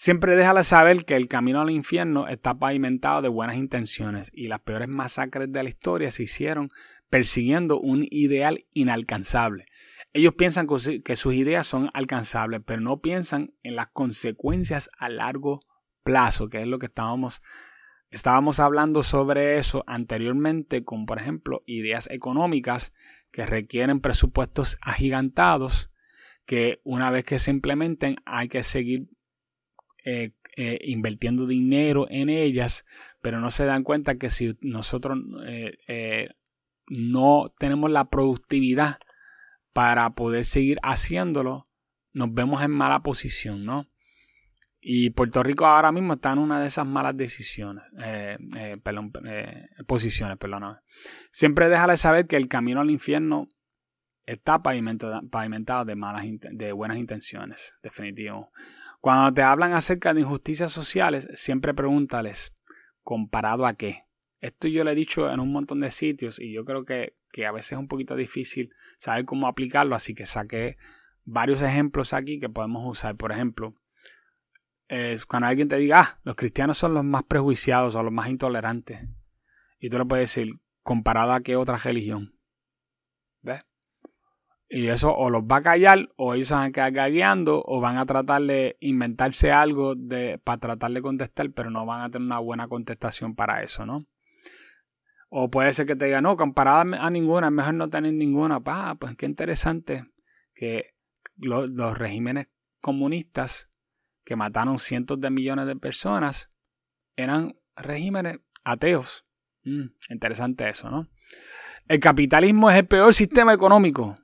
Siempre 0.00 0.36
déjale 0.36 0.62
saber 0.62 1.04
que 1.04 1.16
el 1.16 1.26
camino 1.26 1.60
al 1.60 1.70
infierno 1.70 2.28
está 2.28 2.56
pavimentado 2.56 3.20
de 3.20 3.28
buenas 3.28 3.56
intenciones 3.56 4.30
y 4.32 4.46
las 4.46 4.60
peores 4.60 4.86
masacres 4.86 5.50
de 5.50 5.60
la 5.60 5.68
historia 5.68 6.12
se 6.12 6.22
hicieron 6.22 6.70
persiguiendo 7.10 7.80
un 7.80 8.06
ideal 8.08 8.64
inalcanzable. 8.72 9.66
Ellos 10.12 10.34
piensan 10.34 10.68
que 11.04 11.16
sus 11.16 11.34
ideas 11.34 11.66
son 11.66 11.90
alcanzables, 11.94 12.60
pero 12.64 12.80
no 12.80 13.00
piensan 13.00 13.54
en 13.64 13.74
las 13.74 13.88
consecuencias 13.88 14.88
a 14.96 15.08
largo 15.08 15.58
plazo, 16.04 16.48
que 16.48 16.60
es 16.60 16.68
lo 16.68 16.78
que 16.78 16.86
estábamos 16.86 17.42
Estábamos 18.10 18.60
hablando 18.60 19.02
sobre 19.02 19.58
eso 19.58 19.82
anteriormente 19.88 20.84
con, 20.84 21.06
por 21.06 21.20
ejemplo, 21.20 21.64
ideas 21.66 22.08
económicas 22.08 22.94
que 23.32 23.44
requieren 23.44 24.00
presupuestos 24.00 24.78
agigantados 24.80 25.90
que 26.46 26.80
una 26.84 27.10
vez 27.10 27.24
que 27.24 27.38
se 27.38 27.50
implementen 27.50 28.16
hay 28.24 28.48
que 28.48 28.62
seguir 28.62 29.08
eh, 30.08 30.32
eh, 30.56 30.78
invirtiendo 30.84 31.46
dinero 31.46 32.06
en 32.08 32.30
ellas, 32.30 32.86
pero 33.20 33.40
no 33.40 33.50
se 33.50 33.66
dan 33.66 33.82
cuenta 33.82 34.16
que 34.16 34.30
si 34.30 34.56
nosotros 34.62 35.18
eh, 35.46 36.30
no 36.86 37.52
tenemos 37.58 37.90
la 37.90 38.08
productividad 38.08 39.00
para 39.74 40.08
poder 40.14 40.46
seguir 40.46 40.78
haciéndolo, 40.82 41.68
nos 42.14 42.32
vemos 42.32 42.62
en 42.62 42.70
mala 42.70 43.00
posición, 43.02 43.66
¿no? 43.66 43.86
Y 44.80 45.10
Puerto 45.10 45.42
Rico 45.42 45.66
ahora 45.66 45.92
mismo 45.92 46.14
está 46.14 46.32
en 46.32 46.38
una 46.38 46.58
de 46.58 46.68
esas 46.68 46.86
malas 46.86 47.14
decisiones, 47.14 47.84
eh, 48.02 48.38
perdón, 48.82 49.12
posiciones, 49.86 50.38
perdón. 50.38 50.78
Siempre 51.30 51.68
déjale 51.68 51.98
saber 51.98 52.26
que 52.26 52.36
el 52.36 52.48
camino 52.48 52.80
al 52.80 52.90
infierno 52.90 53.46
está 54.24 54.62
pavimentado, 54.62 55.84
de, 55.84 56.38
de 56.52 56.72
buenas 56.72 56.96
intenciones, 56.96 57.74
definitivo. 57.82 58.50
Cuando 59.00 59.32
te 59.32 59.42
hablan 59.42 59.72
acerca 59.72 60.12
de 60.12 60.22
injusticias 60.22 60.72
sociales, 60.72 61.28
siempre 61.34 61.74
pregúntales, 61.74 62.54
¿comparado 63.02 63.66
a 63.66 63.74
qué? 63.74 64.02
Esto 64.40 64.68
yo 64.68 64.84
lo 64.84 64.90
he 64.90 64.94
dicho 64.94 65.30
en 65.30 65.40
un 65.40 65.52
montón 65.52 65.80
de 65.80 65.90
sitios 65.90 66.38
y 66.38 66.52
yo 66.52 66.64
creo 66.64 66.84
que, 66.84 67.16
que 67.32 67.46
a 67.46 67.52
veces 67.52 67.72
es 67.72 67.78
un 67.78 67.88
poquito 67.88 68.16
difícil 68.16 68.72
saber 68.98 69.24
cómo 69.24 69.48
aplicarlo, 69.48 69.94
así 69.94 70.14
que 70.14 70.26
saqué 70.26 70.76
varios 71.24 71.62
ejemplos 71.62 72.12
aquí 72.12 72.38
que 72.38 72.48
podemos 72.48 72.82
usar. 72.86 73.16
Por 73.16 73.32
ejemplo, 73.32 73.74
cuando 75.26 75.48
alguien 75.48 75.68
te 75.68 75.76
diga, 75.76 76.00
ah, 76.00 76.20
los 76.24 76.36
cristianos 76.36 76.78
son 76.78 76.94
los 76.94 77.04
más 77.04 77.22
prejuiciados 77.24 77.94
o 77.94 78.02
los 78.02 78.12
más 78.12 78.28
intolerantes. 78.28 79.00
Y 79.78 79.90
tú 79.90 79.98
le 79.98 80.06
puedes 80.06 80.34
decir, 80.34 80.54
comparado 80.82 81.32
a 81.32 81.40
qué 81.40 81.56
otra 81.56 81.76
religión. 81.76 82.37
Y 84.70 84.88
eso 84.88 85.14
o 85.14 85.30
los 85.30 85.44
va 85.44 85.56
a 85.56 85.62
callar, 85.62 86.10
o 86.16 86.34
ellos 86.34 86.48
se 86.48 86.54
van 86.54 86.64
a 86.64 86.72
quedar 86.72 86.92
gagueando, 86.92 87.62
o 87.66 87.80
van 87.80 87.96
a 87.96 88.04
tratar 88.04 88.42
de 88.42 88.76
inventarse 88.80 89.50
algo 89.50 89.94
de, 89.94 90.38
para 90.44 90.58
tratar 90.58 90.92
de 90.92 91.00
contestar, 91.00 91.50
pero 91.52 91.70
no 91.70 91.86
van 91.86 92.02
a 92.02 92.10
tener 92.10 92.26
una 92.26 92.38
buena 92.38 92.68
contestación 92.68 93.34
para 93.34 93.62
eso, 93.62 93.86
¿no? 93.86 94.04
O 95.30 95.50
puede 95.50 95.72
ser 95.72 95.86
que 95.86 95.96
te 95.96 96.06
diga, 96.06 96.20
no, 96.20 96.36
comparada 96.36 96.82
a 97.02 97.10
ninguna, 97.10 97.50
mejor 97.50 97.74
no 97.74 97.88
tener 97.88 98.12
ninguna. 98.12 98.60
Pa, 98.60 98.94
pues 98.94 99.16
qué 99.16 99.26
interesante 99.26 100.04
que 100.54 100.94
los 101.36 101.96
regímenes 101.96 102.48
comunistas 102.80 103.68
que 104.24 104.36
mataron 104.36 104.78
cientos 104.78 105.20
de 105.20 105.30
millones 105.30 105.66
de 105.66 105.76
personas 105.76 106.50
eran 107.16 107.56
regímenes 107.74 108.40
ateos. 108.64 109.24
Mm, 109.64 109.86
interesante 110.10 110.68
eso, 110.68 110.90
¿no? 110.90 111.08
El 111.86 112.00
capitalismo 112.00 112.70
es 112.70 112.76
el 112.76 112.86
peor 112.86 113.14
sistema 113.14 113.54
económico 113.54 114.18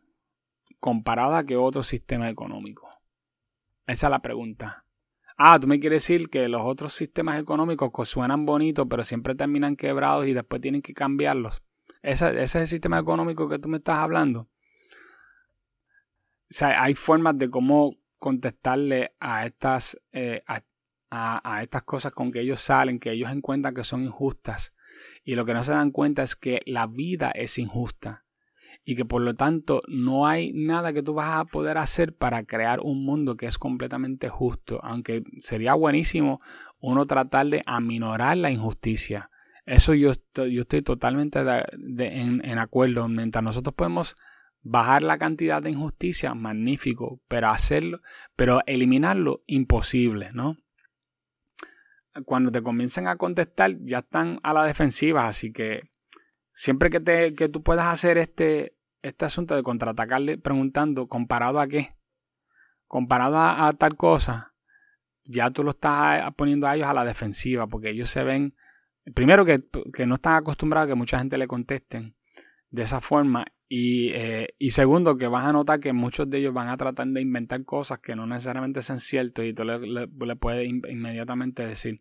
comparado 0.85 1.35
a 1.35 1.45
que 1.45 1.57
otro 1.57 1.82
sistema 1.82 2.28
económico. 2.28 2.87
Esa 3.87 4.09
es 4.09 4.11
la 4.11 4.18
pregunta. 4.18 4.85
Ah, 5.39 5.59
tú 5.59 5.66
me 5.66 5.80
quieres 5.80 6.03
decir 6.03 6.28
que 6.28 6.47
los 6.47 6.61
otros 6.62 6.93
sistemas 6.93 7.41
económicos 7.41 8.07
suenan 8.07 8.45
bonitos, 8.45 8.87
pero 8.91 9.03
siempre 9.03 9.35
terminan 9.35 9.76
quebrados 9.76 10.26
y 10.26 10.35
después 10.35 10.61
tienen 10.61 10.82
que 10.82 10.93
cambiarlos. 10.93 11.62
¿Ese, 12.03 12.28
ese 12.32 12.43
es 12.43 12.55
el 12.57 12.66
sistema 12.66 12.99
económico 12.99 13.49
que 13.49 13.59
tú 13.59 13.70
me 13.70 13.78
estás 13.78 13.97
hablando. 13.97 14.41
O 14.41 14.51
sea, 16.51 16.82
hay 16.82 16.95
formas 16.95 17.39
de 17.39 17.49
cómo 17.49 17.97
contestarle 18.18 19.14
a 19.18 19.47
estas, 19.47 19.99
eh, 20.12 20.43
a, 20.47 21.62
estas 21.62 21.85
cosas 21.85 22.12
con 22.12 22.30
que 22.30 22.41
ellos 22.41 22.61
salen, 22.61 23.01
que 23.01 23.12
ellos 23.12 23.32
encuentran 23.32 23.74
que 23.74 23.85
son 23.85 24.03
injustas. 24.03 24.74
Y 25.24 25.35
lo 25.35 25.47
que 25.47 25.55
no 25.55 25.64
se 25.64 25.72
dan 25.72 25.93
cuenta 25.93 26.22
es 26.22 26.37
que 26.37 26.61
la 26.66 26.87
vida 26.87 27.30
es 27.30 27.57
injusta. 27.57 28.23
Y 28.85 28.97
que 28.97 29.05
por 29.05 29.22
lo 29.22 29.35
tanto 29.35 29.82
no 29.89 30.26
hay 30.26 30.53
nada 30.53 30.93
que 30.93 31.03
tú 31.03 31.14
vas 31.14 31.41
a 31.41 31.45
poder 31.47 31.78
hacer 31.78 32.14
para 32.14 32.45
crear 32.45 32.80
un 32.80 33.05
mundo 33.05 33.37
que 33.37 33.47
es 33.47 33.59
completamente 33.59 34.28
justo. 34.28 34.78
Aunque 34.82 35.22
sería 35.41 35.74
buenísimo 35.74 36.41
uno 36.80 37.07
tratar 37.07 37.47
de 37.47 37.62
aminorar 37.64 38.37
la 38.37 38.51
injusticia. 38.51 39.30
Eso 39.64 39.95
yo 39.95 40.11
estoy, 40.11 40.55
yo 40.55 40.62
estoy 40.62 40.82
totalmente 40.82 41.41
en, 41.41 42.59
acuerdo. 42.59 43.09
Mientras 43.09 43.43
nosotros 43.43 43.74
podemos 43.74 44.16
bajar 44.62 45.03
la 45.03 45.18
cantidad 45.18 45.62
de 45.62 45.70
injusticia, 45.70 46.35
magnífico, 46.35 47.20
pero 47.28 47.49
hacerlo, 47.49 48.01
pero 48.37 48.61
eliminarlo, 48.66 49.43
imposible, 49.47 50.30
¿no? 50.32 50.59
Cuando 52.24 52.51
te 52.53 52.62
comiencen 52.62 53.09
a 53.09 53.16
contestar, 53.16 53.76
ya 53.80 54.01
están 54.01 54.41
a 54.43 54.53
la 54.53 54.64
defensiva, 54.64 55.26
así 55.26 55.53
que 55.53 55.91
siempre 56.53 56.91
que, 56.91 57.01
te, 57.01 57.35
que 57.35 57.49
tú 57.49 57.62
puedas 57.62 57.87
hacer 57.87 58.18
este, 58.18 58.73
este 59.05 59.24
asunto 59.24 59.55
de 59.55 59.62
contraatacarle 59.62 60.38
preguntando, 60.38 61.09
¿comparado 61.09 61.61
a 61.61 61.68
qué? 61.68 61.94
Comparado 62.86 63.38
a, 63.38 63.72
tal 63.72 63.96
cosa, 63.96 64.55
ya 65.24 65.50
tú 65.50 65.64
lo 65.64 65.70
estás 65.70 66.32
poniendo 66.34 66.66
a 66.66 66.74
ellos 66.74 66.86
a 66.86 66.94
la 66.94 67.05
defensiva, 67.05 67.66
porque 67.66 67.90
ellos 67.90 68.11
se 68.11 68.22
ven, 68.24 68.55
primero 69.14 69.44
que, 69.44 69.64
que 69.92 70.07
no 70.07 70.16
están 70.16 70.34
acostumbrados 70.34 70.86
a 70.86 70.88
que 70.90 70.94
mucha 70.94 71.18
gente 71.18 71.38
le 71.38 71.46
contesten 71.46 72.14
de 72.70 72.82
esa 72.82 73.00
forma 73.00 73.44
eh, 73.76 74.48
y, 74.59 74.70
segundo, 74.70 75.16
que 75.16 75.26
vas 75.26 75.46
a 75.46 75.52
notar 75.52 75.80
que 75.80 75.92
muchos 75.92 76.28
de 76.30 76.38
ellos 76.38 76.55
van 76.55 76.68
a 76.68 76.76
tratar 76.76 77.09
de 77.09 77.20
inventar 77.20 77.64
cosas 77.64 77.98
que 77.98 78.14
no 78.14 78.26
necesariamente 78.26 78.82
sean 78.82 79.00
ciertas 79.00 79.46
y 79.46 79.55
tú 79.55 79.64
le, 79.64 80.36
puedes 80.36 80.64
inmediatamente 80.66 81.66
decir, 81.66 82.00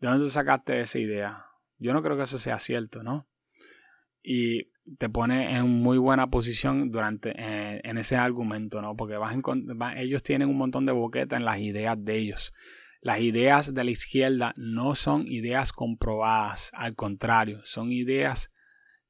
¿de 0.00 0.08
dónde 0.08 0.24
tú 0.24 0.30
sacaste 0.30 0.80
esa 0.80 0.98
idea? 0.98 1.46
Yo 1.78 1.94
no 1.94 2.02
creo 2.02 2.16
que 2.16 2.24
eso 2.24 2.38
sea 2.38 2.58
cierto, 2.58 3.02
¿no? 3.02 3.26
Y 4.22 4.69
te 4.98 5.08
pone 5.08 5.56
en 5.56 5.68
muy 5.68 5.98
buena 5.98 6.30
posición 6.30 6.90
durante 6.90 7.32
eh, 7.36 7.80
en 7.84 7.98
ese 7.98 8.16
argumento, 8.16 8.80
¿no? 8.82 8.96
Porque 8.96 9.16
vas, 9.16 9.36
ellos 9.96 10.22
tienen 10.22 10.48
un 10.48 10.56
montón 10.56 10.86
de 10.86 10.92
boqueta 10.92 11.36
en 11.36 11.44
las 11.44 11.58
ideas 11.58 11.96
de 12.02 12.16
ellos. 12.16 12.52
las 13.02 13.20
ideas 13.20 13.72
de 13.72 13.84
la 13.84 13.90
izquierda 13.90 14.52
no 14.56 14.94
son 14.94 15.26
ideas 15.26 15.72
comprobadas, 15.72 16.70
al 16.74 16.94
contrario, 16.94 17.60
son 17.64 17.92
ideas 17.92 18.50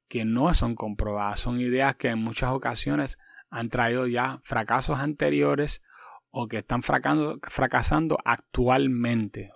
que 0.08 0.24
no 0.24 0.54
son 0.54 0.74
comprobadas, 0.74 1.40
son 1.40 1.60
ideas 1.60 1.96
que 1.96 2.08
en 2.08 2.18
muchas 2.18 2.50
ocasiones 2.50 3.18
han 3.50 3.68
traído 3.68 4.06
ya 4.06 4.40
fracasos 4.44 4.98
anteriores 4.98 5.82
o 6.30 6.46
que 6.46 6.58
están 6.58 6.82
fracasando, 6.82 8.18
actualmente. 8.24 9.50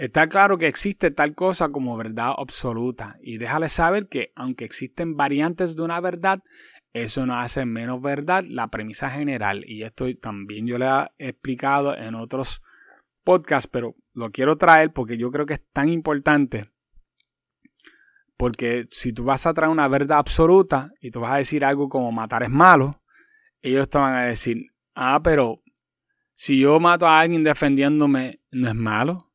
Está 0.00 0.30
claro 0.30 0.56
que 0.56 0.66
existe 0.66 1.10
tal 1.10 1.34
cosa 1.34 1.68
como 1.68 1.94
verdad 1.94 2.32
absoluta 2.38 3.18
y 3.20 3.36
déjale 3.36 3.68
saber 3.68 4.08
que 4.08 4.32
aunque 4.34 4.64
existen 4.64 5.14
variantes 5.14 5.76
de 5.76 5.82
una 5.82 6.00
verdad, 6.00 6.42
eso 6.94 7.26
no 7.26 7.34
hace 7.38 7.66
menos 7.66 8.00
verdad 8.00 8.42
la 8.48 8.68
premisa 8.68 9.10
general 9.10 9.62
y 9.66 9.82
esto 9.82 10.06
también 10.18 10.66
yo 10.66 10.78
le 10.78 10.86
he 11.18 11.28
explicado 11.28 11.94
en 11.94 12.14
otros 12.14 12.62
podcasts, 13.24 13.68
pero 13.70 13.94
lo 14.14 14.30
quiero 14.30 14.56
traer 14.56 14.90
porque 14.90 15.18
yo 15.18 15.30
creo 15.30 15.44
que 15.44 15.52
es 15.52 15.70
tan 15.70 15.90
importante. 15.90 16.70
Porque 18.38 18.86
si 18.88 19.12
tú 19.12 19.24
vas 19.24 19.44
a 19.44 19.52
traer 19.52 19.70
una 19.70 19.86
verdad 19.86 20.16
absoluta 20.16 20.92
y 21.02 21.10
tú 21.10 21.20
vas 21.20 21.32
a 21.32 21.36
decir 21.36 21.62
algo 21.62 21.90
como 21.90 22.10
matar 22.10 22.42
es 22.42 22.48
malo, 22.48 23.02
ellos 23.60 23.90
te 23.90 23.98
van 23.98 24.14
a 24.14 24.22
decir, 24.22 24.64
ah, 24.94 25.20
pero 25.22 25.62
si 26.36 26.58
yo 26.58 26.80
mato 26.80 27.06
a 27.06 27.20
alguien 27.20 27.44
defendiéndome, 27.44 28.40
¿no 28.50 28.66
es 28.66 28.74
malo? 28.74 29.29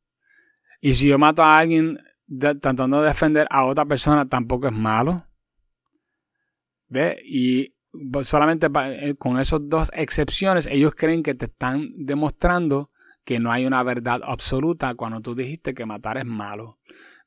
Y 0.86 0.94
si 0.94 1.08
yo 1.08 1.18
mato 1.18 1.42
a 1.42 1.58
alguien 1.58 1.98
tratando 2.40 3.02
de 3.02 3.08
defender 3.08 3.48
a 3.50 3.66
otra 3.66 3.88
persona, 3.88 4.30
tampoco 4.30 4.68
es 4.68 4.72
malo. 4.72 5.26
¿Ve? 6.88 7.18
Y 7.26 7.74
solamente 8.22 8.68
eh, 8.72 9.16
con 9.16 9.40
esas 9.40 9.62
dos 9.64 9.90
excepciones, 9.96 10.68
ellos 10.68 10.94
creen 10.94 11.24
que 11.24 11.34
te 11.34 11.46
están 11.46 11.90
demostrando 11.96 12.92
que 13.24 13.40
no 13.40 13.52
hay 13.52 13.66
una 13.66 13.82
verdad 13.82 14.22
absoluta 14.24 14.94
cuando 14.94 15.22
tú 15.22 15.34
dijiste 15.34 15.74
que 15.74 15.88
matar 15.88 16.20
es 16.20 16.26
malo. 16.26 16.78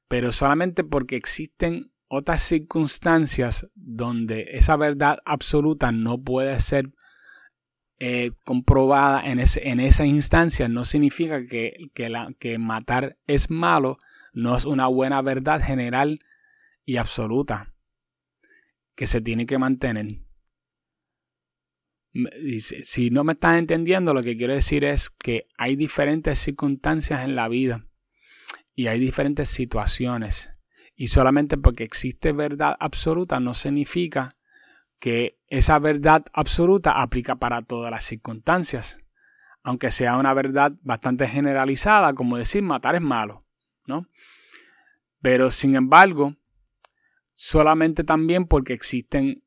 Pero 0.07 0.31
solamente 0.31 0.85
porque 0.85 1.17
existen 1.17 1.91
otras 2.07 2.43
circunstancias 2.43 3.67
donde 3.75 4.51
esa 4.53 4.77
verdad 4.77 5.19
absoluta 5.25 5.91
no 5.91 6.23
puede 6.23 6.61
ser 6.61 6.93
eh, 8.01 8.31
comprobada 8.45 9.23
en, 9.29 9.41
en 9.41 9.81
esa 9.81 10.07
instancia 10.07 10.69
no 10.69 10.85
significa 10.85 11.47
que, 11.47 11.91
la, 12.09 12.33
que 12.39 12.59
matar 12.59 13.19
es 13.27 13.51
malo, 13.51 13.99
no 14.33 14.57
es 14.57 14.65
una 14.65 14.87
buena 14.87 15.21
verdad 15.21 15.61
general 15.61 16.21
y 16.85 16.97
absoluta 16.97 17.75
que 18.95 19.07
se 19.07 19.21
tiene 19.21 19.47
que 19.47 19.59
mantener. 19.59 20.21
Si 22.83 23.11
no 23.11 23.25
me 23.25 23.35
estás 23.35 23.59
entendiendo, 23.59 24.15
lo 24.15 24.23
que 24.23 24.37
quiero 24.37 24.55
decir 24.55 24.85
es 24.85 25.11
que 25.11 25.47
hay 25.57 25.77
diferentes 25.77 26.39
circunstancias 26.39 27.25
en 27.25 27.37
la 27.37 27.49
vida 27.49 27.87
y 28.75 28.87
hay 28.87 28.99
diferentes 28.99 29.49
situaciones. 29.49 30.53
Y 30.95 31.09
solamente 31.09 31.57
porque 31.59 31.85
existe 31.85 32.33
verdad 32.33 32.77
absoluta 32.79 33.39
no 33.41 33.55
significa 33.55 34.37
que 34.99 35.38
esa 35.49 35.79
verdad 35.79 36.25
absoluta 36.33 37.01
aplica 37.01 37.37
para 37.37 37.63
todas 37.63 37.91
las 37.91 38.05
circunstancias, 38.05 39.01
aunque 39.63 39.91
sea 39.91 40.17
una 40.17 40.35
verdad 40.35 40.73
bastante 40.83 41.27
generalizada, 41.27 42.15
como 42.15 42.37
decir 42.37 42.63
matar 42.63 42.95
es 42.95 43.03
malo, 43.03 43.45
¿no? 43.87 44.07
Pero 45.21 45.51
sin 45.51 45.75
embargo, 45.75 46.37
solamente 47.35 48.05
también 48.05 48.47
porque 48.47 48.73
existen 48.73 49.43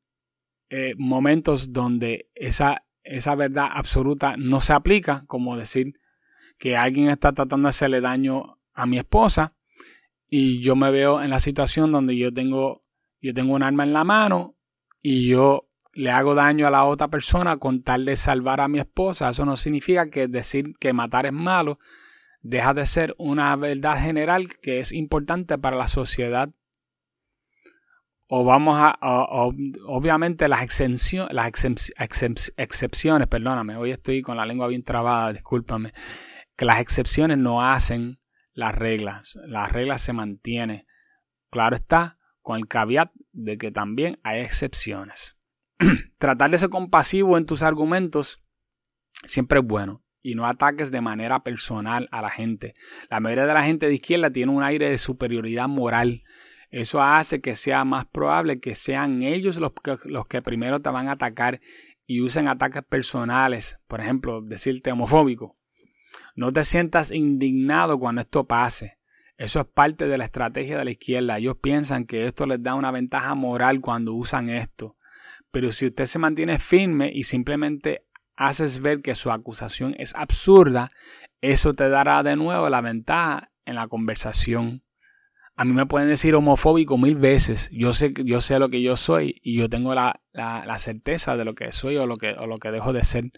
eh, 0.70 0.94
momentos 0.96 1.72
donde 1.72 2.30
esa, 2.34 2.84
esa 3.04 3.34
verdad 3.34 3.68
absoluta 3.70 4.34
no 4.36 4.60
se 4.60 4.72
aplica, 4.72 5.24
como 5.26 5.56
decir 5.56 5.94
que 6.58 6.76
alguien 6.76 7.08
está 7.08 7.32
tratando 7.32 7.66
de 7.66 7.70
hacerle 7.70 8.00
daño 8.00 8.58
a 8.72 8.86
mi 8.86 8.98
esposa 8.98 9.54
y 10.28 10.62
yo 10.62 10.76
me 10.76 10.90
veo 10.90 11.22
en 11.22 11.30
la 11.30 11.40
situación 11.40 11.92
donde 11.92 12.16
yo 12.16 12.32
tengo, 12.32 12.84
yo 13.20 13.34
tengo 13.34 13.54
un 13.54 13.62
arma 13.62 13.84
en 13.84 13.92
la 13.92 14.04
mano 14.04 14.56
y 15.02 15.28
yo 15.28 15.68
le 15.92 16.10
hago 16.10 16.34
daño 16.34 16.66
a 16.66 16.70
la 16.70 16.84
otra 16.84 17.08
persona 17.08 17.58
con 17.58 17.82
tal 17.82 18.04
de 18.04 18.16
salvar 18.16 18.60
a 18.60 18.68
mi 18.68 18.78
esposa, 18.78 19.28
eso 19.30 19.44
no 19.44 19.56
significa 19.56 20.10
que 20.10 20.28
decir 20.28 20.74
que 20.78 20.92
matar 20.92 21.26
es 21.26 21.32
malo 21.32 21.78
deja 22.42 22.74
de 22.74 22.86
ser 22.86 23.14
una 23.18 23.54
verdad 23.56 24.00
general 24.00 24.48
que 24.60 24.80
es 24.80 24.92
importante 24.92 25.56
para 25.58 25.76
la 25.76 25.86
sociedad. 25.86 26.50
O 28.26 28.44
vamos 28.44 28.78
a, 28.80 28.98
obviamente 29.86 30.48
las, 30.48 30.60
las 31.30 31.52
excepciones, 32.56 33.28
perdóname, 33.28 33.76
hoy 33.76 33.90
estoy 33.90 34.22
con 34.22 34.38
la 34.38 34.46
lengua 34.46 34.68
bien 34.68 34.82
trabada, 34.82 35.34
discúlpame, 35.34 35.92
que 36.56 36.64
las 36.64 36.80
excepciones 36.80 37.36
no 37.36 37.62
hacen 37.62 38.20
las 38.54 38.74
reglas, 38.74 39.38
las 39.46 39.70
reglas 39.70 40.00
se 40.00 40.14
mantienen. 40.14 40.86
Claro 41.50 41.76
está, 41.76 42.18
con 42.40 42.56
el 42.56 42.66
caveat 42.66 43.12
de 43.32 43.58
que 43.58 43.70
también 43.70 44.18
hay 44.22 44.40
excepciones. 44.40 45.36
Tratar 46.18 46.50
de 46.50 46.58
ser 46.58 46.70
compasivo 46.70 47.36
en 47.36 47.46
tus 47.46 47.62
argumentos 47.62 48.42
siempre 49.24 49.60
es 49.60 49.66
bueno 49.66 50.02
y 50.22 50.34
no 50.34 50.46
ataques 50.46 50.90
de 50.90 51.00
manera 51.00 51.42
personal 51.42 52.08
a 52.12 52.22
la 52.22 52.30
gente. 52.30 52.74
La 53.10 53.20
mayoría 53.20 53.46
de 53.46 53.54
la 53.54 53.64
gente 53.64 53.88
de 53.88 53.94
izquierda 53.94 54.30
tiene 54.30 54.52
un 54.52 54.62
aire 54.62 54.88
de 54.88 54.98
superioridad 54.98 55.68
moral. 55.68 56.22
Eso 56.70 57.02
hace 57.02 57.40
que 57.40 57.54
sea 57.54 57.84
más 57.84 58.06
probable 58.06 58.60
que 58.60 58.74
sean 58.74 59.22
ellos 59.22 59.56
los 59.58 59.72
que, 59.72 59.98
los 60.04 60.24
que 60.26 60.40
primero 60.40 60.80
te 60.80 60.90
van 60.90 61.08
a 61.08 61.12
atacar 61.12 61.60
y 62.06 62.20
usen 62.20 62.48
ataques 62.48 62.84
personales. 62.84 63.78
Por 63.88 64.00
ejemplo, 64.00 64.40
decirte 64.42 64.92
homofóbico. 64.92 65.58
No 66.34 66.52
te 66.52 66.64
sientas 66.64 67.10
indignado 67.10 67.98
cuando 67.98 68.22
esto 68.22 68.46
pase. 68.46 68.98
Eso 69.36 69.60
es 69.60 69.66
parte 69.66 70.06
de 70.06 70.18
la 70.18 70.24
estrategia 70.24 70.78
de 70.78 70.84
la 70.84 70.90
izquierda. 70.92 71.38
Ellos 71.38 71.56
piensan 71.60 72.06
que 72.06 72.26
esto 72.26 72.46
les 72.46 72.62
da 72.62 72.74
una 72.74 72.90
ventaja 72.90 73.34
moral 73.34 73.80
cuando 73.80 74.14
usan 74.14 74.48
esto. 74.48 74.96
Pero 75.52 75.70
si 75.70 75.86
usted 75.86 76.06
se 76.06 76.18
mantiene 76.18 76.58
firme 76.58 77.12
y 77.14 77.24
simplemente 77.24 78.06
haces 78.34 78.80
ver 78.80 79.02
que 79.02 79.14
su 79.14 79.30
acusación 79.30 79.94
es 79.98 80.14
absurda, 80.14 80.90
eso 81.40 81.74
te 81.74 81.88
dará 81.88 82.22
de 82.22 82.36
nuevo 82.36 82.68
la 82.68 82.80
ventaja 82.80 83.52
en 83.66 83.76
la 83.76 83.86
conversación. 83.86 84.82
A 85.54 85.64
mí 85.64 85.72
me 85.74 85.86
pueden 85.86 86.08
decir 86.08 86.34
homofóbico 86.34 86.96
mil 86.96 87.16
veces. 87.16 87.68
Yo 87.70 87.92
sé, 87.92 88.14
yo 88.24 88.40
sé 88.40 88.58
lo 88.58 88.70
que 88.70 88.80
yo 88.80 88.96
soy 88.96 89.40
y 89.42 89.58
yo 89.58 89.68
tengo 89.68 89.94
la, 89.94 90.22
la, 90.32 90.78
certeza 90.78 91.36
de 91.36 91.44
lo 91.44 91.54
que 91.54 91.70
soy 91.70 91.98
o 91.98 92.06
lo 92.06 92.16
que, 92.16 92.32
o 92.32 92.46
lo 92.46 92.58
que 92.58 92.70
dejo 92.70 92.94
de 92.94 93.04
ser. 93.04 93.32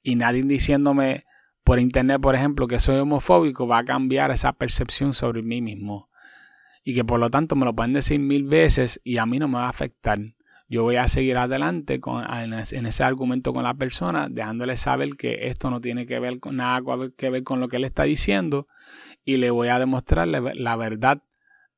Y 0.00 0.14
nadie 0.14 0.44
diciéndome 0.44 1.24
por 1.64 1.80
internet, 1.80 2.20
por 2.20 2.36
ejemplo, 2.36 2.68
que 2.68 2.78
soy 2.78 2.96
homofóbico, 2.96 3.66
va 3.66 3.78
a 3.78 3.84
cambiar 3.84 4.30
esa 4.30 4.52
percepción 4.52 5.12
sobre 5.12 5.42
mí 5.42 5.60
mismo. 5.60 6.08
Y 6.84 6.94
que 6.94 7.04
por 7.04 7.18
lo 7.18 7.28
tanto 7.28 7.56
me 7.56 7.64
lo 7.64 7.74
pueden 7.74 7.92
decir 7.92 8.20
mil 8.20 8.44
veces 8.44 9.00
y 9.02 9.18
a 9.18 9.26
mí 9.26 9.40
no 9.40 9.48
me 9.48 9.58
va 9.58 9.66
a 9.66 9.70
afectar. 9.70 10.20
Yo 10.68 10.82
voy 10.82 10.96
a 10.96 11.08
seguir 11.08 11.38
adelante 11.38 11.98
con, 11.98 12.24
en, 12.30 12.52
ese 12.52 13.02
argumento 13.02 13.54
con 13.54 13.64
la 13.64 13.74
persona, 13.74 14.28
dejándole 14.28 14.76
saber 14.76 15.16
que 15.16 15.46
esto 15.46 15.70
no 15.70 15.80
tiene 15.80 16.06
que 16.06 16.20
ver 16.20 16.40
con 16.40 16.56
nada 16.56 16.82
que 17.16 17.30
ver 17.30 17.42
con 17.42 17.58
lo 17.58 17.68
que 17.68 17.76
él 17.76 17.84
está 17.84 18.02
diciendo 18.02 18.68
y 19.24 19.38
le 19.38 19.50
voy 19.50 19.68
a 19.68 19.78
demostrarle 19.78 20.54
la 20.54 20.76
verdad 20.76 21.22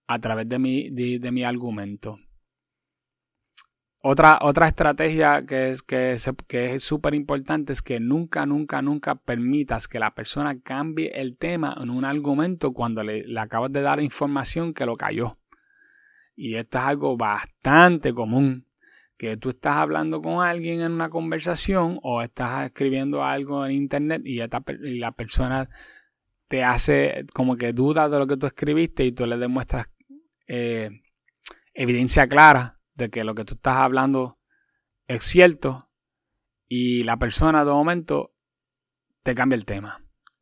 a 0.09 0.19
través 0.19 0.49
de 0.49 0.59
mi, 0.59 0.91
de 0.91 1.31
mi 1.31 1.45
argumento. 1.45 2.19
Otra, 4.03 4.39
otra 4.41 4.67
estrategia 4.67 5.45
que 5.47 5.69
es 5.69 5.83
que, 5.83 6.17
que 6.49 6.75
es 6.75 6.83
súper 6.83 7.15
importante 7.15 7.75
es 7.75 7.83
que 7.83 8.01
nunca, 8.01 8.47
nunca, 8.47 8.81
nunca 8.81 9.15
permitas 9.15 9.89
que 9.89 9.99
la 9.99 10.15
persona 10.15 10.59
cambie 10.59 11.13
el 11.15 11.37
tema 11.37 11.77
en 11.79 11.91
un 11.91 12.07
argumento 12.07 12.73
cuando 12.73 13.05
le, 13.05 13.27
le 13.27 13.39
acabas 13.39 13.71
de 13.71 13.83
dar 13.83 14.01
información 14.01 14.73
que 14.73 14.87
lo 14.87 14.97
cayó. 14.97 15.37
Y 16.35 16.55
esto 16.55 16.79
es 16.79 16.85
algo 16.85 17.19
bastante 17.19 18.15
común, 18.15 18.67
que 19.21 19.37
tú 19.37 19.51
estás 19.51 19.77
hablando 19.77 20.23
con 20.23 20.43
alguien 20.43 20.81
en 20.81 20.93
una 20.93 21.11
conversación 21.11 22.01
o 22.03 22.23
estás 22.23 22.65
escribiendo 22.65 23.23
algo 23.23 23.67
en 23.67 23.73
internet 23.73 24.23
y, 24.25 24.41
y 24.41 24.99
la 24.99 25.13
persona 25.13 25.69
te 26.49 26.65
hace 26.65 27.27
como 27.35 27.57
que 27.57 27.75
duda 27.75 28.09
de 28.09 28.19
lo 28.19 28.27
que 28.27 28.39
tú 28.39 28.47
escribiste 28.47 29.05
y 29.05 29.13
tú 29.13 29.27
le 29.27 29.37
demuestras 29.37 29.89
eh, 30.49 31.03
evidencia 31.75 32.29
clara 32.29 32.81
de 32.95 33.11
que 33.11 33.23
lo 33.23 33.35
que 33.35 33.45
tú 33.45 33.57
estás 33.57 33.77
hablando 33.77 34.39
es 35.07 35.23
cierto 35.23 35.91
y 36.67 37.05
la 37.05 37.19
persona 37.19 37.63
de 37.67 37.73
momento 37.73 38.33
te 39.23 39.35
cambia 39.35 39.57
el 39.57 39.67
tema. 39.67 40.00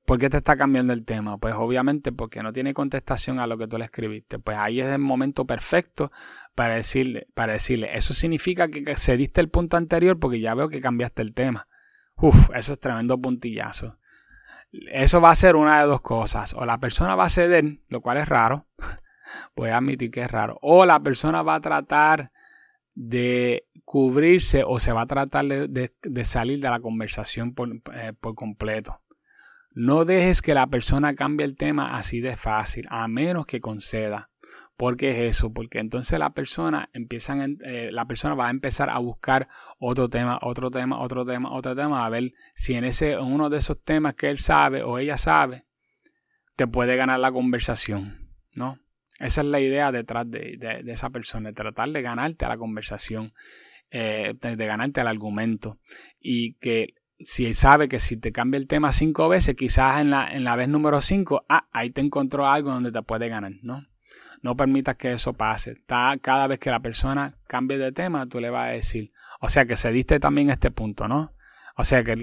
¿Por 0.08 0.18
qué 0.18 0.30
te 0.30 0.38
está 0.38 0.56
cambiando 0.56 0.94
el 0.94 1.04
tema? 1.04 1.36
Pues 1.36 1.54
obviamente 1.54 2.12
porque 2.12 2.42
no 2.42 2.50
tiene 2.50 2.72
contestación 2.72 3.40
a 3.40 3.46
lo 3.46 3.58
que 3.58 3.68
tú 3.68 3.76
le 3.76 3.84
escribiste. 3.84 4.38
Pues 4.38 4.56
ahí 4.56 4.80
es 4.80 4.86
el 4.86 5.00
momento 5.00 5.44
perfecto 5.44 6.10
para 6.54 6.76
decirle, 6.76 7.26
para 7.34 7.52
decirle, 7.52 7.94
eso 7.94 8.14
significa 8.14 8.68
que 8.68 8.96
cediste 8.96 9.42
el 9.42 9.50
punto 9.50 9.76
anterior 9.76 10.18
porque 10.18 10.40
ya 10.40 10.54
veo 10.54 10.70
que 10.70 10.80
cambiaste 10.80 11.20
el 11.20 11.34
tema. 11.34 11.68
Uf, 12.16 12.48
eso 12.54 12.72
es 12.72 12.80
tremendo 12.80 13.20
puntillazo. 13.20 13.98
Eso 14.90 15.20
va 15.20 15.30
a 15.30 15.34
ser 15.34 15.56
una 15.56 15.78
de 15.82 15.86
dos 15.86 16.00
cosas. 16.00 16.54
O 16.54 16.64
la 16.64 16.78
persona 16.78 17.14
va 17.14 17.24
a 17.24 17.28
ceder, 17.28 17.80
lo 17.88 18.00
cual 18.00 18.16
es 18.16 18.28
raro. 18.30 18.66
Voy 19.54 19.68
a 19.68 19.76
admitir 19.76 20.10
que 20.10 20.22
es 20.22 20.30
raro. 20.30 20.58
O 20.62 20.86
la 20.86 21.00
persona 21.00 21.42
va 21.42 21.56
a 21.56 21.60
tratar 21.60 22.32
de 22.94 23.66
cubrirse 23.84 24.64
o 24.66 24.78
se 24.78 24.90
va 24.90 25.02
a 25.02 25.06
tratar 25.06 25.44
de, 25.44 25.92
salir 26.24 26.60
de 26.60 26.70
la 26.70 26.80
conversación 26.80 27.52
por, 27.52 27.68
eh, 27.92 28.14
por, 28.18 28.34
completo. 28.34 29.02
No 29.80 30.04
dejes 30.04 30.42
que 30.42 30.54
la 30.54 30.66
persona 30.66 31.14
cambie 31.14 31.46
el 31.46 31.54
tema 31.54 31.96
así 31.96 32.18
de 32.18 32.36
fácil, 32.36 32.88
a 32.90 33.06
menos 33.06 33.46
que 33.46 33.60
conceda. 33.60 34.28
¿Por 34.76 34.96
qué 34.96 35.10
es 35.10 35.36
eso? 35.36 35.52
Porque 35.52 35.78
entonces 35.78 36.18
la 36.18 36.30
persona 36.30 36.90
empiezan, 36.92 37.58
eh, 37.64 37.90
la 37.92 38.04
persona 38.04 38.34
va 38.34 38.48
a 38.48 38.50
empezar 38.50 38.90
a 38.90 38.98
buscar 38.98 39.46
otro 39.78 40.08
tema, 40.08 40.40
otro 40.42 40.72
tema, 40.72 40.98
otro 40.98 41.24
tema, 41.24 41.52
otro 41.52 41.76
tema, 41.76 42.04
a 42.04 42.08
ver 42.08 42.32
si 42.54 42.74
en 42.74 42.82
ese 42.82 43.18
uno 43.18 43.50
de 43.50 43.58
esos 43.58 43.80
temas 43.80 44.14
que 44.14 44.30
él 44.30 44.38
sabe 44.38 44.82
o 44.82 44.98
ella 44.98 45.16
sabe 45.16 45.64
te 46.56 46.66
puede 46.66 46.96
ganar 46.96 47.20
la 47.20 47.30
conversación, 47.30 48.32
¿no? 48.56 48.80
Esa 49.20 49.42
es 49.42 49.46
la 49.46 49.60
idea 49.60 49.92
detrás 49.92 50.28
de, 50.28 50.58
esa 50.88 51.10
persona, 51.10 51.50
de 51.50 51.54
tratar 51.54 51.90
de 51.90 52.02
ganarte 52.02 52.44
a 52.44 52.48
la 52.48 52.56
conversación, 52.56 53.32
eh, 53.92 54.34
de, 54.40 54.66
ganarte 54.66 55.00
al 55.00 55.06
argumento 55.06 55.78
y 56.18 56.54
que 56.54 56.94
si 57.20 57.52
sabe 57.54 57.88
que 57.88 57.98
si 57.98 58.16
te 58.16 58.32
cambia 58.32 58.58
el 58.58 58.66
tema 58.66 58.92
cinco 58.92 59.28
veces, 59.28 59.56
quizás 59.56 60.00
en 60.00 60.10
la, 60.10 60.32
en 60.32 60.44
la 60.44 60.56
vez 60.56 60.68
número 60.68 61.00
cinco, 61.00 61.44
ah, 61.48 61.68
ahí 61.72 61.90
te 61.90 62.00
encontró 62.00 62.46
algo 62.46 62.70
donde 62.70 62.92
te 62.92 63.02
puede 63.02 63.28
ganar, 63.28 63.52
¿no? 63.62 63.86
No 64.42 64.56
permitas 64.56 64.96
que 64.96 65.12
eso 65.12 65.32
pase. 65.32 65.82
cada 65.86 66.46
vez 66.46 66.58
que 66.60 66.70
la 66.70 66.80
persona 66.80 67.36
cambie 67.48 67.78
de 67.78 67.92
tema, 67.92 68.26
tú 68.26 68.40
le 68.40 68.50
vas 68.50 68.68
a 68.68 68.72
decir. 68.72 69.12
O 69.40 69.48
sea 69.48 69.66
que 69.66 69.76
se 69.76 69.90
diste 69.90 70.20
también 70.20 70.50
este 70.50 70.70
punto, 70.70 71.08
¿no? 71.08 71.34
O 71.76 71.84
sea 71.84 72.04
que, 72.04 72.16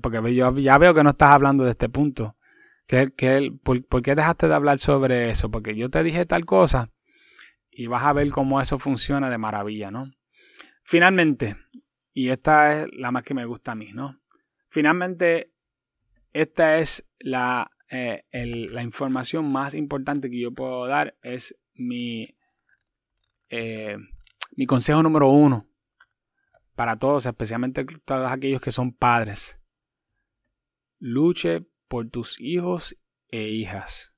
porque 0.00 0.34
yo 0.34 0.56
ya 0.56 0.78
veo 0.78 0.94
que 0.94 1.04
no 1.04 1.10
estás 1.10 1.30
hablando 1.30 1.64
de 1.64 1.70
este 1.70 1.88
punto. 1.88 2.36
Que, 2.86 3.12
que, 3.12 3.52
¿por, 3.62 3.84
¿Por 3.84 4.02
qué 4.02 4.14
dejaste 4.14 4.48
de 4.48 4.54
hablar 4.54 4.78
sobre 4.78 5.30
eso? 5.30 5.50
Porque 5.50 5.76
yo 5.76 5.90
te 5.90 6.02
dije 6.02 6.24
tal 6.26 6.44
cosa 6.44 6.90
y 7.70 7.86
vas 7.86 8.02
a 8.02 8.12
ver 8.12 8.30
cómo 8.30 8.60
eso 8.60 8.78
funciona 8.78 9.30
de 9.30 9.38
maravilla, 9.38 9.90
¿no? 9.90 10.10
Finalmente, 10.82 11.56
y 12.12 12.30
esta 12.30 12.82
es 12.82 12.88
la 12.92 13.10
más 13.10 13.22
que 13.22 13.34
me 13.34 13.44
gusta 13.44 13.72
a 13.72 13.74
mí, 13.74 13.92
¿no? 13.92 14.20
Finalmente, 14.68 15.52
esta 16.32 16.78
es 16.78 17.06
la 17.20 17.70
eh, 17.90 18.24
la 18.32 18.82
información 18.82 19.50
más 19.50 19.74
importante 19.74 20.28
que 20.30 20.40
yo 20.40 20.52
puedo 20.52 20.86
dar 20.86 21.16
es 21.22 21.56
mi, 21.74 22.36
eh, 23.48 23.96
mi 24.56 24.66
consejo 24.66 25.02
número 25.02 25.28
uno 25.28 25.66
para 26.74 26.98
todos, 26.98 27.26
especialmente 27.26 27.86
todos 28.04 28.30
aquellos 28.30 28.60
que 28.60 28.72
son 28.72 28.92
padres. 28.92 29.58
Luche 30.98 31.66
por 31.88 32.10
tus 32.10 32.38
hijos 32.40 32.96
e 33.28 33.48
hijas. 33.48 34.12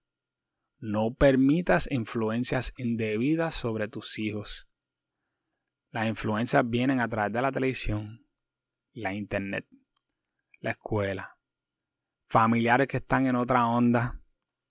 No 0.79 1.15
permitas 1.15 1.89
influencias 1.91 2.75
indebidas 2.77 3.55
sobre 3.55 3.87
tus 3.87 4.19
hijos. 4.19 4.67
Las 5.91 6.07
influencias 6.07 6.69
vienen 6.69 7.01
a 7.01 7.09
través 7.09 7.33
de 7.33 7.43
la 7.43 7.51
televisión, 7.51 8.25
la 8.93 9.13
internet, 9.13 9.67
la 10.61 10.73
escuela, 10.73 11.37
familiares 12.29 12.87
que 12.87 12.99
están 12.99 13.27
en 13.27 13.35
otra 13.35 13.67
onda, 13.67 14.21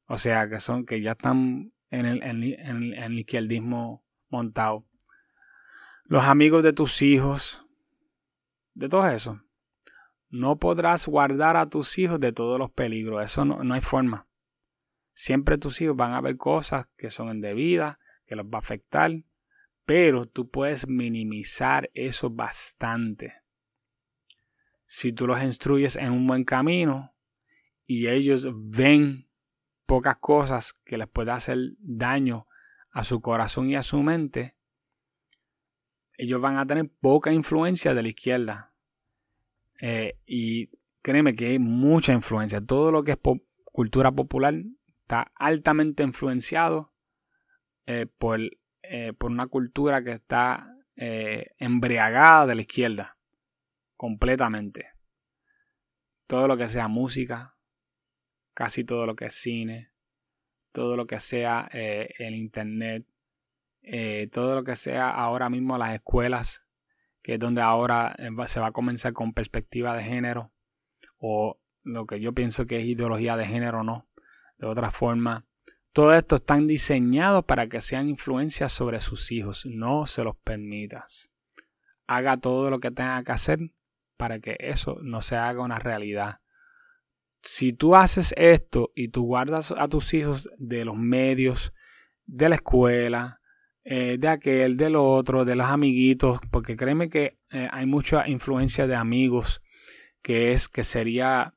o 0.05 0.17
sea, 0.17 0.49
que 0.49 0.59
son 0.59 0.85
que 0.85 1.01
ya 1.01 1.11
están 1.11 1.73
en 1.89 2.05
el, 2.05 2.23
en, 2.23 2.93
el 2.93 3.19
izquierdismo 3.19 4.05
montado. 4.29 4.85
Los 6.05 6.23
amigos 6.23 6.63
de 6.63 6.73
tus 6.73 7.01
hijos, 7.01 7.65
de 8.73 8.87
todo 8.87 9.07
eso. 9.07 9.41
No 10.29 10.57
podrás 10.57 11.07
guardar 11.07 11.57
a 11.57 11.69
tus 11.69 11.97
hijos 11.97 12.19
de 12.19 12.31
todos 12.31 12.57
los 12.59 12.71
peligros, 12.71 13.23
eso 13.23 13.43
no, 13.43 13.63
no 13.63 13.73
hay 13.73 13.81
forma. 13.81 14.27
Siempre 15.13 15.57
tus 15.57 15.81
hijos 15.81 15.97
van 15.97 16.13
a 16.13 16.21
ver 16.21 16.37
cosas 16.37 16.87
que 16.95 17.09
son 17.09 17.29
indebidas, 17.29 17.97
que 18.25 18.35
los 18.35 18.45
va 18.45 18.59
a 18.59 18.59
afectar, 18.59 19.11
pero 19.89 20.27
tú 20.27 20.51
puedes 20.51 20.87
minimizar 20.87 21.89
eso 21.95 22.29
bastante. 22.29 23.41
Si 24.85 25.13
tú 25.13 25.25
los 25.25 25.41
instruyes 25.41 25.95
en 25.95 26.11
un 26.11 26.27
buen 26.27 26.43
camino, 26.43 27.15
y 27.87 28.07
ellos 28.07 28.47
ven 28.53 29.27
pocas 29.87 30.17
cosas 30.17 30.73
que 30.85 30.99
les 30.99 31.07
pueda 31.07 31.33
hacer 31.33 31.57
daño 31.79 32.45
a 32.91 33.03
su 33.03 33.19
corazón 33.19 33.71
y 33.71 33.77
a 33.77 33.81
su 33.81 34.03
mente, 34.03 34.55
ellos 36.19 36.39
van 36.39 36.57
a 36.57 36.67
tener 36.67 36.87
poca 37.01 37.33
influencia 37.33 37.95
de 37.95 38.03
la 38.03 38.09
izquierda. 38.09 38.75
Eh, 39.81 40.19
y 40.27 40.69
créeme 41.01 41.33
que 41.33 41.47
hay 41.47 41.57
mucha 41.57 42.13
influencia. 42.13 42.61
Todo 42.61 42.91
lo 42.91 43.03
que 43.03 43.13
es 43.13 43.19
cultura 43.63 44.11
popular 44.11 44.53
está 45.01 45.31
altamente 45.33 46.03
influenciado 46.03 46.93
eh, 47.87 48.05
por, 48.05 48.39
eh, 48.89 49.13
por, 49.13 49.31
una 49.31 49.47
cultura 49.47 50.03
que 50.03 50.11
está 50.11 50.75
embriagada 50.95 52.45
de 52.45 52.55
la 52.55 52.61
izquierda. 52.61 53.17
Completamente. 53.95 54.89
Todo 56.27 56.47
lo 56.47 56.57
que 56.57 56.67
sea 56.67 56.89
música, 56.89 57.55
casi 58.53 58.83
todo 58.83 59.05
lo 59.05 59.15
que 59.15 59.27
es 59.27 59.33
cine, 59.33 59.93
todo 60.71 60.95
lo 60.95 61.07
que 61.07 61.19
sea 61.19 61.69
eh, 61.73 62.13
el 62.19 62.35
internet, 62.35 63.05
eh, 63.81 64.29
todo 64.31 64.55
lo 64.55 64.63
que 64.63 64.75
sea 64.75 65.09
ahora 65.09 65.49
mismo 65.49 65.77
las 65.77 65.93
escuelas, 65.93 66.63
que 67.21 67.33
es 67.35 67.39
donde 67.39 67.61
ahora 67.61 68.15
eh, 68.17 68.29
se 68.47 68.59
va 68.59 68.67
a 68.67 68.71
comenzar 68.71 69.13
con 69.13 69.33
perspectiva 69.33 69.95
de 69.95 70.03
género, 70.03 70.51
o 71.17 71.59
lo 71.83 72.05
que 72.05 72.19
yo 72.19 72.33
pienso 72.33 72.65
que 72.65 72.79
es 72.79 72.85
ideología 72.85 73.35
de 73.35 73.47
género, 73.47 73.83
no, 73.83 74.07
de 74.57 74.67
otra 74.67 74.91
forma. 74.91 75.45
Todo 75.99 76.13
esto 76.13 76.37
están 76.37 76.65
diseñados 76.65 77.43
para 77.43 77.67
que 77.67 77.81
sean 77.81 78.07
influencias 78.07 78.71
sobre 78.71 79.01
sus 79.01 79.33
hijos. 79.33 79.65
No 79.65 80.05
se 80.05 80.23
los 80.23 80.37
permitas. 80.37 81.29
Haga 82.07 82.37
todo 82.37 82.69
lo 82.69 82.79
que 82.79 82.89
tenga 82.89 83.21
que 83.25 83.33
hacer 83.33 83.59
para 84.15 84.39
que 84.39 84.55
eso 84.61 84.99
no 85.01 85.19
se 85.21 85.35
haga 85.35 85.61
una 85.61 85.77
realidad 85.77 86.39
si 87.41 87.73
tú 87.73 87.97
haces 87.97 88.33
esto 88.37 88.93
y 88.95 89.09
tú 89.09 89.25
guardas 89.25 89.73
a 89.77 89.89
tus 89.89 90.13
hijos 90.13 90.49
de 90.57 90.85
los 90.85 90.95
medios, 90.95 91.73
de 92.25 92.47
la 92.47 92.55
escuela, 92.55 93.41
eh, 93.83 94.15
de 94.17 94.27
aquel, 94.29 94.77
del 94.77 94.95
otro, 94.95 95.43
de 95.43 95.57
los 95.57 95.67
amiguitos, 95.67 96.39
porque 96.49 96.77
créeme 96.77 97.09
que 97.09 97.39
eh, 97.51 97.67
hay 97.69 97.85
mucha 97.85 98.25
influencia 98.29 98.87
de 98.87 98.95
amigos, 98.95 99.61
que 100.21 100.53
es 100.53 100.69
que 100.69 100.85
sería 100.85 101.55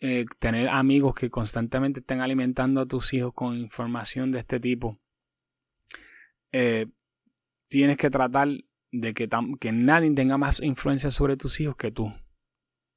eh, 0.00 0.24
tener 0.38 0.68
amigos 0.68 1.14
que 1.14 1.30
constantemente 1.30 2.00
estén 2.00 2.20
alimentando 2.20 2.80
a 2.80 2.86
tus 2.86 3.12
hijos 3.14 3.32
con 3.34 3.56
información 3.56 4.32
de 4.32 4.40
este 4.40 4.60
tipo. 4.60 4.98
tienes 7.68 7.96
que 7.96 8.10
tratar 8.10 8.48
de 8.92 9.14
que, 9.14 9.28
que, 9.60 9.72
nadie 9.72 10.12
tenga 10.14 10.36
más 10.36 10.60
influencia 10.60 11.10
sobre 11.10 11.36
tus 11.36 11.60
hijos 11.60 11.76
que 11.76 11.92
tú. 11.92 12.12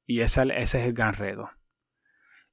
Y 0.05 0.21
ese, 0.21 0.41
ese 0.41 0.79
es 0.79 0.87
el 0.87 0.93
gran 0.93 1.13
reto. 1.13 1.49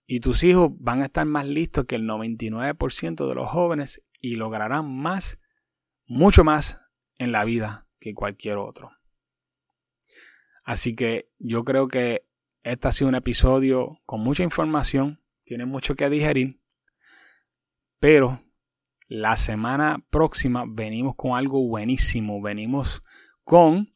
Y 0.06 0.20
tus 0.20 0.42
hijos 0.42 0.72
van 0.78 1.02
a 1.02 1.06
estar 1.06 1.24
más 1.24 1.46
listos 1.46 1.86
que 1.86 1.94
el 1.94 2.02
99% 2.02 3.28
de 3.28 3.34
los 3.34 3.48
jóvenes 3.48 4.02
y 4.20 4.34
lograrán 4.34 4.92
más, 4.92 5.40
mucho 6.04 6.44
más 6.44 6.80
en 7.16 7.32
la 7.32 7.44
vida 7.44 7.86
que 8.00 8.14
cualquier 8.14 8.56
otro. 8.56 8.90
Así 10.64 10.94
que 10.94 11.30
yo 11.38 11.64
creo 11.64 11.88
que 11.88 12.26
este 12.62 12.88
ha 12.88 12.92
sido 12.92 13.08
un 13.08 13.14
episodio 13.14 14.00
con 14.06 14.20
mucha 14.20 14.42
información, 14.42 15.20
tiene 15.44 15.66
mucho 15.66 15.94
que 15.94 16.10
digerir, 16.10 16.60
pero 17.98 18.42
la 19.08 19.36
semana 19.36 20.04
próxima 20.10 20.64
venimos 20.68 21.16
con 21.16 21.36
algo 21.36 21.66
buenísimo, 21.66 22.40
venimos 22.40 23.02
con 23.44 23.92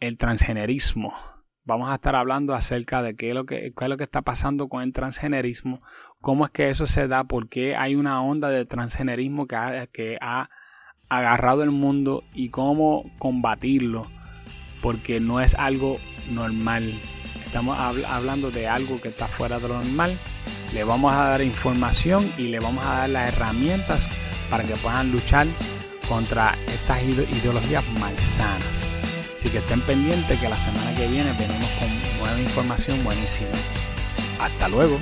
el 0.00 0.16
transgenerismo. 0.16 1.14
Vamos 1.62 1.90
a 1.90 1.94
estar 1.94 2.16
hablando 2.16 2.54
acerca 2.54 3.02
de 3.02 3.14
qué 3.14 3.28
es 3.28 3.34
lo 3.34 3.46
que, 3.46 3.66
es 3.66 3.88
lo 3.88 3.96
que 3.96 4.02
está 4.02 4.22
pasando 4.22 4.68
con 4.68 4.82
el 4.82 4.92
transgenerismo, 4.92 5.82
cómo 6.20 6.44
es 6.44 6.50
que 6.50 6.68
eso 6.68 6.86
se 6.86 7.06
da, 7.06 7.24
por 7.24 7.48
qué 7.48 7.76
hay 7.76 7.94
una 7.94 8.22
onda 8.22 8.48
de 8.48 8.64
transgenerismo 8.64 9.46
que 9.46 9.56
ha, 9.56 9.86
que 9.86 10.18
ha 10.20 10.50
agarrado 11.08 11.62
el 11.62 11.70
mundo 11.70 12.24
y 12.34 12.48
cómo 12.48 13.04
combatirlo, 13.18 14.06
porque 14.80 15.20
no 15.20 15.40
es 15.40 15.54
algo 15.54 15.98
normal. 16.30 16.92
Estamos 17.46 17.78
hablando 17.78 18.50
de 18.50 18.68
algo 18.68 19.00
que 19.00 19.08
está 19.08 19.26
fuera 19.26 19.58
de 19.58 19.68
lo 19.68 19.74
normal. 19.74 20.16
Le 20.72 20.84
vamos 20.84 21.12
a 21.14 21.30
dar 21.30 21.42
información 21.42 22.30
y 22.38 22.48
le 22.48 22.60
vamos 22.60 22.84
a 22.84 22.98
dar 22.98 23.08
las 23.10 23.34
herramientas 23.34 24.08
para 24.48 24.64
que 24.64 24.74
puedan 24.76 25.10
luchar 25.10 25.46
contra 26.08 26.54
estas 26.66 27.02
ideologías 27.02 27.84
malsanas. 27.98 28.84
Así 29.36 29.48
que 29.48 29.58
estén 29.58 29.80
pendientes 29.80 30.38
que 30.38 30.48
la 30.48 30.58
semana 30.58 30.94
que 30.94 31.06
viene 31.08 31.32
venimos 31.32 31.70
con 31.78 31.88
nueva 32.20 32.38
información 32.40 33.02
buenísima. 33.02 33.56
Hasta 34.38 34.68
luego. 34.68 34.98